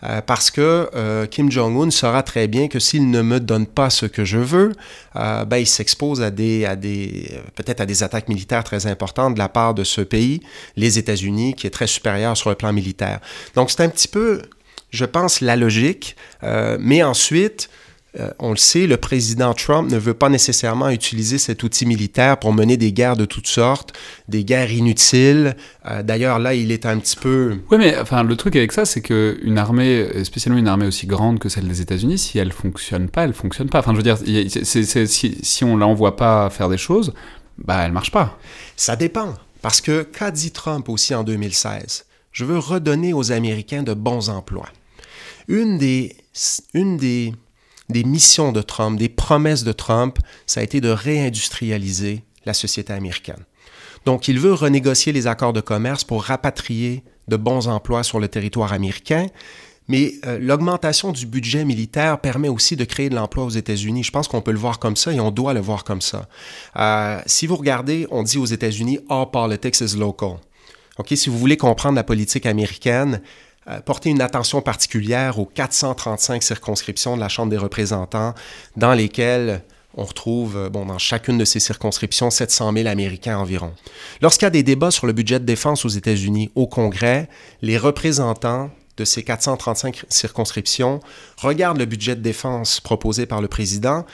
euh, 0.03 0.20
parce 0.22 0.51
que 0.51 0.88
euh, 0.95 1.26
Kim 1.26 1.51
Jong-un 1.51 1.91
saura 1.91 2.22
très 2.22 2.49
bien 2.49 2.68
que 2.68 2.78
s'il 2.78 3.11
ne 3.11 3.22
me 3.22 3.41
donne 3.41 3.66
pas 3.66 3.91
ce 3.91 4.07
que 4.07 4.24
je 4.24 4.38
veux, 4.38 4.72
ben, 5.14 5.59
il 5.59 5.66
s'expose 5.66 6.22
à 6.22 6.30
des, 6.30 6.64
à 6.64 6.76
des 6.76 7.41
peut-être 7.57 7.80
à 7.80 7.86
des 7.86 8.03
attaques 8.03 8.28
militaires 8.28 8.64
très 8.64 8.86
importantes 8.86 9.34
de 9.34 9.38
la 9.38 9.49
part 9.49 9.74
de 9.74 9.84
ce 9.84 10.01
pays, 10.01 10.41
les 10.76 10.99
États-Unis, 10.99 11.55
qui 11.55 11.66
est 11.66 11.70
très 11.70 11.86
supérieur 11.86 12.36
sur 12.36 12.49
le 12.49 12.57
plan 12.57 12.72
militaire. 12.72 13.20
Donc 13.55 13.70
c'est 13.70 13.82
un 13.82 13.88
petit 13.88 14.09
peu, 14.09 14.43
je 14.91 15.05
pense, 15.05 15.41
la 15.41 15.57
logique, 15.57 16.16
mais 16.78 17.03
ensuite, 17.03 17.68
euh, 18.18 18.30
on 18.40 18.50
le 18.50 18.56
sait, 18.56 18.86
le 18.86 18.96
président 18.96 19.54
Trump 19.54 19.90
ne 19.90 19.96
veut 19.96 20.14
pas 20.14 20.28
nécessairement 20.28 20.90
utiliser 20.90 21.38
cet 21.38 21.62
outil 21.62 21.86
militaire 21.86 22.38
pour 22.38 22.52
mener 22.52 22.76
des 22.76 22.92
guerres 22.92 23.16
de 23.16 23.24
toutes 23.24 23.46
sortes, 23.46 23.92
des 24.28 24.44
guerres 24.44 24.72
inutiles. 24.72 25.54
Euh, 25.86 26.02
d'ailleurs, 26.02 26.38
là, 26.40 26.54
il 26.54 26.72
est 26.72 26.86
un 26.86 26.98
petit 26.98 27.16
peu... 27.16 27.58
Oui, 27.70 27.78
mais 27.78 27.96
enfin, 27.98 28.24
le 28.24 28.36
truc 28.36 28.56
avec 28.56 28.72
ça, 28.72 28.84
c'est 28.84 29.00
qu'une 29.00 29.58
armée, 29.58 30.24
spécialement 30.24 30.58
une 30.58 30.68
armée 30.68 30.86
aussi 30.86 31.06
grande 31.06 31.38
que 31.38 31.48
celle 31.48 31.68
des 31.68 31.80
États-Unis, 31.80 32.18
si 32.18 32.38
elle 32.38 32.52
fonctionne 32.52 33.08
pas, 33.08 33.24
elle 33.24 33.34
fonctionne 33.34 33.68
pas. 33.68 33.78
Enfin, 33.78 33.92
je 33.92 33.98
veux 33.98 34.02
dire, 34.02 34.18
si, 34.64 35.38
si 35.42 35.64
on 35.64 35.76
l'envoie 35.76 36.16
pas 36.16 36.50
faire 36.50 36.68
des 36.68 36.78
choses, 36.78 37.14
bah, 37.58 37.82
elle 37.84 37.92
marche 37.92 38.11
pas. 38.11 38.38
Ça 38.76 38.96
dépend. 38.96 39.34
Parce 39.62 39.80
que 39.80 40.02
qu'a 40.02 40.30
dit 40.30 40.50
Trump 40.50 40.88
aussi 40.88 41.14
en 41.14 41.22
2016? 41.22 42.06
Je 42.32 42.44
veux 42.44 42.58
redonner 42.58 43.12
aux 43.12 43.32
Américains 43.32 43.82
de 43.82 43.94
bons 43.94 44.30
emplois. 44.30 44.68
Une 45.48 45.78
des, 45.78 46.16
une 46.74 46.96
des 46.96 47.34
des 47.91 48.05
missions 48.05 48.53
de 48.53 48.62
Trump, 48.62 48.99
des 48.99 49.09
promesses 49.09 49.64
de 49.64 49.72
Trump, 49.72 50.18
ça 50.47 50.61
a 50.61 50.62
été 50.62 50.80
de 50.80 50.88
réindustrialiser 50.88 52.24
la 52.47 52.55
société 52.55 52.93
américaine. 52.93 53.45
Donc, 54.07 54.28
il 54.28 54.38
veut 54.38 54.55
renégocier 54.55 55.12
les 55.12 55.26
accords 55.26 55.53
de 55.53 55.61
commerce 55.61 56.05
pour 56.05 56.24
rapatrier 56.24 57.05
de 57.28 57.36
bons 57.36 57.68
emplois 57.68 58.03
sur 58.03 58.18
le 58.18 58.28
territoire 58.28 58.72
américain, 58.72 59.26
mais 59.88 60.14
euh, 60.24 60.38
l'augmentation 60.41 61.12
du 61.12 61.26
budget 61.26 61.64
militaire 61.64 62.20
permet 62.20 62.49
aussi 62.49 62.76
de 62.76 62.84
créer 62.84 63.09
de 63.09 63.14
l'emploi 63.14 63.45
aux 63.45 63.51
États-Unis. 63.51 64.05
Je 64.05 64.11
pense 64.11 64.28
qu'on 64.28 64.41
peut 64.41 64.53
le 64.53 64.59
voir 64.59 64.78
comme 64.78 64.97
ça 64.97 65.12
et 65.12 65.20
on 65.20 65.30
doit 65.30 65.53
le 65.53 65.61
voir 65.61 65.84
comme 65.84 66.01
ça. 66.01 66.28
Euh, 66.76 67.20
si 67.26 67.47
vous 67.47 67.57
regardez, 67.57 68.07
on 68.11 68.22
dit 68.22 68.38
aux 68.38 68.47
États-Unis, 68.47 69.01
All 69.09 69.30
politics 69.30 69.80
is 69.80 69.97
local. 69.97 70.36
Ok, 70.99 71.09
si 71.16 71.28
vous 71.28 71.38
voulez 71.38 71.57
comprendre 71.57 71.97
la 71.97 72.05
politique 72.05 72.47
américaine, 72.47 73.20
euh, 73.68 73.80
porté 73.80 74.11
une 74.11 74.22
attention 74.22 74.62
particulière 74.62 75.38
aux 75.38 75.46
435 75.46 76.42
circonscriptions 76.42 77.14
de 77.16 77.20
la 77.20 77.28
Chambre 77.28 77.50
des 77.50 77.58
représentants 77.58 78.34
dans 78.76 78.94
lesquelles 78.94 79.62
on 79.94 80.04
retrouve, 80.04 80.56
euh, 80.56 80.68
dans 80.70 80.98
chacune 80.98 81.36
de 81.36 81.44
ces 81.44 81.61
circonscriptions, 81.61 82.30
700 82.30 82.72
000 82.72 82.88
Américains 82.88 83.38
environ. 83.38 83.72
Lorsqu'il 84.22 84.46
y 84.46 84.48
a 84.48 84.50
des 84.50 84.62
débats 84.62 84.90
sur 84.90 85.06
le 85.06 85.12
budget 85.12 85.40
de 85.40 85.44
défense 85.44 85.84
aux 85.84 85.88
États-Unis 85.88 86.50
au 86.54 86.66
Congrès, 86.66 87.28
les 87.61 87.76
représentants 87.76 88.70
de 88.96 89.04
ces 89.04 89.22
435 89.22 90.04
circonscriptions 90.08 91.00
regardent 91.38 91.78
le 91.78 91.86
budget 91.86 92.16
de 92.16 92.20
défense 92.20 92.80
proposé 92.80 93.26
par 93.26 93.40
le 93.40 93.48
président, 93.48 94.04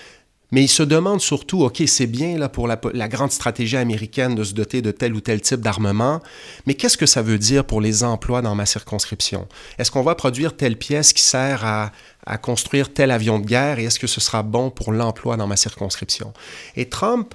mais 0.53 0.63
ils 0.63 0.69
se 0.69 0.83
demandent 0.83 1.21
surtout, 1.21 1.65
OK, 1.65 1.83
c'est 1.87 2.07
bien 2.07 2.39
là, 2.39 2.49
pour 2.49 2.69
la, 2.69 2.77
grande 3.09 3.33
stratégie 3.33 3.77
américaine 3.77 4.35
de 4.35 4.45
se 4.45 4.55
doter 4.55 4.83
de 4.83 4.91
tel 4.91 5.15
ou 5.15 5.21
tel 5.21 5.41
type 5.41 5.61
d'armement, 5.61 6.23
mais 6.67 6.75
qu'est-ce 6.75 6.97
que 6.97 7.07
ça 7.07 7.23
veut 7.23 7.39
dire 7.39 7.65
pour 7.65 7.81
les 7.81 8.05
emplois 8.05 8.43
dans 8.43 8.55
ma 8.55 8.67
circonscription? 8.67 9.49
Est-ce 9.79 9.91
qu'on 9.91 10.03
va 10.03 10.15
produire 10.15 10.57
telle 10.57 10.77
pièce 10.77 11.13
qui 11.13 11.23
sert 11.23 11.65
à, 11.65 11.91
à 12.27 12.39
construire 12.39 12.93
tel 12.93 13.11
avion 13.11 13.39
de 13.39 13.47
guerre 13.47 13.79
et 13.79 13.85
est-ce 13.85 13.99
que 13.99 14.07
ce 14.07 14.21
sera 14.21 14.43
bon 14.43 14.71
pour 14.71 14.93
l'emploi 14.93 15.37
dans 15.37 15.47
ma 15.47 15.57
circonscription? 15.57 16.33
Et 16.77 16.89
Trump, 16.89 17.35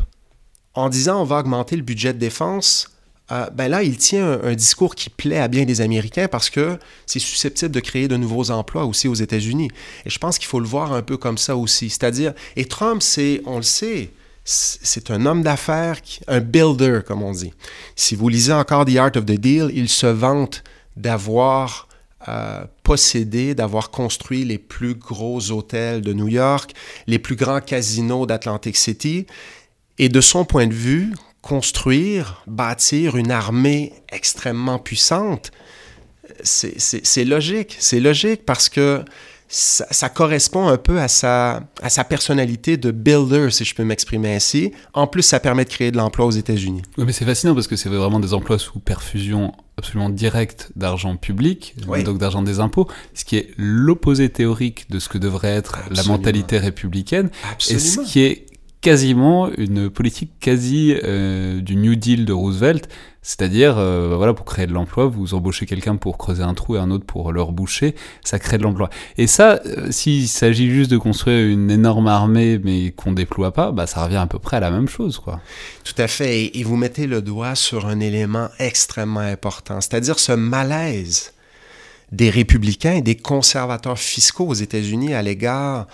en 0.73 0.89
disant 0.89 1.21
on 1.21 1.25
va 1.25 1.39
augmenter 1.39 1.75
le 1.75 1.83
budget 1.83 2.13
de 2.13 2.19
défense, 2.19 2.90
euh, 3.31 3.49
ben 3.53 3.69
là, 3.69 3.83
il 3.83 3.97
tient 3.97 4.39
un, 4.43 4.53
discours 4.55 4.93
qui 4.95 5.09
plaît 5.09 5.37
à 5.37 5.47
bien 5.47 5.63
des 5.63 5.81
Américains 5.81 6.27
parce 6.27 6.49
que 6.49 6.77
c'est 7.05 7.19
susceptible 7.19 7.71
de 7.71 7.79
créer 7.79 8.07
de 8.07 8.17
nouveaux 8.17 8.51
emplois 8.51 8.85
aussi 8.85 9.07
aux 9.07 9.13
États-Unis. 9.13 9.69
Et 10.05 10.09
je 10.09 10.19
pense 10.19 10.37
qu'il 10.37 10.47
faut 10.47 10.59
le 10.59 10.67
voir 10.67 10.91
un 10.91 11.01
peu 11.01 11.17
comme 11.17 11.37
ça 11.37 11.55
aussi. 11.55 11.89
C'est-à-dire, 11.89 12.33
et 12.57 12.65
Trump, 12.65 13.01
c'est, 13.01 13.41
on 13.45 13.57
le 13.57 13.63
sait, 13.63 14.11
c'est 14.43 15.11
un 15.11 15.25
homme 15.25 15.43
d'affaires, 15.43 15.97
un 16.27 16.41
builder, 16.41 17.01
comme 17.07 17.23
on 17.23 17.31
dit. 17.31 17.53
Si 17.95 18.15
vous 18.15 18.27
lisez 18.27 18.53
encore 18.53 18.85
The 18.85 18.97
Art 18.97 19.11
of 19.15 19.25
the 19.25 19.39
Deal, 19.39 19.71
il 19.73 19.87
se 19.87 20.07
vante 20.07 20.63
d'avoir 20.97 21.87
euh, 22.27 22.65
possédé, 22.83 23.55
d'avoir 23.55 23.91
construit 23.91 24.43
les 24.43 24.57
plus 24.57 24.95
gros 24.95 25.51
hôtels 25.51 26.01
de 26.01 26.11
New 26.11 26.27
York, 26.27 26.73
les 27.07 27.17
plus 27.17 27.35
grands 27.35 27.61
casinos 27.61 28.25
d'Atlantic 28.25 28.75
City. 28.75 29.25
Et 29.97 30.09
de 30.09 30.19
son 30.19 30.43
point 30.43 30.67
de 30.67 30.73
vue, 30.73 31.13
construire, 31.41 32.43
bâtir 32.47 33.17
une 33.17 33.31
armée 33.31 33.93
extrêmement 34.11 34.79
puissante, 34.79 35.51
c'est 36.43 37.25
logique. 37.25 37.75
C'est 37.79 37.99
logique 37.99 38.45
parce 38.45 38.69
que 38.69 39.03
ça, 39.51 40.07
correspond 40.09 40.67
un 40.69 40.77
peu 40.77 40.99
à 40.99 41.09
sa, 41.09 41.63
à 41.81 41.89
sa 41.89 42.05
personnalité 42.05 42.77
de 42.77 42.91
builder, 42.91 43.49
si 43.51 43.65
je 43.65 43.75
peux 43.75 43.83
m'exprimer 43.83 44.35
ainsi. 44.35 44.71
En 44.93 45.07
plus, 45.07 45.23
ça 45.23 45.41
permet 45.41 45.65
de 45.65 45.69
créer 45.69 45.91
de 45.91 45.97
l'emploi 45.97 46.25
aux 46.25 46.31
États-Unis. 46.31 46.83
Oui, 46.97 47.03
mais 47.05 47.11
c'est 47.11 47.25
fascinant 47.25 47.53
parce 47.53 47.67
que 47.67 47.75
c'est 47.75 47.89
vraiment 47.89 48.21
des 48.21 48.33
emplois 48.33 48.57
sous 48.57 48.79
perfusion 48.79 49.51
absolument 49.77 50.09
directe 50.09 50.71
d'argent 50.75 51.17
public, 51.17 51.75
donc 52.05 52.17
d'argent 52.17 52.43
des 52.43 52.59
impôts, 52.59 52.87
ce 53.13 53.25
qui 53.25 53.35
est 53.35 53.49
l'opposé 53.57 54.29
théorique 54.29 54.89
de 54.89 54.99
ce 54.99 55.09
que 55.09 55.17
devrait 55.17 55.49
être 55.49 55.79
la 55.89 56.03
mentalité 56.03 56.57
républicaine, 56.57 57.29
et 57.69 57.79
ce 57.79 58.01
qui 58.01 58.21
est 58.21 58.45
quasiment 58.81 59.49
une 59.57 59.89
politique 59.91 60.31
quasi 60.39 60.95
euh, 61.03 61.61
du 61.61 61.75
New 61.75 61.95
Deal 61.95 62.25
de 62.25 62.33
Roosevelt, 62.33 62.89
c'est-à-dire 63.21 63.77
euh, 63.77 64.15
voilà 64.17 64.33
pour 64.33 64.45
créer 64.45 64.65
de 64.65 64.73
l'emploi, 64.73 65.05
vous 65.05 65.35
embauchez 65.35 65.67
quelqu'un 65.67 65.95
pour 65.95 66.17
creuser 66.17 66.41
un 66.41 66.55
trou 66.55 66.75
et 66.75 66.79
un 66.79 66.89
autre 66.89 67.05
pour 67.05 67.31
le 67.31 67.41
reboucher, 67.43 67.93
ça 68.23 68.39
crée 68.39 68.57
de 68.57 68.63
l'emploi. 68.63 68.89
Et 69.17 69.27
ça, 69.27 69.59
euh, 69.67 69.91
s'il 69.91 70.27
s'agit 70.27 70.71
juste 70.71 70.89
de 70.89 70.97
construire 70.97 71.47
une 71.47 71.69
énorme 71.69 72.07
armée 72.07 72.59
mais 72.63 72.89
qu'on 72.91 73.11
déploie 73.11 73.53
pas, 73.53 73.71
bah 73.71 73.85
ça 73.85 74.03
revient 74.03 74.17
à 74.17 74.25
peu 74.25 74.39
près 74.39 74.57
à 74.57 74.61
la 74.61 74.71
même 74.71 74.89
chose 74.89 75.19
quoi. 75.19 75.39
Tout 75.83 75.99
à 75.99 76.07
fait, 76.07 76.57
et 76.57 76.63
vous 76.63 76.75
mettez 76.75 77.05
le 77.05 77.21
doigt 77.21 77.53
sur 77.53 77.85
un 77.85 77.99
élément 77.99 78.49
extrêmement 78.57 79.19
important, 79.19 79.79
c'est-à-dire 79.79 80.17
ce 80.17 80.31
malaise 80.31 81.33
des 82.11 82.29
républicains 82.29 82.93
et 82.93 83.01
des 83.01 83.15
conservateurs 83.15 83.99
fiscaux 83.99 84.47
aux 84.47 84.53
États-Unis 84.53 85.13
à 85.13 85.21
l'égard 85.21 85.87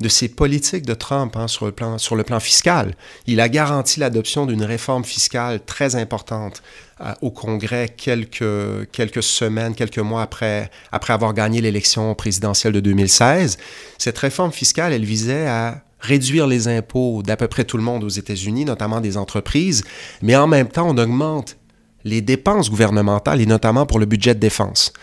de 0.00 0.08
ces 0.08 0.28
politiques 0.28 0.86
de 0.86 0.94
Trump 0.94 1.36
hein, 1.36 1.46
sur, 1.46 1.66
le 1.66 1.72
plan, 1.72 1.98
sur 1.98 2.16
le 2.16 2.24
plan 2.24 2.40
fiscal. 2.40 2.94
Il 3.26 3.40
a 3.40 3.48
garanti 3.48 4.00
l'adoption 4.00 4.46
d'une 4.46 4.64
réforme 4.64 5.04
fiscale 5.04 5.60
très 5.64 5.94
importante 5.94 6.62
euh, 7.02 7.12
au 7.20 7.30
Congrès 7.30 7.88
quelques, 7.94 8.90
quelques 8.92 9.22
semaines, 9.22 9.74
quelques 9.74 9.98
mois 9.98 10.22
après, 10.22 10.70
après 10.90 11.12
avoir 11.12 11.34
gagné 11.34 11.60
l'élection 11.60 12.14
présidentielle 12.14 12.72
de 12.72 12.80
2016. 12.80 13.58
Cette 13.98 14.18
réforme 14.18 14.52
fiscale, 14.52 14.94
elle 14.94 15.04
visait 15.04 15.46
à 15.46 15.82
réduire 16.00 16.46
les 16.46 16.66
impôts 16.66 17.22
d'à 17.22 17.36
peu 17.36 17.46
près 17.46 17.64
tout 17.64 17.76
le 17.76 17.82
monde 17.82 18.02
aux 18.02 18.08
États-Unis, 18.08 18.64
notamment 18.64 19.02
des 19.02 19.18
entreprises, 19.18 19.84
mais 20.22 20.34
en 20.34 20.46
même 20.46 20.68
temps, 20.68 20.88
on 20.88 20.96
augmente 20.96 21.58
les 22.04 22.22
dépenses 22.22 22.70
gouvernementales 22.70 23.42
et 23.42 23.46
notamment 23.46 23.84
pour 23.84 23.98
le 23.98 24.06
budget 24.06 24.34
de 24.34 24.40
défense. 24.40 24.94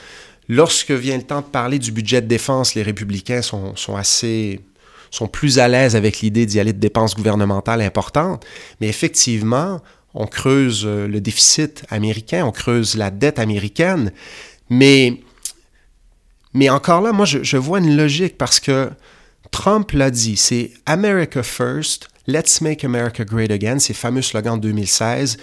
Lorsque 0.49 0.89
vient 0.89 1.17
le 1.17 1.23
temps 1.23 1.41
de 1.41 1.45
parler 1.45 1.77
du 1.77 1.91
budget 1.91 2.21
de 2.21 2.27
défense, 2.27 2.73
les 2.73 2.81
républicains 2.81 3.43
sont, 3.43 3.75
sont 3.75 3.95
assez 3.95 4.61
sont 5.11 5.27
plus 5.27 5.59
à 5.59 5.67
l'aise 5.67 5.95
avec 5.95 6.21
l'idée 6.21 6.45
d'y 6.45 6.59
aller 6.59 6.73
de 6.73 6.79
dépenses 6.79 7.15
gouvernementales 7.15 7.81
importantes. 7.81 8.45
Mais 8.81 8.87
effectivement, 8.87 9.81
on 10.13 10.25
creuse 10.25 10.83
euh, 10.85 11.07
le 11.07 11.21
déficit 11.21 11.83
américain, 11.89 12.45
on 12.45 12.51
creuse 12.51 12.95
la 12.95 13.11
dette 13.11 13.39
américaine. 13.39 14.11
Mais, 14.69 15.21
mais 16.53 16.69
encore 16.69 17.01
là, 17.01 17.11
moi, 17.11 17.25
je, 17.25 17.57
vois 17.57 17.79
une 17.79 17.95
logique 17.95 18.37
parce 18.37 18.59
que 18.59 18.89
Trump 19.51 19.91
l'a 19.91 20.11
dit, 20.11 20.35
c'est 20.35 20.71
America 20.85 21.43
First, 21.43 22.09
Let's 22.25 22.61
Make 22.61 22.83
America 22.83 23.23
Great 23.23 23.51
Again, 23.51 23.79
ces 23.79 23.93
fameux 23.93 24.21
slogans 24.21 24.57
de 24.57 24.67
2016. 24.67 25.37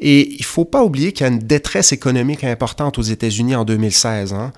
Et 0.00 0.32
il 0.32 0.40
ne 0.40 0.44
faut 0.44 0.64
pas 0.64 0.82
oublier 0.82 1.12
qu'il 1.12 1.26
y 1.26 1.28
a 1.28 1.32
une 1.32 1.40
détresse 1.40 1.92
économique 1.92 2.44
importante 2.44 2.98
aux 2.98 3.02
États-Unis 3.02 3.54
en 3.54 3.64
2016. 3.64 4.32
Hein. 4.32 4.52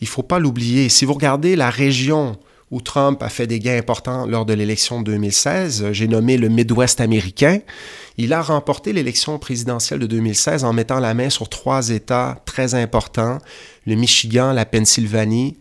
Il 0.00 0.04
ne 0.04 0.10
faut 0.10 0.22
pas 0.24 0.38
l'oublier. 0.38 0.88
Si 0.88 1.04
vous 1.04 1.14
regardez 1.14 1.54
la 1.54 1.70
région 1.70 2.36
où 2.70 2.80
Trump 2.80 3.22
a 3.22 3.28
fait 3.28 3.46
des 3.46 3.60
gains 3.60 3.78
importants 3.78 4.26
lors 4.26 4.44
de 4.44 4.52
l'élection 4.52 5.00
de 5.00 5.12
2016. 5.12 5.92
J'ai 5.92 6.08
nommé 6.08 6.36
le 6.36 6.48
Midwest 6.48 7.00
américain. 7.00 7.60
Il 8.16 8.32
a 8.32 8.42
remporté 8.42 8.92
l'élection 8.92 9.38
présidentielle 9.38 10.00
de 10.00 10.06
2016 10.06 10.64
en 10.64 10.72
mettant 10.72 11.00
la 11.00 11.14
main 11.14 11.30
sur 11.30 11.48
trois 11.48 11.88
États 11.90 12.42
très 12.44 12.74
importants, 12.74 13.38
le 13.86 13.94
Michigan, 13.94 14.52
la 14.52 14.66
Pennsylvanie, 14.66 15.56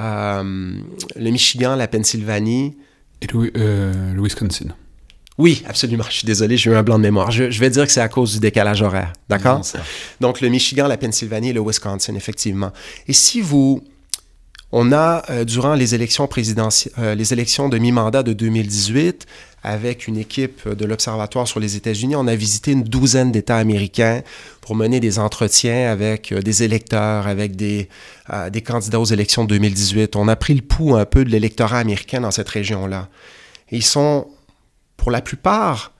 euh, 0.00 0.74
le 1.16 1.30
Michigan, 1.30 1.76
la 1.76 1.86
Pennsylvanie. 1.86 2.76
Et 3.20 3.26
le, 3.32 3.52
euh, 3.56 4.14
Wisconsin. 4.16 4.66
Oui, 5.38 5.62
absolument. 5.68 6.04
Je 6.08 6.14
suis 6.14 6.26
désolé, 6.26 6.56
j'ai 6.56 6.70
eu 6.70 6.74
un 6.74 6.82
blanc 6.82 6.98
de 6.98 7.04
mémoire. 7.04 7.30
Je, 7.30 7.50
je 7.50 7.60
vais 7.60 7.70
dire 7.70 7.86
que 7.86 7.92
c'est 7.92 8.00
à 8.00 8.08
cause 8.08 8.32
du 8.32 8.40
décalage 8.40 8.82
horaire. 8.82 9.12
D'accord? 9.28 9.62
Donc, 10.20 10.40
le 10.40 10.48
Michigan, 10.48 10.88
la 10.88 10.96
Pennsylvanie 10.96 11.50
et 11.50 11.52
le 11.52 11.60
Wisconsin, 11.60 12.14
effectivement. 12.16 12.72
Et 13.06 13.12
si 13.12 13.40
vous 13.40 13.82
on 14.70 14.92
a, 14.92 15.22
euh, 15.30 15.44
durant 15.44 15.74
les 15.74 15.94
élections 15.94 16.26
présidentielles, 16.26 16.92
euh, 16.98 17.14
les 17.14 17.32
élections 17.32 17.68
de 17.68 17.78
mi-mandat 17.78 18.22
de 18.22 18.34
2018, 18.34 19.26
avec 19.62 20.06
une 20.06 20.18
équipe 20.18 20.68
de 20.68 20.84
l'Observatoire 20.84 21.48
sur 21.48 21.58
les 21.58 21.76
États-Unis, 21.76 22.16
on 22.16 22.26
a 22.26 22.36
visité 22.36 22.72
une 22.72 22.84
douzaine 22.84 23.32
d'États 23.32 23.56
américains 23.56 24.22
pour 24.60 24.76
mener 24.76 25.00
des 25.00 25.18
entretiens 25.18 25.90
avec 25.90 26.32
euh, 26.32 26.42
des 26.42 26.62
électeurs, 26.62 27.26
avec 27.26 27.56
des, 27.56 27.88
des 28.52 28.62
candidats 28.62 29.00
aux 29.00 29.06
élections 29.06 29.44
de 29.44 29.48
2018. 29.48 30.16
On 30.16 30.28
a 30.28 30.36
pris 30.36 30.54
le 30.54 30.62
pouls 30.62 30.96
un 30.96 31.06
peu 31.06 31.24
de 31.24 31.30
l'électorat 31.30 31.78
américain 31.78 32.20
dans 32.20 32.30
cette 32.30 32.48
région-là. 32.48 33.08
Ils 33.70 33.84
sont, 33.84 34.28
pour 34.96 35.10
la 35.10 35.22
plupart, 35.22 35.92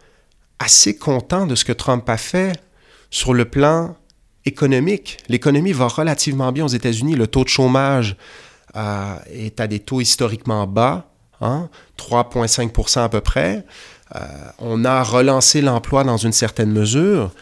assez 0.58 0.96
contents 0.96 1.46
de 1.46 1.54
ce 1.54 1.64
que 1.64 1.72
Trump 1.72 2.08
a 2.08 2.16
fait 2.16 2.52
sur 3.10 3.32
le 3.32 3.46
plan 3.46 3.96
économique. 4.44 5.18
L'économie 5.28 5.72
va 5.72 5.88
relativement 5.88 6.52
bien 6.52 6.64
aux 6.64 6.68
États-Unis. 6.68 7.14
Le 7.14 7.26
taux 7.26 7.44
de 7.44 7.48
chômage 7.48 8.16
est 8.74 9.60
à 9.60 9.66
des 9.66 9.80
taux 9.80 10.00
historiquement 10.00 10.66
bas, 10.66 11.08
3,5% 11.40 12.98
hein, 12.98 13.04
à 13.04 13.08
peu 13.08 13.20
près. 13.20 13.64
Euh, 14.16 14.20
on 14.58 14.84
a 14.84 15.02
relancé 15.02 15.60
l'emploi 15.60 16.04
dans 16.04 16.16
une 16.16 16.32
certaine 16.32 16.72
mesure. 16.72 17.32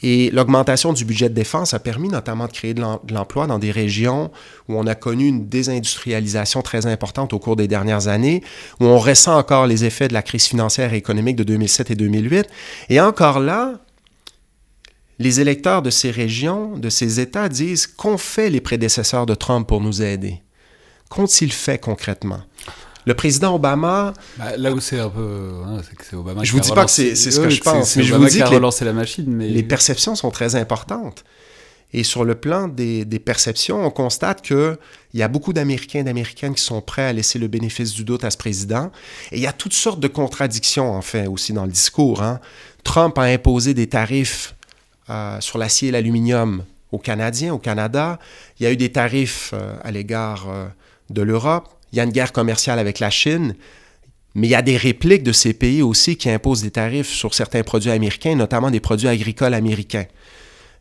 Et 0.00 0.30
l'augmentation 0.30 0.92
du 0.92 1.04
budget 1.04 1.28
de 1.28 1.34
défense 1.34 1.74
a 1.74 1.80
permis 1.80 2.08
notamment 2.08 2.46
de 2.46 2.52
créer 2.52 2.72
de 2.72 2.82
l'emploi 3.12 3.48
dans 3.48 3.58
des 3.58 3.72
régions 3.72 4.30
où 4.68 4.78
on 4.78 4.86
a 4.86 4.94
connu 4.94 5.26
une 5.26 5.48
désindustrialisation 5.48 6.62
très 6.62 6.86
importante 6.86 7.32
au 7.32 7.40
cours 7.40 7.56
des 7.56 7.66
dernières 7.66 8.06
années, 8.06 8.44
où 8.78 8.84
on 8.84 8.98
ressent 8.98 9.36
encore 9.36 9.66
les 9.66 9.84
effets 9.84 10.06
de 10.06 10.14
la 10.14 10.22
crise 10.22 10.46
financière 10.46 10.94
et 10.94 10.96
économique 10.96 11.34
de 11.34 11.42
2007 11.42 11.90
et 11.90 11.94
2008. 11.96 12.46
Et 12.90 13.00
encore 13.00 13.40
là, 13.40 13.72
les 15.18 15.40
électeurs 15.40 15.82
de 15.82 15.90
ces 15.90 16.12
régions, 16.12 16.78
de 16.78 16.90
ces 16.90 17.18
États 17.18 17.48
disent 17.48 17.88
qu'ont 17.88 18.18
fait 18.18 18.50
les 18.50 18.60
prédécesseurs 18.60 19.26
de 19.26 19.34
Trump 19.34 19.66
pour 19.66 19.80
nous 19.80 20.00
aider 20.00 20.42
qu'ont-ils 21.08 21.52
fait 21.52 21.78
concrètement? 21.78 22.40
Le 23.06 23.14
président 23.14 23.54
Obama. 23.54 24.12
Bah, 24.36 24.56
là 24.58 24.70
où 24.72 24.80
c'est 24.80 25.00
un 25.00 25.08
peu. 25.08 25.62
Hein, 25.64 25.80
c'est 26.02 26.14
Obama. 26.14 26.44
Je 26.44 26.52
vous 26.52 26.60
dis 26.60 26.72
pas 26.72 26.84
que 26.84 26.90
c'est 26.90 27.14
ce 27.14 27.40
que 27.40 27.48
je 27.48 27.60
pense, 27.60 27.96
mais 27.96 28.02
je 28.02 28.14
vous 28.14 28.26
dis 28.26 28.40
que 28.40 28.50
les, 28.50 28.84
la 28.84 28.92
machine, 28.92 29.24
mais... 29.26 29.48
les 29.48 29.62
perceptions 29.62 30.14
sont 30.14 30.30
très 30.30 30.56
importantes. 30.56 31.24
Et 31.94 32.04
sur 32.04 32.22
le 32.22 32.34
plan 32.34 32.68
des, 32.68 33.06
des 33.06 33.18
perceptions, 33.18 33.82
on 33.82 33.90
constate 33.90 34.42
qu'il 34.42 34.76
y 35.14 35.22
a 35.22 35.28
beaucoup 35.28 35.54
d'Américains 35.54 36.00
et 36.00 36.04
d'Américaines 36.04 36.54
qui 36.54 36.62
sont 36.62 36.82
prêts 36.82 37.06
à 37.06 37.14
laisser 37.14 37.38
le 37.38 37.48
bénéfice 37.48 37.94
du 37.94 38.04
doute 38.04 38.24
à 38.24 38.30
ce 38.30 38.36
président. 38.36 38.92
Et 39.32 39.38
il 39.38 39.42
y 39.42 39.46
a 39.46 39.54
toutes 39.54 39.72
sortes 39.72 40.00
de 40.00 40.08
contradictions, 40.08 40.92
en 40.92 41.00
fait, 41.00 41.26
aussi 41.26 41.54
dans 41.54 41.64
le 41.64 41.72
discours. 41.72 42.22
Hein. 42.22 42.40
Trump 42.84 43.16
a 43.16 43.22
imposé 43.22 43.72
des 43.72 43.86
tarifs 43.86 44.54
euh, 45.08 45.40
sur 45.40 45.56
l'acier 45.56 45.88
et 45.88 45.92
l'aluminium 45.92 46.62
aux 46.92 46.98
Canadiens, 46.98 47.54
au 47.54 47.58
Canada. 47.58 48.18
Il 48.60 48.64
y 48.64 48.66
a 48.66 48.72
eu 48.72 48.76
des 48.76 48.92
tarifs 48.92 49.54
à 49.82 49.90
l'égard 49.90 50.46
de 51.10 51.22
l'Europe. 51.22 51.68
Il 51.92 51.96
y 51.96 52.00
a 52.00 52.04
une 52.04 52.12
guerre 52.12 52.32
commerciale 52.32 52.78
avec 52.78 52.98
la 52.98 53.10
Chine. 53.10 53.54
Mais 54.34 54.46
il 54.46 54.50
y 54.50 54.54
a 54.54 54.62
des 54.62 54.76
répliques 54.76 55.22
de 55.22 55.32
ces 55.32 55.52
pays 55.52 55.82
aussi 55.82 56.16
qui 56.16 56.30
imposent 56.30 56.62
des 56.62 56.70
tarifs 56.70 57.08
sur 57.08 57.34
certains 57.34 57.62
produits 57.62 57.90
américains, 57.90 58.34
notamment 58.34 58.70
des 58.70 58.80
produits 58.80 59.08
agricoles 59.08 59.54
américains. 59.54 60.06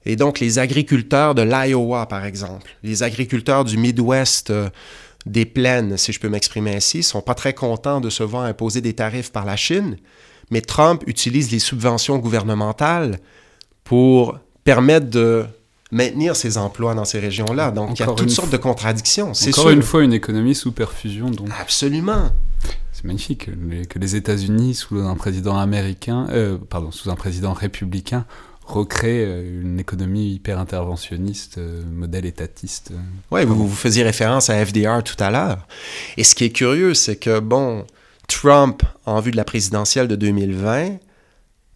Et 0.05 0.15
donc, 0.15 0.39
les 0.39 0.59
agriculteurs 0.59 1.33
de 1.33 1.41
l'Iowa, 1.41 2.05
par 2.05 2.25
exemple, 2.25 2.71
les 2.83 3.03
agriculteurs 3.03 3.65
du 3.65 3.77
Midwest 3.77 4.51
euh, 4.51 4.69
des 5.25 5.45
plaines, 5.45 5.97
si 5.97 6.13
je 6.13 6.19
peux 6.19 6.29
m'exprimer 6.29 6.75
ainsi, 6.75 7.03
sont 7.03 7.21
pas 7.21 7.33
très 7.33 7.53
contents 7.53 7.99
de 7.99 8.09
se 8.09 8.23
voir 8.23 8.43
imposer 8.43 8.81
des 8.81 8.93
tarifs 8.93 9.31
par 9.31 9.45
la 9.45 9.55
Chine. 9.55 9.97
Mais 10.49 10.61
Trump 10.61 11.03
utilise 11.07 11.51
les 11.51 11.59
subventions 11.59 12.19
gouvernementales 12.19 13.19
pour 13.83 14.39
permettre 14.63 15.09
de 15.09 15.45
maintenir 15.91 16.35
ces 16.35 16.57
emplois 16.57 16.93
dans 16.95 17.05
ces 17.05 17.19
régions-là. 17.19 17.71
Donc, 17.71 17.97
il 17.97 17.99
y 17.99 18.03
a 18.03 18.11
toutes 18.13 18.29
sortes 18.29 18.51
de 18.51 18.57
contradictions. 18.57 19.33
C'est 19.33 19.57
Encore 19.57 19.71
une 19.71 19.83
fois, 19.83 20.03
une 20.03 20.13
économie 20.13 20.55
sous 20.55 20.71
perfusion. 20.71 21.29
Donc. 21.29 21.47
Absolument. 21.59 22.31
C'est 22.91 23.05
magnifique 23.05 23.49
que 23.89 23.99
les 23.99 24.15
États-Unis, 24.15 24.73
sous 24.73 24.97
un 24.97 25.15
président 25.15 25.57
américain, 25.57 26.27
euh, 26.31 26.57
pardon, 26.57 26.91
sous 26.91 27.09
un 27.11 27.15
président 27.15 27.53
républicain, 27.53 28.25
recréent 28.65 29.27
euh, 29.27 29.61
une 29.61 29.79
économie 29.79 30.33
hyper 30.33 30.59
interventionniste, 30.59 31.59
euh, 31.59 31.83
modèle 31.85 32.25
étatiste. 32.25 32.91
Oui, 33.31 33.45
vous, 33.45 33.67
vous 33.67 33.75
faisiez 33.75 34.03
référence 34.03 34.49
à 34.49 34.65
FDR 34.65 35.03
tout 35.03 35.15
à 35.23 35.29
l'heure. 35.29 35.67
Et 36.17 36.23
ce 36.23 36.35
qui 36.35 36.43
est 36.43 36.49
curieux, 36.49 36.93
c'est 36.93 37.17
que, 37.17 37.39
bon, 37.39 37.85
Trump, 38.27 38.83
en 39.05 39.21
vue 39.21 39.31
de 39.31 39.37
la 39.37 39.45
présidentielle 39.45 40.07
de 40.07 40.15
2020, 40.15 40.97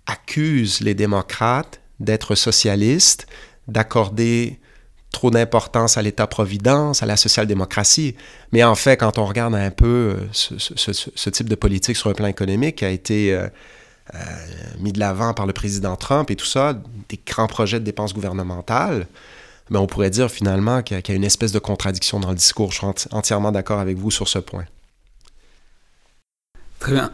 accuse 0.08 0.82
les 0.82 0.96
démocrates 0.96 1.82
d'être 2.00 2.36
socialistes, 2.36 3.28
d'accorder 3.72 4.60
trop 5.12 5.30
d'importance 5.30 5.98
à 5.98 6.02
l'État-providence, 6.02 7.04
à 7.04 7.06
la 7.06 7.18
social-démocratie. 7.18 8.16
Mais 8.52 8.64
en 8.64 8.76
fait, 8.76 8.98
quand 8.98 9.18
on 9.18 9.26
regarde 9.26 9.54
un 9.56 9.70
peu 9.70 10.16
euh, 10.18 10.28
ce, 10.32 11.30
type 11.30 11.50
de 11.50 11.56
politique 11.56 11.98
sur 11.98 12.10
un 12.10 12.14
plan 12.14 12.28
économique 12.28 12.78
qui 12.78 12.86
a 12.86 12.90
été 12.90 13.34
euh, 13.34 13.48
euh, 14.16 14.18
mis 14.80 14.94
de 14.94 15.00
l'avant 15.00 15.34
par 15.34 15.46
le 15.46 15.54
président 15.54 15.96
Trump 15.96 16.32
et 16.32 16.36
tout 16.36 16.46
ça, 16.46 16.82
des 17.10 17.20
grands 17.26 17.48
projets 17.48 17.80
de 17.80 17.86
dépenses 17.86 18.14
gouvernementales, 18.14 19.08
mais 19.70 19.76
ben, 19.76 19.80
on 19.80 19.88
pourrait 19.88 20.10
dire 20.10 20.30
finalement 20.30 20.82
qu'il 20.82 20.98
y, 20.98 21.12
a 21.12 21.14
une 21.14 21.24
espèce 21.24 21.52
de 21.52 21.60
contradiction 21.60 22.20
dans 22.20 22.30
le 22.30 22.36
discours. 22.36 22.72
Je 22.72 22.78
suis 22.78 22.88
entièrement 23.12 23.52
d'accord 23.52 23.80
avec 23.80 23.98
vous 23.98 24.12
sur 24.12 24.28
ce 24.28 24.40
point. 24.40 24.66
Très 26.80 26.94
bien. 26.94 27.12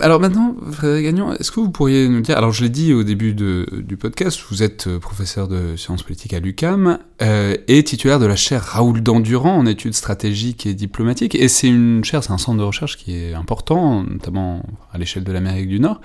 Alors 0.00 0.20
maintenant, 0.20 0.54
Frédéric 0.70 1.06
Gagnon, 1.06 1.32
est-ce 1.32 1.50
que 1.50 1.58
vous 1.58 1.70
pourriez 1.72 2.08
nous 2.08 2.20
dire, 2.20 2.38
alors 2.38 2.52
je 2.52 2.62
l'ai 2.62 2.70
dit 2.70 2.92
au 2.92 3.02
début 3.02 3.34
du 3.34 3.96
podcast, 3.96 4.38
vous 4.50 4.62
êtes 4.62 4.86
euh, 4.86 5.00
professeur 5.00 5.48
de 5.48 5.74
sciences 5.74 6.04
politiques 6.04 6.32
à 6.32 6.38
l'UCAM 6.38 7.00
euh, 7.22 7.56
et 7.66 7.82
titulaire 7.82 8.20
de 8.20 8.26
la 8.26 8.36
chaire 8.36 8.62
Raoul 8.62 9.02
Dandurand 9.02 9.56
en 9.58 9.66
études 9.66 9.94
stratégiques 9.94 10.64
et 10.64 10.74
diplomatiques, 10.74 11.34
et 11.34 11.48
c'est 11.48 11.66
une 11.66 12.04
chaire, 12.04 12.22
c'est 12.22 12.30
un 12.30 12.38
centre 12.38 12.58
de 12.58 12.62
recherche 12.62 12.96
qui 12.96 13.16
est 13.16 13.34
important, 13.34 14.04
notamment 14.04 14.62
à 14.92 14.98
l'échelle 14.98 15.24
de 15.24 15.32
l'Amérique 15.32 15.68
du 15.68 15.80
Nord. 15.80 16.00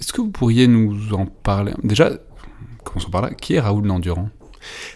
Est-ce 0.00 0.12
que 0.12 0.20
vous 0.20 0.30
pourriez 0.30 0.66
nous 0.66 1.14
en 1.14 1.26
parler? 1.26 1.74
Déjà, 1.84 2.10
commençons 2.82 3.10
par 3.10 3.22
là, 3.22 3.30
qui 3.30 3.54
est 3.54 3.60
Raoul 3.60 3.86
Dandurand? 3.86 4.30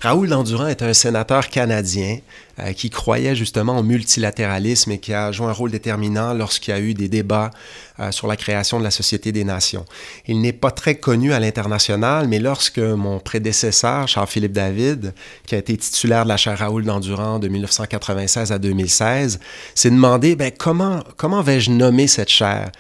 Raoul 0.00 0.28
Dandurand 0.28 0.66
est 0.66 0.82
un 0.82 0.92
sénateur 0.92 1.48
canadien 1.48 2.18
euh, 2.58 2.72
qui 2.72 2.90
croyait 2.90 3.34
justement 3.34 3.78
au 3.78 3.82
multilatéralisme 3.82 4.92
et 4.92 4.98
qui 4.98 5.14
a 5.14 5.32
joué 5.32 5.46
un 5.46 5.52
rôle 5.52 5.70
déterminant 5.70 6.34
lorsqu'il 6.34 6.74
y 6.74 6.76
a 6.76 6.80
eu 6.80 6.92
des 6.94 7.08
débats 7.08 7.50
euh, 7.98 8.10
sur 8.10 8.26
la 8.26 8.36
création 8.36 8.78
de 8.78 8.84
la 8.84 8.90
Société 8.90 9.32
des 9.32 9.44
Nations. 9.44 9.84
Il 10.26 10.40
n'est 10.40 10.52
pas 10.52 10.70
très 10.70 10.96
connu 10.96 11.32
à 11.32 11.40
l'international, 11.40 12.28
mais 12.28 12.38
lorsque 12.38 12.78
mon 12.78 13.20
prédécesseur, 13.20 14.08
Charles-Philippe 14.08 14.52
David, 14.52 15.14
qui 15.46 15.54
a 15.54 15.58
été 15.58 15.76
titulaire 15.76 16.24
de 16.24 16.28
la 16.28 16.36
chaire 16.36 16.58
Raoul 16.58 16.84
Dandurand 16.84 17.38
de 17.38 17.48
1996 17.48 18.52
à 18.52 18.58
2016, 18.58 19.40
s'est 19.74 19.90
demandé 19.90 20.36
ben, 20.36 20.50
comment, 20.56 21.02
comment 21.16 21.42
vais-je 21.42 21.70
nommer 21.70 22.06
cette 22.06 22.28
chaire? 22.28 22.70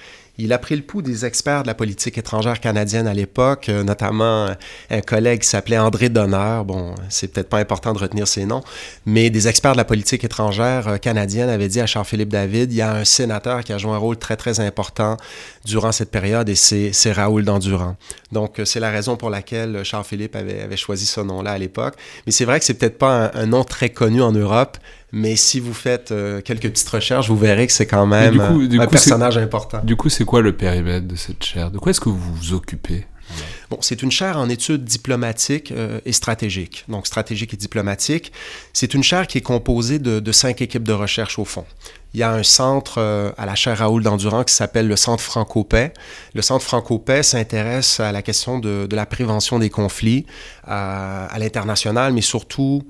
Il 0.42 0.52
a 0.52 0.58
pris 0.58 0.74
le 0.74 0.82
pouls 0.82 1.02
des 1.02 1.24
experts 1.24 1.62
de 1.62 1.68
la 1.68 1.74
politique 1.74 2.18
étrangère 2.18 2.58
canadienne 2.58 3.06
à 3.06 3.14
l'époque, 3.14 3.68
euh, 3.68 3.84
notamment 3.84 4.46
euh, 4.46 4.54
un 4.90 5.00
collègue 5.00 5.42
qui 5.42 5.48
s'appelait 5.48 5.78
André 5.78 6.08
Donner. 6.08 6.62
Bon, 6.66 6.96
c'est 7.08 7.28
peut-être 7.28 7.48
pas 7.48 7.58
important 7.58 7.92
de 7.92 7.98
retenir 7.98 8.26
ses 8.26 8.44
noms, 8.44 8.62
mais 9.06 9.30
des 9.30 9.46
experts 9.46 9.72
de 9.72 9.76
la 9.76 9.84
politique 9.84 10.24
étrangère 10.24 10.88
euh, 10.88 10.96
canadienne 10.96 11.48
avaient 11.48 11.68
dit 11.68 11.80
à 11.80 11.86
Charles-Philippe 11.86 12.30
David, 12.30 12.72
il 12.72 12.76
y 12.76 12.82
a 12.82 12.92
un 12.92 13.04
sénateur 13.04 13.62
qui 13.62 13.72
a 13.72 13.78
joué 13.78 13.92
un 13.92 13.98
rôle 13.98 14.16
très, 14.16 14.36
très 14.36 14.58
important 14.58 15.16
durant 15.64 15.92
cette 15.92 16.10
période 16.10 16.48
et 16.48 16.56
c'est 16.56 17.12
Raoul 17.12 17.44
Dandurand. 17.44 17.94
Donc, 18.32 18.60
c'est 18.64 18.80
la 18.80 18.90
raison 18.90 19.16
pour 19.16 19.30
laquelle 19.30 19.84
Charles-Philippe 19.84 20.34
avait, 20.34 20.76
choisi 20.76 21.06
ce 21.06 21.20
nom-là 21.20 21.52
à 21.52 21.58
l'époque. 21.58 21.94
Mais 22.26 22.32
c'est 22.32 22.44
vrai 22.44 22.58
que 22.58 22.64
c'est 22.64 22.74
peut-être 22.74 22.98
pas 22.98 23.30
un 23.34 23.46
nom 23.46 23.62
très 23.62 23.90
connu 23.90 24.22
en 24.22 24.32
Europe, 24.32 24.78
mais 25.12 25.36
si 25.36 25.60
vous 25.60 25.74
faites 25.74 26.10
euh, 26.10 26.40
quelques 26.40 26.70
petites 26.70 26.88
recherches, 26.88 27.28
vous 27.28 27.36
verrez 27.36 27.66
que 27.66 27.72
c'est 27.72 27.86
quand 27.86 28.06
même 28.06 28.40
euh, 28.40 28.80
un 28.80 28.86
personnage 28.86 29.36
important. 29.36 29.80
Du 29.84 29.94
coup, 29.94 30.08
c'est 30.08 30.24
quoi 30.24 30.40
le 30.40 30.56
périmètre 30.56 31.06
de 31.06 31.16
cette 31.16 31.44
chaire? 31.44 31.70
De 31.70 31.78
quoi 31.78 31.90
est-ce 31.90 32.00
que 32.00 32.08
vous 32.08 32.34
vous 32.34 32.54
occupez? 32.54 33.06
C'est 33.80 34.02
une 34.02 34.10
chaire 34.10 34.36
en 34.36 34.48
études 34.48 34.84
diplomatiques 34.84 35.72
euh, 35.72 36.00
et 36.04 36.12
stratégiques. 36.12 36.84
Donc, 36.88 37.06
stratégique 37.06 37.54
et 37.54 37.56
diplomatique. 37.56 38.32
C'est 38.72 38.94
une 38.94 39.02
chaire 39.02 39.26
qui 39.26 39.38
est 39.38 39.42
composée 39.42 39.98
de, 39.98 40.32
cinq 40.32 40.62
équipes 40.62 40.84
de 40.84 40.92
recherche 40.92 41.38
au 41.38 41.44
fond. 41.44 41.64
Il 42.14 42.20
y 42.20 42.22
a 42.22 42.30
un 42.30 42.42
centre 42.42 42.98
euh, 42.98 43.30
à 43.38 43.46
la 43.46 43.54
chaire 43.54 43.78
Raoul 43.78 44.02
d'Endurant 44.02 44.44
qui 44.44 44.52
s'appelle 44.52 44.86
le 44.86 44.96
Centre 44.96 45.22
Franco-Paix. 45.22 45.94
Le 46.34 46.42
Centre 46.42 46.64
Franco-Paix 46.64 47.22
s'intéresse 47.22 48.00
à 48.00 48.12
la 48.12 48.20
question 48.20 48.58
de, 48.58 48.86
de, 48.86 48.96
la 48.96 49.06
prévention 49.06 49.58
des 49.58 49.70
conflits 49.70 50.26
à, 50.64 51.24
à 51.26 51.38
l'international, 51.38 52.12
mais 52.12 52.20
surtout 52.20 52.82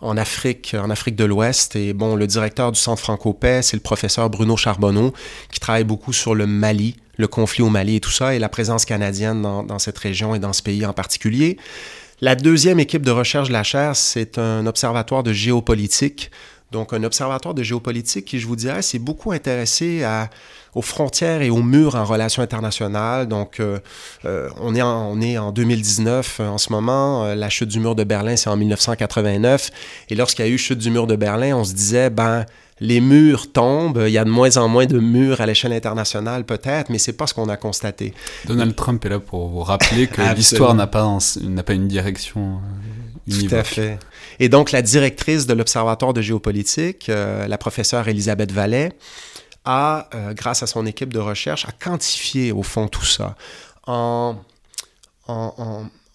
en 0.00 0.16
Afrique, 0.16 0.76
en 0.78 0.90
Afrique 0.90 1.16
de 1.16 1.24
l'Ouest. 1.24 1.74
Et 1.74 1.92
bon, 1.92 2.14
le 2.14 2.26
directeur 2.28 2.70
du 2.70 2.78
Centre 2.78 3.02
Franco-Paix, 3.02 3.62
c'est 3.62 3.76
le 3.76 3.82
professeur 3.82 4.30
Bruno 4.30 4.56
Charbonneau, 4.56 5.12
qui 5.50 5.58
travaille 5.58 5.84
beaucoup 5.84 6.12
sur 6.12 6.36
le 6.36 6.46
Mali, 6.46 6.96
le 7.18 7.28
conflit 7.28 7.62
au 7.62 7.68
Mali 7.68 7.96
et 7.96 8.00
tout 8.00 8.10
ça, 8.10 8.34
et 8.34 8.38
la 8.38 8.48
présence 8.48 8.84
canadienne 8.84 9.42
dans, 9.42 9.78
cette 9.78 9.98
région 9.98 10.34
et 10.34 10.38
dans 10.38 10.52
ce 10.52 10.62
pays 10.62 10.86
en 10.86 10.92
particulier. 10.92 11.58
La 12.20 12.34
deuxième 12.34 12.80
équipe 12.80 13.02
de 13.02 13.10
recherche 13.10 13.48
de 13.48 13.52
la 13.52 13.62
chaire, 13.62 13.94
c'est 13.94 14.38
un 14.38 14.66
observatoire 14.66 15.22
de 15.22 15.32
géopolitique 15.32 16.30
donc, 16.70 16.92
un 16.92 17.02
observatoire 17.02 17.54
de 17.54 17.62
géopolitique 17.62 18.26
qui, 18.26 18.38
je 18.38 18.46
vous 18.46 18.56
dirais, 18.56 18.82
s'est 18.82 18.98
beaucoup 18.98 19.32
intéressé 19.32 20.04
à, 20.04 20.28
aux 20.74 20.82
frontières 20.82 21.40
et 21.40 21.48
aux 21.48 21.62
murs 21.62 21.94
en 21.94 22.04
relations 22.04 22.42
internationales. 22.42 23.26
Donc, 23.26 23.58
euh, 23.58 23.78
euh, 24.26 24.50
on, 24.60 24.74
est 24.74 24.82
en, 24.82 25.10
on 25.10 25.20
est 25.20 25.38
en 25.38 25.50
2019 25.50 26.40
euh, 26.40 26.48
en 26.48 26.58
ce 26.58 26.70
moment. 26.70 27.34
la 27.34 27.48
chute 27.48 27.68
du 27.68 27.80
mur 27.80 27.94
de 27.94 28.04
Berlin, 28.04 28.36
c'est 28.36 28.50
en 28.50 28.56
1989. 28.56 29.70
Et 30.10 30.14
lorsqu'il 30.14 30.44
y 30.44 30.48
a 30.48 30.50
eu 30.50 30.58
chute 30.58 30.78
du 30.78 30.90
mur 30.90 31.06
de 31.06 31.16
Berlin, 31.16 31.56
on 31.56 31.64
se 31.64 31.72
disait, 31.72 32.10
ben, 32.10 32.44
les 32.80 33.00
murs 33.00 33.50
tombent, 33.50 34.04
il 34.06 34.12
y 34.12 34.18
a 34.18 34.24
de 34.24 34.30
moins 34.30 34.56
en 34.58 34.68
moins 34.68 34.86
de 34.86 34.98
murs 34.98 35.40
à 35.40 35.46
l'échelle 35.46 35.72
internationale 35.72 36.44
peut-être, 36.44 36.90
mais 36.90 36.98
c'est 36.98 37.14
pas 37.14 37.26
ce 37.26 37.34
qu'on 37.34 37.48
a 37.48 37.56
constaté. 37.56 38.14
Donald 38.46 38.76
Trump 38.76 39.04
est 39.04 39.08
là 39.08 39.18
pour 39.18 39.48
vous 39.48 39.62
rappeler 39.62 40.06
que 40.06 40.20
l'histoire 40.36 40.74
n'a 40.74 40.86
pas, 40.86 41.18
pas 41.66 41.72
une 41.72 41.88
direction 41.88 42.60
univoque. 43.26 43.48
Tout 43.48 43.56
à 43.56 43.64
fait. 43.64 43.98
Et 44.40 44.48
donc, 44.48 44.72
la 44.72 44.82
directrice 44.82 45.46
de 45.46 45.54
l'Observatoire 45.54 46.12
de 46.12 46.22
géopolitique, 46.22 47.08
euh, 47.08 47.46
la 47.46 47.58
professeure 47.58 48.06
Elisabeth 48.08 48.52
Vallet, 48.52 48.92
a, 49.64 50.08
euh, 50.14 50.32
grâce 50.32 50.62
à 50.62 50.66
son 50.66 50.86
équipe 50.86 51.12
de 51.12 51.18
recherche, 51.18 51.66
a 51.66 51.72
quantifié 51.72 52.52
au 52.52 52.62
fond 52.62 52.88
tout 52.88 53.04
ça. 53.04 53.36
En, 53.86 54.36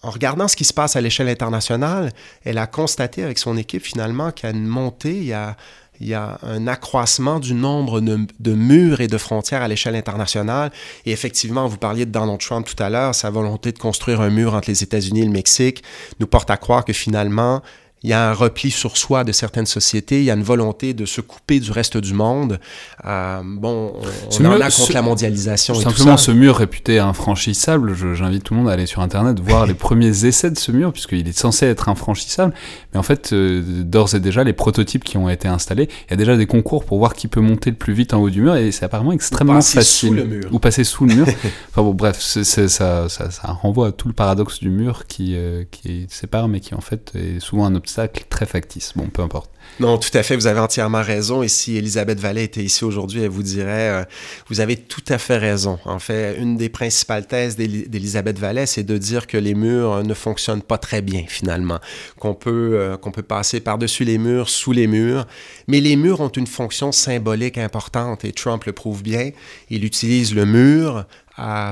regardant 0.02 0.48
ce 0.48 0.56
qui 0.56 0.64
se 0.64 0.72
passe 0.72 0.96
à 0.96 1.00
l'échelle 1.00 1.28
internationale, 1.28 2.12
elle 2.44 2.58
a 2.58 2.66
constaté 2.66 3.22
avec 3.22 3.38
son 3.38 3.56
équipe 3.56 3.82
finalement 3.82 4.32
qu'il 4.32 4.48
y 4.48 4.52
a 4.52 4.54
une 4.54 4.66
montée, 4.66 5.16
il 5.16 5.24
y 5.24 5.32
a, 5.32 5.56
il 6.00 6.08
y 6.08 6.14
a 6.14 6.38
un 6.42 6.66
accroissement 6.66 7.38
du 7.38 7.54
nombre 7.54 8.00
de, 8.00 8.26
de 8.40 8.52
murs 8.52 9.00
et 9.00 9.06
de 9.06 9.18
frontières 9.18 9.62
à 9.62 9.68
l'échelle 9.68 9.94
internationale. 9.94 10.72
Et 11.06 11.12
effectivement, 11.12 11.66
vous 11.68 11.78
parliez 11.78 12.06
de 12.06 12.10
Donald 12.10 12.40
Trump 12.40 12.66
tout 12.66 12.80
à 12.82 12.90
l'heure, 12.90 13.14
sa 13.14 13.30
volonté 13.30 13.72
de 13.72 13.78
construire 13.78 14.20
un 14.20 14.30
mur 14.30 14.54
entre 14.54 14.68
les 14.68 14.82
États-Unis 14.82 15.22
et 15.22 15.26
le 15.26 15.30
Mexique 15.30 15.82
nous 16.18 16.26
porte 16.26 16.50
à 16.50 16.56
croire 16.56 16.84
que 16.84 16.92
finalement, 16.92 17.62
il 18.04 18.10
y 18.10 18.12
a 18.12 18.28
un 18.28 18.34
repli 18.34 18.70
sur 18.70 18.98
soi 18.98 19.24
de 19.24 19.32
certaines 19.32 19.64
sociétés, 19.64 20.18
il 20.18 20.24
y 20.24 20.30
a 20.30 20.34
une 20.34 20.42
volonté 20.42 20.92
de 20.92 21.06
se 21.06 21.22
couper 21.22 21.58
du 21.58 21.72
reste 21.72 21.96
du 21.96 22.12
monde. 22.12 22.60
Euh, 23.06 23.40
bon, 23.42 23.94
on, 24.30 24.44
en 24.44 24.60
a 24.60 24.70
contre 24.70 24.92
la 24.92 25.00
mondialisation. 25.00 25.72
Et 25.72 25.78
simplement, 25.78 26.12
tout 26.12 26.18
ça. 26.18 26.24
ce 26.26 26.30
mur 26.30 26.56
réputé 26.56 26.98
infranchissable, 26.98 27.94
j'invite 28.14 28.44
tout 28.44 28.52
le 28.52 28.60
monde 28.60 28.68
à 28.68 28.74
aller 28.74 28.84
sur 28.84 29.00
Internet 29.00 29.40
voir 29.40 29.64
les 29.66 29.72
premiers 29.72 30.26
essais 30.26 30.50
de 30.50 30.58
ce 30.58 30.70
mur, 30.70 30.92
puisqu'il 30.92 31.26
est 31.26 31.38
censé 31.38 31.64
être 31.64 31.88
infranchissable. 31.88 32.52
Mais 32.92 33.00
en 33.00 33.02
fait, 33.02 33.32
euh, 33.32 33.62
d'ores 33.64 34.14
et 34.14 34.20
déjà, 34.20 34.44
les 34.44 34.52
prototypes 34.52 35.02
qui 35.02 35.16
ont 35.16 35.30
été 35.30 35.48
installés, 35.48 35.88
il 36.06 36.10
y 36.10 36.12
a 36.12 36.16
déjà 36.16 36.36
des 36.36 36.46
concours 36.46 36.84
pour 36.84 36.98
voir 36.98 37.14
qui 37.14 37.26
peut 37.26 37.40
monter 37.40 37.70
le 37.70 37.76
plus 37.76 37.94
vite 37.94 38.12
en 38.12 38.20
haut 38.20 38.28
du 38.28 38.42
mur, 38.42 38.54
et 38.54 38.70
c'est 38.70 38.84
apparemment 38.84 39.12
extrêmement 39.12 39.62
facile. 39.62 40.10
Sous 40.10 40.14
le 40.14 40.24
mur. 40.24 40.48
Ou 40.52 40.58
passer 40.58 40.84
sous 40.84 41.06
le 41.06 41.14
mur. 41.14 41.26
enfin 41.70 41.82
bon, 41.82 41.94
bref, 41.94 42.20
ça, 42.20 42.44
ça, 42.68 43.08
ça, 43.08 43.30
renvoie 43.62 43.88
à 43.88 43.92
tout 43.92 44.08
le 44.08 44.14
paradoxe 44.14 44.60
du 44.60 44.68
mur 44.68 45.06
qui, 45.06 45.36
euh, 45.36 45.64
qui 45.70 46.06
sépare, 46.10 46.48
mais 46.48 46.60
qui 46.60 46.74
en 46.74 46.82
fait 46.82 47.12
est 47.14 47.40
souvent 47.40 47.64
un 47.64 47.74
obstacle 47.74 47.93
très 48.28 48.46
factice. 48.46 48.92
Bon, 48.96 49.06
peu 49.08 49.22
importe. 49.22 49.50
Non, 49.80 49.98
tout 49.98 50.16
à 50.16 50.22
fait, 50.22 50.36
vous 50.36 50.46
avez 50.46 50.60
entièrement 50.60 51.02
raison. 51.02 51.42
Et 51.42 51.48
si 51.48 51.76
Elisabeth 51.76 52.20
Vallée 52.20 52.44
était 52.44 52.62
ici 52.62 52.84
aujourd'hui, 52.84 53.22
elle 53.22 53.30
vous 53.30 53.42
dirait, 53.42 53.90
euh, 53.90 54.04
vous 54.48 54.60
avez 54.60 54.76
tout 54.76 55.02
à 55.08 55.18
fait 55.18 55.36
raison. 55.36 55.78
En 55.84 55.98
fait, 55.98 56.36
une 56.38 56.56
des 56.56 56.68
principales 56.68 57.26
thèses 57.26 57.56
d'Elisabeth 57.56 58.38
Vallée, 58.38 58.66
c'est 58.66 58.84
de 58.84 58.96
dire 58.98 59.26
que 59.26 59.36
les 59.36 59.54
murs 59.54 60.04
ne 60.04 60.14
fonctionnent 60.14 60.62
pas 60.62 60.78
très 60.78 61.02
bien 61.02 61.24
finalement, 61.26 61.80
qu'on 62.18 62.34
peut, 62.34 62.72
euh, 62.74 62.96
peut 62.96 63.22
passer 63.22 63.60
par-dessus 63.60 64.04
les 64.04 64.18
murs, 64.18 64.48
sous 64.48 64.72
les 64.72 64.86
murs. 64.86 65.26
Mais 65.66 65.80
les 65.80 65.96
murs 65.96 66.20
ont 66.20 66.28
une 66.28 66.46
fonction 66.46 66.92
symbolique 66.92 67.58
importante 67.58 68.24
et 68.24 68.32
Trump 68.32 68.64
le 68.64 68.72
prouve 68.72 69.02
bien. 69.02 69.30
Il 69.70 69.84
utilise 69.84 70.34
le 70.34 70.44
mur 70.44 71.06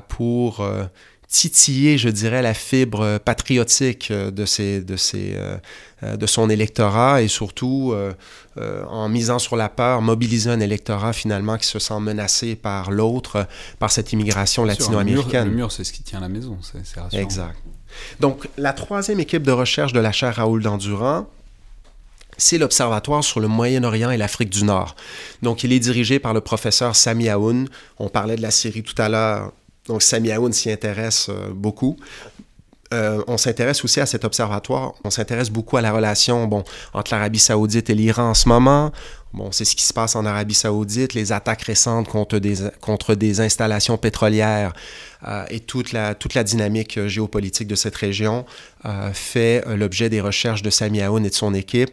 pour... 0.08 0.60
Euh, 0.60 0.84
titiller, 1.32 1.96
je 1.96 2.10
dirais, 2.10 2.42
la 2.42 2.52
fibre 2.52 3.18
patriotique 3.18 4.10
euh, 4.10 4.30
de, 4.30 4.44
ses, 4.44 4.82
de, 4.82 4.96
ses, 4.96 5.32
euh, 5.34 5.56
euh, 6.02 6.16
de 6.16 6.26
son 6.26 6.50
électorat 6.50 7.22
et 7.22 7.28
surtout, 7.28 7.94
en 8.58 9.08
misant 9.08 9.38
sur 9.38 9.56
la 9.56 9.70
peur, 9.70 10.02
mobiliser 10.02 10.50
un 10.50 10.60
électorat 10.60 11.14
finalement 11.14 11.56
qui 11.56 11.66
se 11.66 11.78
sent 11.78 11.98
menacé 12.00 12.54
par 12.54 12.90
l'autre, 12.90 13.46
par 13.78 13.90
cette 13.90 14.12
immigration 14.12 14.64
latino-américaine. 14.64 15.48
Le 15.48 15.54
mur, 15.54 15.72
c'est 15.72 15.84
ce 15.84 15.92
qui 15.92 16.02
tient 16.02 16.20
la 16.20 16.28
maison, 16.28 16.58
c'est 16.60 17.00
rassurant. 17.00 17.22
Exact. 17.22 17.56
Donc, 18.20 18.48
la 18.58 18.74
troisième 18.74 19.20
équipe 19.20 19.42
de 19.42 19.52
recherche 19.52 19.94
de 19.94 20.00
la 20.00 20.12
chaire 20.12 20.36
Raoul 20.36 20.62
Dandurand, 20.62 21.26
c'est 22.36 22.58
l'Observatoire 22.58 23.24
sur 23.24 23.40
le 23.40 23.48
Moyen-Orient 23.48 24.10
et 24.10 24.18
l'Afrique 24.18 24.50
du 24.50 24.64
Nord. 24.64 24.96
Donc, 25.40 25.64
il 25.64 25.72
est 25.72 25.78
dirigé 25.78 26.18
par 26.18 26.34
le 26.34 26.42
professeur 26.42 26.94
Sami 26.94 27.28
Aoun. 27.30 27.68
On 27.98 28.08
parlait 28.08 28.36
de 28.36 28.42
la 28.42 28.50
Syrie 28.50 28.82
tout 28.82 29.00
à 29.00 29.08
l'heure 29.08 29.52
donc, 29.86 30.02
Sami 30.02 30.30
Aoun 30.30 30.52
s'y 30.52 30.70
intéresse 30.70 31.26
euh, 31.28 31.50
beaucoup. 31.52 31.96
Euh, 32.92 33.22
on 33.26 33.38
s'intéresse 33.38 33.84
aussi 33.84 34.00
à 34.00 34.06
cet 34.06 34.24
observatoire. 34.24 34.94
On 35.04 35.10
s'intéresse 35.10 35.50
beaucoup 35.50 35.76
à 35.76 35.80
la 35.80 35.92
relation 35.92 36.46
bon, 36.46 36.62
entre 36.92 37.14
l'Arabie 37.14 37.38
saoudite 37.38 37.88
et 37.90 37.94
l'Iran 37.94 38.30
en 38.30 38.34
ce 38.34 38.48
moment. 38.48 38.92
Bon, 39.34 39.50
c'est 39.50 39.64
ce 39.64 39.74
qui 39.74 39.84
se 39.84 39.94
passe 39.94 40.14
en 40.14 40.26
Arabie 40.26 40.54
saoudite, 40.54 41.14
les 41.14 41.32
attaques 41.32 41.62
récentes 41.62 42.06
contre 42.06 42.38
des, 42.38 42.56
contre 42.82 43.14
des 43.14 43.40
installations 43.40 43.96
pétrolières 43.96 44.74
euh, 45.26 45.44
et 45.48 45.60
toute 45.60 45.92
la, 45.92 46.14
toute 46.14 46.34
la 46.34 46.44
dynamique 46.44 46.98
euh, 46.98 47.08
géopolitique 47.08 47.68
de 47.68 47.74
cette 47.74 47.96
région 47.96 48.44
euh, 48.84 49.10
fait 49.14 49.64
l'objet 49.76 50.10
des 50.10 50.20
recherches 50.20 50.62
de 50.62 50.68
Sami 50.68 51.00
Aoun 51.00 51.24
et 51.24 51.30
de 51.30 51.34
son 51.34 51.54
équipe. 51.54 51.90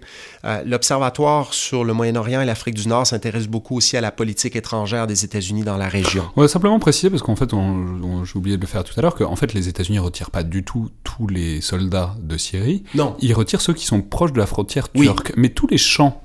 L'Observatoire 0.65 1.53
sur 1.53 1.83
le 1.83 1.93
Moyen-Orient 1.93 2.41
et 2.41 2.45
l'Afrique 2.45 2.75
du 2.75 2.87
Nord 2.87 3.05
s'intéresse 3.05 3.47
beaucoup 3.47 3.77
aussi 3.77 3.97
à 3.97 4.01
la 4.01 4.11
politique 4.11 4.55
étrangère 4.55 5.05
des 5.05 5.25
États-Unis 5.25 5.63
dans 5.63 5.77
la 5.77 5.87
région. 5.87 6.25
On 6.35 6.41
va 6.41 6.47
simplement 6.47 6.79
préciser, 6.79 7.09
parce 7.09 7.21
qu'en 7.21 7.35
fait, 7.35 7.49
j'ai 7.51 8.37
oublié 8.37 8.55
de 8.55 8.61
le 8.61 8.67
faire 8.67 8.83
tout 8.83 8.93
à 8.97 9.01
l'heure, 9.01 9.15
qu'en 9.15 9.35
fait, 9.35 9.53
les 9.53 9.67
États-Unis 9.67 9.97
ne 9.97 10.03
retirent 10.03 10.31
pas 10.31 10.43
du 10.43 10.63
tout 10.63 10.89
tous 11.03 11.27
les 11.27 11.61
soldats 11.61 12.15
de 12.21 12.37
Syrie. 12.37 12.83
Non. 12.95 13.15
Ils 13.19 13.33
retirent 13.33 13.61
ceux 13.61 13.73
qui 13.73 13.85
sont 13.85 14.01
proches 14.01 14.33
de 14.33 14.39
la 14.39 14.47
frontière 14.47 14.89
turque. 14.91 15.33
Mais 15.35 15.49
tous 15.49 15.67
les 15.67 15.77
champs 15.77 16.21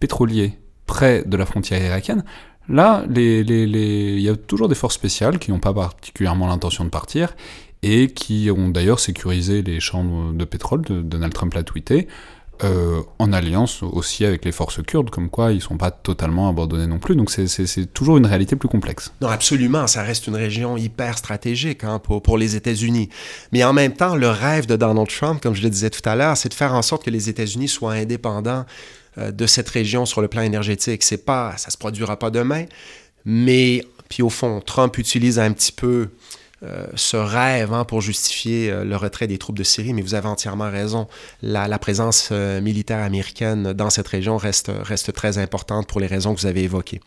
pétroliers 0.00 0.58
près 0.86 1.22
de 1.24 1.36
la 1.36 1.46
frontière 1.46 1.82
irakienne, 1.82 2.24
là, 2.68 3.04
il 3.14 4.20
y 4.20 4.28
a 4.28 4.36
toujours 4.36 4.68
des 4.68 4.74
forces 4.74 4.94
spéciales 4.94 5.38
qui 5.38 5.50
n'ont 5.50 5.60
pas 5.60 5.74
particulièrement 5.74 6.46
l'intention 6.46 6.84
de 6.84 6.90
partir 6.90 7.34
et 7.82 8.08
qui 8.08 8.50
ont 8.50 8.68
d'ailleurs 8.68 9.00
sécurisé 9.00 9.62
les 9.62 9.80
champs 9.80 10.32
de 10.32 10.44
pétrole, 10.44 10.82
Donald 10.82 11.32
Trump 11.32 11.54
l'a 11.54 11.62
tweeté, 11.62 12.08
euh, 12.64 13.02
en 13.20 13.32
alliance 13.32 13.84
aussi 13.84 14.24
avec 14.24 14.44
les 14.44 14.50
forces 14.50 14.82
kurdes, 14.82 15.10
comme 15.10 15.30
quoi 15.30 15.52
ils 15.52 15.56
ne 15.56 15.60
sont 15.60 15.76
pas 15.76 15.92
totalement 15.92 16.48
abandonnés 16.48 16.88
non 16.88 16.98
plus. 16.98 17.14
Donc 17.14 17.30
c'est 17.30 17.86
toujours 17.94 18.18
une 18.18 18.26
réalité 18.26 18.56
plus 18.56 18.68
complexe. 18.68 19.12
Non, 19.20 19.28
absolument, 19.28 19.86
ça 19.86 20.02
reste 20.02 20.26
une 20.26 20.34
région 20.34 20.76
hyper 20.76 21.18
stratégique 21.18 21.84
hein, 21.84 22.00
pour, 22.00 22.36
les 22.36 22.56
États-Unis. 22.56 23.10
Mais 23.52 23.62
en 23.62 23.72
même 23.72 23.92
temps, 23.92 24.16
le 24.16 24.28
rêve 24.28 24.66
de 24.66 24.74
Donald 24.74 25.08
Trump, 25.08 25.40
comme 25.40 25.54
je 25.54 25.62
le 25.62 25.70
disais 25.70 25.90
tout 25.90 26.06
à 26.08 26.16
l'heure, 26.16 26.36
c'est 26.36 26.48
de 26.48 26.54
faire 26.54 26.74
en 26.74 26.82
sorte 26.82 27.04
que 27.04 27.10
les 27.10 27.28
États-Unis 27.28 27.68
soient 27.68 27.92
indépendants 27.92 28.64
de 29.18 29.46
cette 29.46 29.68
région 29.68 30.06
sur 30.06 30.20
le 30.20 30.28
plan 30.28 30.42
énergétique. 30.42 31.02
C'est 31.02 31.24
pas, 31.24 31.56
ça 31.56 31.70
se 31.70 31.78
produira 31.78 32.18
pas 32.18 32.30
demain, 32.30 32.64
mais 33.24 33.84
puis 34.08 34.22
au 34.22 34.30
fond, 34.30 34.60
Trump 34.64 34.96
utilise 34.98 35.38
un 35.38 35.52
petit 35.52 35.72
peu 35.72 36.08
euh, 36.64 36.86
ce 36.96 37.16
rêve 37.16 37.72
hein, 37.72 37.84
pour 37.84 38.00
justifier 38.00 38.68
euh, 38.70 38.82
le 38.82 38.96
retrait 38.96 39.28
des 39.28 39.38
troupes 39.38 39.56
de 39.56 39.62
Syrie, 39.62 39.92
mais 39.92 40.02
vous 40.02 40.14
avez 40.14 40.26
entièrement 40.26 40.70
raison. 40.70 41.06
La, 41.40 41.78
présence 41.78 42.30
militaire 42.30 42.98
américaine 42.98 43.72
dans 43.72 43.90
cette 43.90 44.08
région 44.08 44.36
reste, 44.36 44.72
reste 44.82 45.12
très 45.12 45.38
importante 45.38 45.86
pour 45.86 46.00
les 46.00 46.06
raisons 46.06 46.34
que 46.34 46.40
vous 46.40 46.46
avez 46.46 46.64
évoquées. 46.64 47.00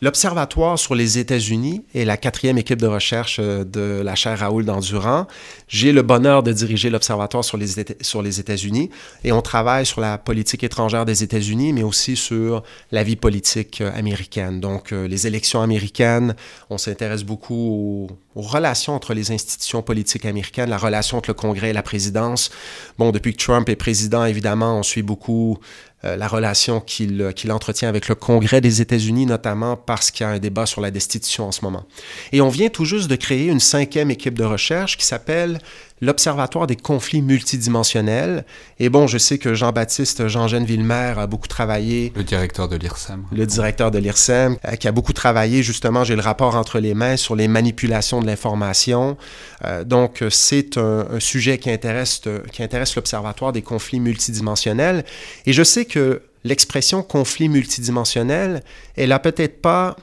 L'Observatoire 0.00 0.78
sur 0.78 0.94
les 0.94 1.18
États-Unis 1.18 1.84
est 1.94 2.04
la 2.04 2.16
quatrième 2.16 2.58
équipe 2.58 2.80
de 2.80 2.86
recherche 2.86 3.38
euh, 3.40 3.64
de 3.64 4.02
la 4.02 4.14
chaire 4.16 4.40
Raoul 4.40 4.64
d'Endurant. 4.64 5.26
J'ai 5.68 5.92
le 5.92 6.02
bonheur 6.02 6.42
de 6.42 6.52
diriger 6.52 6.90
l'Observatoire 6.90 7.44
sur 7.44 7.56
les, 7.56 7.68
sur 8.00 8.20
les 8.20 8.40
États-Unis 8.40 8.90
et 9.22 9.30
on 9.30 9.40
travaille 9.40 9.86
sur 9.86 10.00
la 10.00 10.18
politique 10.18 10.64
étrangère 10.64 11.04
des 11.04 11.22
États-Unis, 11.22 11.72
mais 11.72 11.84
aussi 11.84 12.16
sur 12.16 12.64
la 12.90 13.04
vie 13.04 13.16
politique 13.16 13.80
euh, 13.80 13.92
américaine. 13.96 14.60
Donc, 14.60 14.92
euh, 14.92 15.06
les 15.06 15.28
élections 15.28 15.62
américaines, 15.62 16.34
on 16.70 16.78
s'intéresse 16.78 17.22
beaucoup 17.22 17.54
aux, 17.54 18.18
relations 18.42 18.94
entre 18.94 19.14
les 19.14 19.30
institutions 19.30 19.82
politiques 19.82 20.24
américaines, 20.24 20.70
la 20.70 20.78
relation 20.78 21.18
entre 21.18 21.30
le 21.30 21.34
Congrès 21.34 21.70
et 21.70 21.72
la 21.72 21.82
présidence. 21.82 22.50
Bon, 22.98 23.10
depuis 23.10 23.32
que 23.32 23.42
Trump 23.42 23.68
est 23.68 23.76
président, 23.76 24.24
évidemment, 24.24 24.78
on 24.78 24.82
suit 24.82 25.02
beaucoup 25.02 25.58
euh, 26.04 26.16
la 26.16 26.28
relation 26.28 26.80
qu'il 26.80 27.32
qu'il 27.34 27.50
entretient 27.52 27.88
avec 27.88 28.08
le 28.08 28.14
Congrès 28.14 28.60
des 28.60 28.80
États-Unis, 28.80 29.26
notamment 29.26 29.76
parce 29.76 30.10
qu'il 30.10 30.24
y 30.24 30.28
a 30.28 30.32
un 30.32 30.38
débat 30.38 30.66
sur 30.66 30.80
la 30.80 30.90
destitution 30.90 31.46
en 31.46 31.52
ce 31.52 31.64
moment. 31.64 31.84
Et 32.32 32.40
on 32.40 32.48
vient 32.48 32.68
tout 32.68 32.84
juste 32.84 33.08
de 33.08 33.16
créer 33.16 33.46
une 33.46 33.60
cinquième 33.60 34.10
équipe 34.10 34.36
de 34.36 34.44
recherche 34.44 34.98
qui 34.98 35.06
s'appelle 35.06 35.60
l'Observatoire 36.00 36.66
des 36.66 36.76
conflits 36.76 37.22
multidimensionnels. 37.22 38.44
Et 38.78 38.88
bon, 38.88 39.06
je 39.06 39.18
sais 39.18 39.38
que 39.38 39.54
Jean-Baptiste 39.54 40.28
Jean-Jean 40.28 40.64
Villemer 40.64 41.14
a 41.16 41.26
beaucoup 41.26 41.48
travaillé. 41.48 42.12
Le 42.14 42.24
directeur 42.24 42.68
de 42.68 42.76
l'IRSEM. 42.76 43.24
Le 43.32 43.46
directeur 43.46 43.90
de 43.90 43.98
l'IRSEM, 43.98 44.56
euh, 44.64 44.76
qui 44.76 44.88
a 44.88 44.92
beaucoup 44.92 45.12
travaillé, 45.12 45.62
justement, 45.62 46.04
j'ai 46.04 46.16
le 46.16 46.22
rapport 46.22 46.56
entre 46.56 46.78
les 46.78 46.94
mains 46.94 47.16
sur 47.16 47.36
les 47.36 47.48
manipulations 47.48 48.20
de 48.20 48.26
l'information. 48.26 49.16
Euh, 49.64 49.84
donc, 49.84 50.24
c'est 50.30 50.76
un, 50.78 51.06
un, 51.10 51.20
sujet 51.20 51.58
qui 51.58 51.70
intéresse, 51.70 52.22
qui 52.52 52.62
intéresse 52.62 52.96
l'Observatoire 52.96 53.52
des 53.52 53.62
conflits 53.62 54.00
multidimensionnels. 54.00 55.04
Et 55.46 55.52
je 55.52 55.62
sais 55.62 55.84
que 55.84 56.22
l'expression 56.44 57.02
conflit 57.02 57.48
multidimensionnel, 57.48 58.62
elle 58.96 59.12
a 59.12 59.18
peut-être 59.18 59.60
pas 59.60 59.96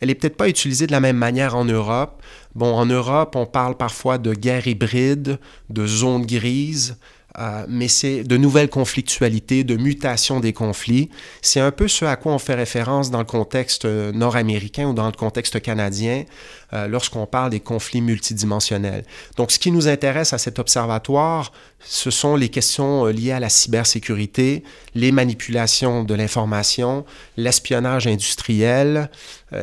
elle 0.00 0.08
n'est 0.08 0.14
peut-être 0.14 0.36
pas 0.36 0.48
utilisée 0.48 0.86
de 0.86 0.92
la 0.92 1.00
même 1.00 1.16
manière 1.16 1.56
en 1.56 1.64
Europe. 1.64 2.22
Bon, 2.54 2.74
en 2.74 2.86
Europe, 2.86 3.36
on 3.36 3.46
parle 3.46 3.76
parfois 3.76 4.18
de 4.18 4.34
guerre 4.34 4.66
hybride, 4.66 5.38
de 5.70 5.86
zone 5.86 6.26
grise, 6.26 6.98
euh, 7.36 7.64
mais 7.68 7.88
c'est 7.88 8.22
de 8.22 8.36
nouvelles 8.36 8.70
conflictualités, 8.70 9.64
de 9.64 9.76
mutation 9.76 10.38
des 10.38 10.52
conflits. 10.52 11.10
C'est 11.42 11.58
un 11.58 11.72
peu 11.72 11.88
ce 11.88 12.04
à 12.04 12.14
quoi 12.14 12.32
on 12.32 12.38
fait 12.38 12.54
référence 12.54 13.10
dans 13.10 13.18
le 13.18 13.24
contexte 13.24 13.86
euh, 13.86 14.12
nord-américain 14.12 14.86
ou 14.86 14.94
dans 14.94 15.06
le 15.06 15.12
contexte 15.12 15.60
canadien 15.60 16.24
euh, 16.72 16.86
lorsqu'on 16.86 17.26
parle 17.26 17.50
des 17.50 17.58
conflits 17.58 18.02
multidimensionnels. 18.02 19.04
Donc, 19.36 19.50
ce 19.50 19.58
qui 19.58 19.72
nous 19.72 19.88
intéresse 19.88 20.32
à 20.32 20.38
cet 20.38 20.60
observatoire, 20.60 21.50
ce 21.80 22.10
sont 22.12 22.36
les 22.36 22.50
questions 22.50 23.06
liées 23.06 23.32
à 23.32 23.40
la 23.40 23.48
cybersécurité, 23.48 24.62
les 24.94 25.10
manipulations 25.10 26.04
de 26.04 26.14
l'information, 26.14 27.04
l'espionnage 27.36 28.06
industriel, 28.06 29.10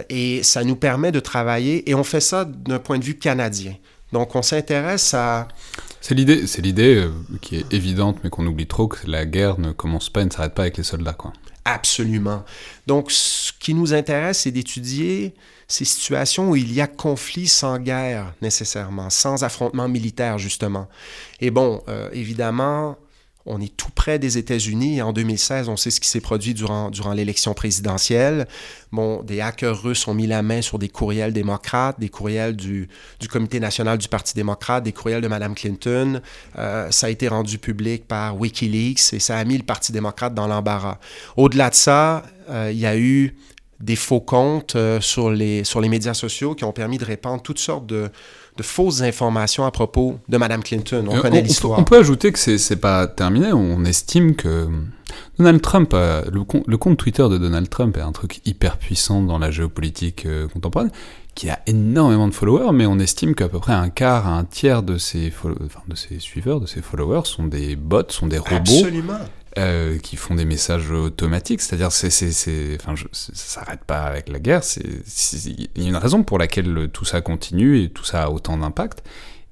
et 0.09 0.43
ça 0.43 0.63
nous 0.63 0.76
permet 0.76 1.11
de 1.11 1.19
travailler, 1.19 1.89
et 1.89 1.95
on 1.95 2.03
fait 2.03 2.22
ça 2.22 2.45
d'un 2.45 2.80
point 2.80 2.99
de 2.99 3.03
vue 3.03 3.17
canadien. 3.17 3.76
Donc, 4.11 4.36
on 4.36 4.41
s'intéresse 4.41 5.13
à 5.13 5.47
c'est 6.02 6.16
l'idée, 6.16 6.47
c'est 6.47 6.62
l'idée 6.62 6.95
euh, 6.95 7.12
qui 7.41 7.58
est 7.58 7.74
évidente, 7.74 8.18
mais 8.24 8.30
qu'on 8.30 8.45
oublie 8.45 8.68
trop, 8.68 8.88
que 8.88 9.08
la 9.08 9.26
guerre 9.26 9.60
ne 9.60 9.72
commence 9.72 10.10
pas 10.10 10.22
et 10.22 10.26
ne 10.26 10.32
s'arrête 10.32 10.56
pas 10.56 10.64
avec 10.64 10.78
les 10.78 10.84
soldats, 10.84 11.14
quoi. 11.14 11.32
Absolument. 11.64 12.43
Donc, 12.88 13.12
ce 13.12 13.54
qui 13.60 13.76
nous 13.76 13.93
intéresse, 13.93 14.39
c'est 14.39 14.52
d'étudier 14.52 15.36
ces 15.68 15.86
situations 15.86 16.49
où 16.49 16.56
il 16.56 16.74
y 16.74 16.82
a 16.82 16.88
conflit 16.88 17.47
sans 17.47 17.78
guerre 17.78 18.34
nécessairement, 18.41 19.12
sans 19.12 19.43
affrontement 19.43 19.88
militaire, 19.88 20.39
justement. 20.39 20.88
Et 21.39 21.52
bon, 21.52 21.84
euh, 21.88 22.10
évidemment, 22.14 22.97
on 23.45 23.59
est 23.59 23.75
tout 23.75 23.91
près 23.93 24.19
des 24.19 24.37
États-Unis. 24.37 25.01
En 25.01 25.13
2016, 25.13 25.69
on 25.69 25.77
sait 25.77 25.91
ce 25.91 25.99
qui 25.99 26.07
s'est 26.07 26.21
produit 26.21 26.53
durant, 26.53 26.89
durant 26.91 27.13
l'élection 27.13 27.53
présidentielle. 27.53 28.47
Des 29.23 29.41
hackers 29.41 29.81
russes 29.81 30.07
ont 30.07 30.13
mis 30.13 30.27
la 30.27 30.41
main 30.41 30.61
sur 30.61 30.77
des 30.77 30.89
courriels 30.89 31.33
démocrates, 31.33 31.99
des 31.99 32.09
courriels 32.09 32.55
du, 32.55 32.89
du 33.19 33.27
Comité 33.27 33.59
national 33.59 33.97
du 33.97 34.07
Parti 34.07 34.33
démocrate, 34.35 34.83
des 34.83 34.91
courriels 34.91 35.21
de 35.21 35.27
Mme 35.27 35.55
Clinton. 35.55 36.21
Euh, 36.57 36.91
ça 36.91 37.07
a 37.07 37.09
été 37.09 37.27
rendu 37.27 37.57
public 37.57 38.07
par 38.07 38.37
Wikileaks 38.37 39.13
et 39.13 39.19
ça 39.19 39.37
a 39.37 39.43
mis 39.45 39.57
le 39.57 39.63
Parti 39.63 39.91
démocrate 39.91 40.33
dans 40.33 40.47
l'embarras. 40.47 40.99
Au-delà 41.37 41.69
de 41.69 41.75
ça, 41.75 42.23
euh, 42.49 42.69
il 42.71 42.79
y 42.79 42.85
a 42.85 42.97
eu 42.97 43.35
des 43.79 43.95
faux 43.95 44.21
comptes 44.21 44.75
euh, 44.75 45.01
sur 45.01 45.31
les 45.31 45.63
médias 45.89 46.13
sociaux 46.13 46.53
qui 46.53 46.63
ont 46.63 46.73
permis 46.73 46.97
de 46.97 47.05
répandre 47.05 47.41
toutes 47.41 47.59
sortes 47.59 47.87
de, 47.87 48.11
de 48.62 48.66
fausses 48.66 49.01
informations 49.01 49.66
à 49.66 49.72
propos 49.72 50.20
de 50.30 50.38
Mme 50.38 50.64
Clinton. 50.64 51.05
On 51.09 51.18
euh, 51.18 51.22
connaît 51.22 51.41
l'histoire. 51.41 51.80
On 51.80 51.84
peut 51.84 51.97
ajouter 51.97 52.32
que 52.32 52.39
c'est 52.39 52.76
pas 52.76 53.07
terminé. 53.07 53.51
On 53.51 53.84
estime 53.86 54.36
que 54.36 54.68
Donald 55.38 55.62
Trump, 55.62 55.93
le, 55.93 56.78
compte 56.78 56.97
Twitter 56.97 57.28
de 57.28 57.38
Donald 57.38 57.70
Trump 57.70 57.97
est 57.97 58.01
un 58.01 58.12
truc 58.12 58.39
hyper 58.45 58.78
puissant 58.78 59.22
dans 59.24 59.39
la 59.39 59.49
géopolitique 59.49 60.26
euh, 60.26 60.47
contemporaine, 60.47 60.91
qui 61.34 61.49
a 61.49 61.59
énormément 61.66 62.28
de 62.28 62.34
followers, 62.34 62.72
mais 62.72 62.86
on 62.86 62.99
estime 62.99 63.34
qu'à 63.34 63.49
peu 63.49 63.59
près 63.59 63.74
un 63.74 63.89
quart 63.89 64.28
à 64.28 64.38
un 64.38 64.43
tiers 64.43 64.84
de 64.84 64.97
ses, 64.97 65.34
de 65.88 65.95
ses 65.95 66.20
suiveurs, 66.20 66.59
de 66.59 66.68
ses 66.68 66.82
followers, 66.82 67.26
sont 67.26 67.47
des 67.47 67.76
bots, 67.76 68.03
sont 68.09 68.28
des 68.28 68.38
robots. 68.38 68.55
Absolument. 68.57 69.20
Euh, 69.58 69.97
qui 69.99 70.16
font 70.16 70.36
des 70.36 70.45
messages 70.45 70.91
automatiques, 70.91 71.62
c'est-à-dire 71.62 71.91
c'est, 71.91 72.10
c'est, 72.10 72.78
enfin, 72.80 72.95
je, 72.95 73.06
ça 73.12 73.32
s'arrête 73.34 73.84
pas 73.84 74.04
avec 74.04 74.30
la 74.30 74.39
guerre, 74.39 74.62
il 74.78 75.84
y 75.84 75.86
a 75.86 75.89
une 75.89 75.97
raison 75.97 76.24
pour 76.24 76.39
laquelle 76.39 76.89
tout 76.93 77.06
ça 77.06 77.22
continue 77.22 77.82
et 77.84 77.89
tout 77.89 78.06
ça 78.06 78.24
a 78.24 78.30
autant 78.30 78.58
d'impact, 78.58 79.04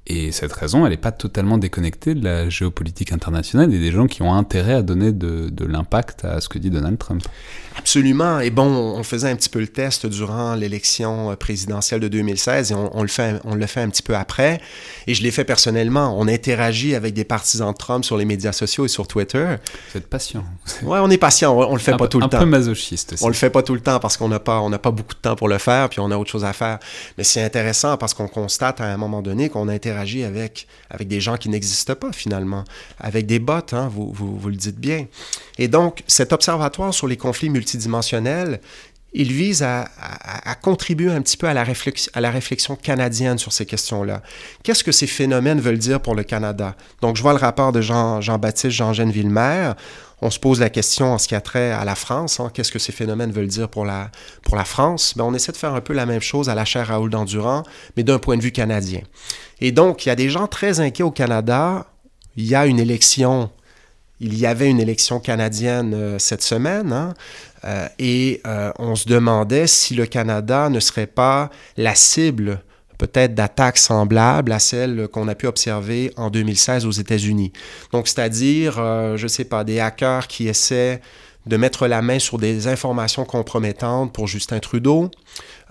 et 0.09 0.31
cette 0.31 0.51
raison, 0.53 0.85
elle 0.85 0.91
n'est 0.91 0.97
pas 0.97 1.11
totalement 1.11 1.59
déconnectée 1.59 2.15
de 2.15 2.23
la 2.23 2.49
géopolitique 2.49 3.13
internationale 3.13 3.71
et 3.71 3.79
des 3.79 3.91
gens 3.91 4.07
qui 4.07 4.23
ont 4.23 4.33
intérêt 4.33 4.73
à 4.73 4.81
donner 4.81 5.11
de, 5.11 5.49
de 5.49 5.65
l'impact 5.65 6.25
à 6.25 6.41
ce 6.41 6.49
que 6.49 6.57
dit 6.57 6.71
Donald 6.71 6.97
Trump. 6.97 7.21
Absolument. 7.77 8.39
Et 8.39 8.49
bon, 8.49 8.65
on 8.65 9.03
faisait 9.03 9.29
un 9.29 9.35
petit 9.35 9.49
peu 9.49 9.59
le 9.59 9.67
test 9.67 10.07
durant 10.07 10.55
l'élection 10.55 11.35
présidentielle 11.35 12.01
de 12.01 12.07
2016 12.07 12.71
et 12.71 12.75
on, 12.75 12.97
on, 12.97 13.03
le 13.03 13.07
fait, 13.07 13.39
on 13.45 13.53
le 13.53 13.65
fait 13.67 13.81
un 13.81 13.89
petit 13.89 14.01
peu 14.01 14.15
après. 14.15 14.59
Et 15.05 15.13
je 15.13 15.21
l'ai 15.21 15.29
fait 15.29 15.45
personnellement. 15.45 16.15
On 16.19 16.27
interagit 16.27 16.95
avec 16.95 17.13
des 17.13 17.23
partisans 17.23 17.71
de 17.71 17.77
Trump 17.77 18.03
sur 18.03 18.17
les 18.17 18.25
médias 18.25 18.51
sociaux 18.51 18.85
et 18.85 18.89
sur 18.89 19.07
Twitter. 19.07 19.45
Vous 19.91 19.97
êtes 19.97 20.07
patient. 20.07 20.43
Ouais, 20.81 20.99
on 21.01 21.09
est 21.11 21.17
patient. 21.17 21.55
On, 21.55 21.71
on 21.71 21.73
le 21.73 21.79
fait 21.79 21.93
un 21.93 21.97
pas 21.97 22.07
tout 22.07 22.19
le 22.19 22.27
temps. 22.27 22.37
Un 22.37 22.41
peu 22.41 22.47
masochiste 22.47 23.13
aussi. 23.13 23.23
On 23.23 23.27
le 23.27 23.33
fait 23.33 23.51
pas 23.51 23.61
tout 23.61 23.75
le 23.75 23.81
temps 23.81 23.99
parce 23.99 24.17
qu'on 24.17 24.27
n'a 24.27 24.39
pas, 24.39 24.59
on 24.59 24.71
pas 24.71 24.91
beaucoup 24.91 25.13
de 25.13 25.19
temps 25.19 25.35
pour 25.35 25.47
le 25.47 25.59
faire, 25.59 25.87
puis 25.87 25.99
on 25.99 26.09
a 26.09 26.17
autre 26.17 26.31
chose 26.31 26.45
à 26.45 26.53
faire. 26.53 26.79
Mais 27.17 27.23
c'est 27.23 27.43
intéressant 27.43 27.95
parce 27.95 28.15
qu'on 28.15 28.27
constate 28.27 28.81
à 28.81 28.85
un 28.85 28.97
moment 28.97 29.21
donné 29.21 29.49
qu'on 29.49 29.69
interagit 29.69 29.98
avec, 29.99 30.67
avec 30.89 31.07
des 31.07 31.21
gens 31.21 31.37
qui 31.37 31.49
n'existent 31.49 31.95
pas 31.95 32.11
finalement, 32.11 32.63
avec 32.99 33.25
des 33.25 33.39
bots, 33.39 33.61
hein, 33.71 33.89
vous, 33.91 34.11
vous, 34.11 34.37
vous 34.37 34.49
le 34.49 34.55
dites 34.55 34.79
bien. 34.79 35.07
Et 35.57 35.67
donc, 35.67 36.03
cet 36.07 36.33
observatoire 36.33 36.93
sur 36.93 37.07
les 37.07 37.17
conflits 37.17 37.49
multidimensionnels, 37.49 38.59
il 39.13 39.31
vise 39.31 39.63
à, 39.63 39.85
contribuer 40.61 41.11
un 41.11 41.21
petit 41.21 41.37
peu 41.37 41.47
à 41.47 41.53
la, 41.53 41.63
réflexion, 41.63 42.11
à 42.13 42.21
la 42.21 42.29
réflexion 42.29 42.75
canadienne 42.75 43.37
sur 43.37 43.51
ces 43.51 43.65
questions-là. 43.65 44.21
Qu'est-ce 44.63 44.83
que 44.83 44.91
ces 44.91 45.07
phénomènes 45.07 45.59
veulent 45.59 45.79
dire 45.79 45.99
pour 45.99 46.15
le 46.15 46.23
Canada? 46.23 46.75
Donc, 47.01 47.15
je 47.17 47.21
vois 47.21 47.33
le 47.33 47.39
rapport 47.39 47.71
de 47.71 47.81
Jean, 47.81 48.21
Jean-Baptiste 48.21 48.69
Jean-Jean 48.69 49.09
Villemer. 49.09 49.71
On 50.21 50.29
se 50.29 50.39
pose 50.39 50.59
la 50.59 50.69
question 50.69 51.13
en 51.13 51.17
ce 51.17 51.27
qui 51.27 51.35
a 51.35 51.41
trait 51.41 51.71
à 51.71 51.85
la 51.85 51.95
France. 51.95 52.39
Hein, 52.39 52.51
Qu'est-ce 52.53 52.71
que 52.71 52.79
ces 52.79 52.91
phénomènes 52.91 53.31
veulent 53.31 53.47
dire 53.47 53.69
pour 53.69 53.85
la, 53.85 54.11
pour 54.43 54.55
la 54.55 54.65
France? 54.65 55.13
Bien, 55.15 55.25
on 55.25 55.33
essaie 55.33 55.51
de 55.51 55.57
faire 55.57 55.73
un 55.73 55.81
peu 55.81 55.93
la 55.93 56.05
même 56.05 56.21
chose 56.21 56.49
à 56.49 56.55
la 56.55 56.65
chaire 56.65 56.87
Raoul 56.87 57.09
d'Endurant, 57.09 57.63
mais 57.95 58.03
d'un 58.03 58.19
point 58.19 58.37
de 58.37 58.41
vue 58.41 58.51
canadien. 58.51 59.01
Et 59.61 59.71
donc, 59.71 60.05
il 60.05 60.09
y 60.09 60.11
a 60.11 60.15
des 60.15 60.29
gens 60.29 60.47
très 60.47 60.79
inquiets 60.79 61.03
au 61.03 61.11
Canada. 61.11 61.85
Il 62.35 62.45
y 62.45 62.55
a 62.55 62.65
une 62.65 62.79
élection 62.79 63.49
il 64.19 64.37
y 64.37 64.45
avait 64.45 64.69
une 64.69 64.79
élection 64.79 65.19
canadienne 65.19 65.93
euh, 65.93 66.19
cette 66.19 66.43
semaine 66.43 66.91
hein, 66.91 67.13
euh, 67.65 67.87
et 67.99 68.41
euh, 68.45 68.71
on 68.77 68.95
se 68.95 69.07
demandait 69.07 69.67
si 69.67 69.95
le 69.95 70.05
Canada 70.05 70.69
ne 70.69 70.79
serait 70.79 71.07
pas 71.07 71.49
la 71.77 71.95
cible 71.95 72.61
peut-être 72.99 73.33
d'attaques 73.33 73.79
semblables 73.79 74.51
à 74.51 74.59
celles 74.59 75.07
qu'on 75.07 75.27
a 75.27 75.33
pu 75.33 75.47
observer 75.47 76.13
en 76.17 76.29
2016 76.29 76.85
aux 76.85 76.91
États-Unis. 76.91 77.51
Donc, 77.91 78.07
c'est-à-dire, 78.07 78.75
euh, 78.77 79.17
je 79.17 79.23
ne 79.23 79.27
sais 79.29 79.45
pas, 79.45 79.63
des 79.63 79.79
hackers 79.79 80.27
qui 80.27 80.47
essaient 80.47 81.01
de 81.45 81.57
mettre 81.57 81.87
la 81.87 82.01
main 82.01 82.19
sur 82.19 82.37
des 82.37 82.67
informations 82.67 83.25
compromettantes 83.25 84.13
pour 84.13 84.27
Justin 84.27 84.59
Trudeau 84.59 85.09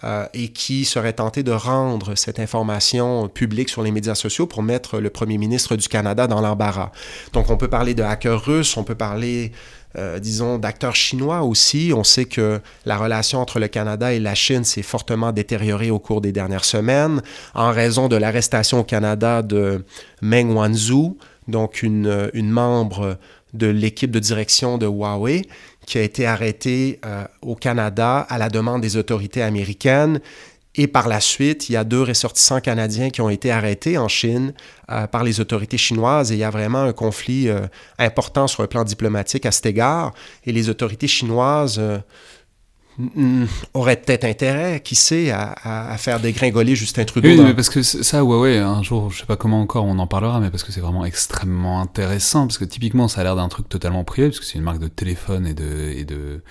euh, 0.03 0.27
et 0.33 0.49
qui 0.49 0.85
serait 0.85 1.13
tenté 1.13 1.43
de 1.43 1.53
rendre 1.53 2.15
cette 2.15 2.41
information 2.41 3.29
publique 3.29 3.69
sur 3.69 3.83
les 3.83 3.91
médias 3.91 4.15
sociaux 4.15 4.47
pour 4.47 4.63
mettre 4.63 4.99
le 4.99 5.11
premier 5.11 5.39
ministre 5.39 5.77
du 5.77 5.87
Canada 5.87 6.27
dans 6.27 6.41
l'embarras. 6.41 6.91
Donc 7.33 7.51
on 7.51 7.57
peut 7.57 7.69
parler 7.69 7.95
de 7.95 8.03
hackers 8.03 8.43
russes, 8.43 8.77
on 8.77 8.83
peut 8.83 8.95
parler 8.95 9.53
euh, 9.97 10.19
disons, 10.19 10.59
d'acteurs 10.59 10.97
chinois 10.97 11.43
aussi. 11.43 11.93
On 11.95 12.05
sait 12.05 12.27
que 12.27 12.61
la 12.85 12.99
relation 12.99 13.41
entre 13.41 13.59
le 13.59 13.69
Canada 13.69 14.13
et 14.13 14.21
la 14.21 14.35
Chine 14.35 14.65
s'est 14.65 14.83
fortement 14.83 15.33
détériorée 15.33 15.91
au 15.91 15.99
cours 15.99 16.21
des 16.21 16.33
dernières 16.33 16.65
semaines 16.65 17.23
en 17.55 17.71
raison 17.71 18.09
de 18.09 18.17
l'arrestation 18.17 18.81
au 18.81 18.85
Canada 18.85 19.43
de 19.43 19.85
Meng 20.21 20.53
Wanzhou, 20.53 21.17
donc 21.47 21.83
une, 21.83 22.31
une 22.35 22.51
membre 22.51 23.17
de 23.55 23.67
l'équipe 23.67 24.11
de 24.11 24.19
direction 24.19 24.79
de 24.79 24.87
Huawei, 24.87 25.43
qui 25.87 25.99
a 25.99 26.03
été 26.03 26.27
arrêtée 26.27 27.01
euh, 27.07 27.25
au 27.41 27.55
Canada 27.55 28.19
à 28.29 28.37
la 28.37 28.51
demande 28.51 28.83
des 28.83 28.97
autorités 28.97 29.43
américaines. 29.43 30.21
Et 30.75 30.87
par 30.87 31.09
la 31.09 31.21
suite, 31.21 31.69
il 31.69 31.73
y 31.73 31.77
a 31.77 31.85
deux 31.85 32.03
ressortissants 32.03 32.61
canadiens 32.61 33.11
qui 33.11 33.21
ont 33.21 33.31
été 33.31 33.51
arrêtés 33.51 33.99
en 33.99 34.07
Chine 34.07 34.53
euh, 34.91 35.07
par 35.07 35.25
les 35.25 35.41
autorités 35.41 35.79
chinoises 35.79 36.31
et 36.31 36.35
il 36.35 36.39
y 36.39 36.45
a 36.45 36.51
vraiment 36.51 36.83
un 36.83 36.93
conflit 36.93 37.49
euh, 37.49 37.61
important 37.99 38.47
sur 38.47 38.63
le 38.63 38.69
plan 38.69 38.85
diplomatique 38.85 39.47
à 39.47 39.51
cet 39.51 39.67
égard. 39.67 40.13
Et 40.45 40.53
les 40.53 40.69
autorités 40.69 41.09
chinoises 41.09 41.79
euh, 41.79 41.99
auraient 43.75 43.97
peut-être 43.97 44.25
intérêt, 44.25 44.81
qui 44.81 44.95
sait, 44.95 45.31
à, 45.31 45.55
à, 45.63 45.93
à, 45.93 45.99
faire 45.99 46.21
dégringoler 46.21 46.77
Justin 46.77 47.05
Trudeau. 47.05 47.29
Oui, 47.29 47.37
dans... 47.37 47.45
mais 47.45 47.55
parce 47.55 47.71
que 47.71 47.83
ça, 47.83 48.21
Huawei, 48.21 48.59
un 48.59 48.83
jour, 48.83 49.11
je 49.11 49.21
sais 49.21 49.27
pas 49.27 49.37
comment 49.37 49.61
encore 49.61 49.85
on 49.85 49.99
en 49.99 50.07
parlera, 50.07 50.41
mais 50.41 50.51
parce 50.51 50.65
que 50.65 50.73
c'est 50.73 50.81
vraiment 50.81 51.05
extrêmement 51.05 51.81
intéressant, 51.81 52.47
parce 52.47 52.59
que 52.59 52.65
typiquement, 52.65 53.09
ça 53.09 53.21
a 53.21 53.25
l'air 53.25 53.37
d'un 53.37 53.49
truc 53.49 53.69
totalement 53.69 54.05
privé, 54.05 54.29
parce 54.29 54.41
que 54.41 54.47
c'est 54.47 54.59
une 54.59 54.65
marque 54.65 54.81
de 54.81 54.89
téléphone 54.89 55.47
et 55.47 55.55
de... 55.55 55.93
Et 55.97 56.05
de 56.05 56.43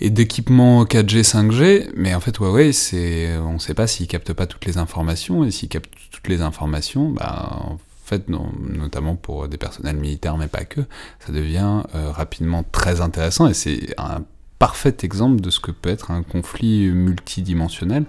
et 0.00 0.10
d'équipements 0.10 0.84
4G, 0.84 1.22
5G, 1.22 1.90
mais 1.96 2.14
en 2.14 2.20
fait 2.20 2.36
Huawei, 2.38 2.72
c'est, 2.72 3.36
on 3.38 3.54
ne 3.54 3.58
sait 3.58 3.74
pas 3.74 3.86
s'il 3.86 4.06
capte 4.06 4.32
pas 4.32 4.46
toutes 4.46 4.64
les 4.64 4.78
informations, 4.78 5.44
et 5.44 5.50
s'il 5.50 5.68
capte 5.68 5.92
toutes 6.10 6.28
les 6.28 6.42
informations, 6.42 7.10
bah, 7.10 7.58
en 7.64 7.78
fait, 8.04 8.28
non, 8.28 8.50
notamment 8.60 9.16
pour 9.16 9.48
des 9.48 9.58
personnels 9.58 9.96
militaires, 9.96 10.36
mais 10.36 10.46
pas 10.46 10.64
que, 10.64 10.80
ça 11.24 11.32
devient 11.32 11.82
euh, 11.94 12.10
rapidement 12.10 12.64
très 12.70 13.00
intéressant, 13.00 13.48
et 13.48 13.54
c'est 13.54 13.94
un 13.98 14.22
parfait 14.58 14.96
exemple 15.02 15.40
de 15.40 15.50
ce 15.50 15.60
que 15.60 15.70
peut 15.70 15.90
être 15.90 16.10
un 16.10 16.22
conflit 16.22 16.88
multidimensionnel. 16.90 18.04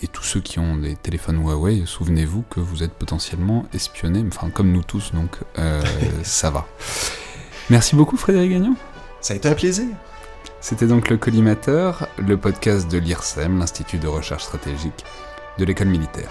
Et 0.00 0.06
tous 0.06 0.22
ceux 0.22 0.40
qui 0.40 0.60
ont 0.60 0.76
des 0.76 0.94
téléphones 0.94 1.42
Huawei, 1.42 1.82
souvenez-vous 1.84 2.44
que 2.48 2.60
vous 2.60 2.84
êtes 2.84 2.92
potentiellement 2.92 3.66
espionnés, 3.74 4.24
enfin 4.28 4.48
comme 4.48 4.70
nous 4.70 4.84
tous, 4.84 5.12
donc 5.12 5.30
euh, 5.58 5.82
ça 6.22 6.50
va. 6.50 6.68
Merci 7.68 7.96
beaucoup 7.96 8.16
Frédéric 8.16 8.52
Gagnon. 8.52 8.76
Ça 9.20 9.34
a 9.34 9.36
été 9.36 9.48
un 9.48 9.54
plaisir. 9.54 9.86
C'était 10.60 10.86
donc 10.86 11.08
le 11.08 11.16
Collimateur, 11.16 12.08
le 12.18 12.36
podcast 12.36 12.90
de 12.90 12.98
l'IRSEM, 12.98 13.58
l'Institut 13.58 13.98
de 13.98 14.08
recherche 14.08 14.44
stratégique 14.44 15.04
de 15.56 15.64
l'école 15.64 15.88
militaire. 15.88 16.30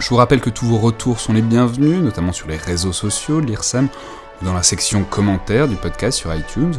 Je 0.00 0.08
vous 0.08 0.16
rappelle 0.16 0.40
que 0.40 0.50
tous 0.50 0.66
vos 0.66 0.78
retours 0.78 1.20
sont 1.20 1.32
les 1.32 1.42
bienvenus, 1.42 2.02
notamment 2.02 2.32
sur 2.32 2.48
les 2.48 2.56
réseaux 2.56 2.92
sociaux 2.92 3.40
de 3.40 3.46
l'IRSEM 3.46 3.88
ou 4.42 4.44
dans 4.44 4.54
la 4.54 4.64
section 4.64 5.04
commentaires 5.04 5.68
du 5.68 5.76
podcast 5.76 6.18
sur 6.18 6.34
iTunes. 6.34 6.74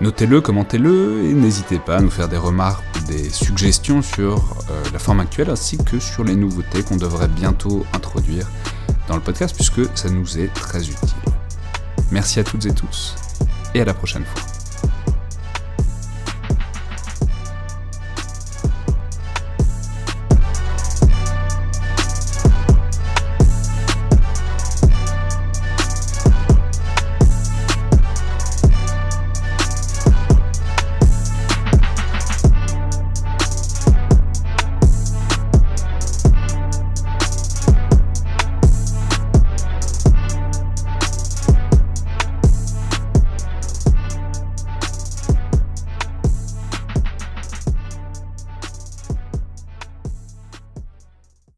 Notez-le, 0.00 0.40
commentez-le 0.40 1.24
et 1.24 1.32
n'hésitez 1.34 1.78
pas 1.78 1.96
à 1.96 2.00
nous 2.00 2.10
faire 2.10 2.28
des 2.28 2.36
remarques 2.36 2.84
ou 2.96 3.06
des 3.06 3.30
suggestions 3.30 4.00
sur 4.00 4.36
euh, 4.70 4.82
la 4.92 4.98
forme 4.98 5.20
actuelle 5.20 5.50
ainsi 5.50 5.78
que 5.78 5.98
sur 5.98 6.24
les 6.24 6.34
nouveautés 6.34 6.82
qu'on 6.82 6.96
devrait 6.96 7.28
bientôt 7.28 7.84
introduire 7.92 8.46
dans 9.08 9.16
le 9.16 9.22
podcast 9.22 9.54
puisque 9.54 9.82
ça 9.96 10.08
nous 10.08 10.38
est 10.38 10.52
très 10.52 10.80
utile. 10.80 11.32
Merci 12.10 12.40
à 12.40 12.44
toutes 12.44 12.64
et 12.66 12.72
tous 12.72 13.14
et 13.74 13.80
à 13.80 13.84
la 13.84 13.94
prochaine 13.94 14.24
fois. 14.24 14.55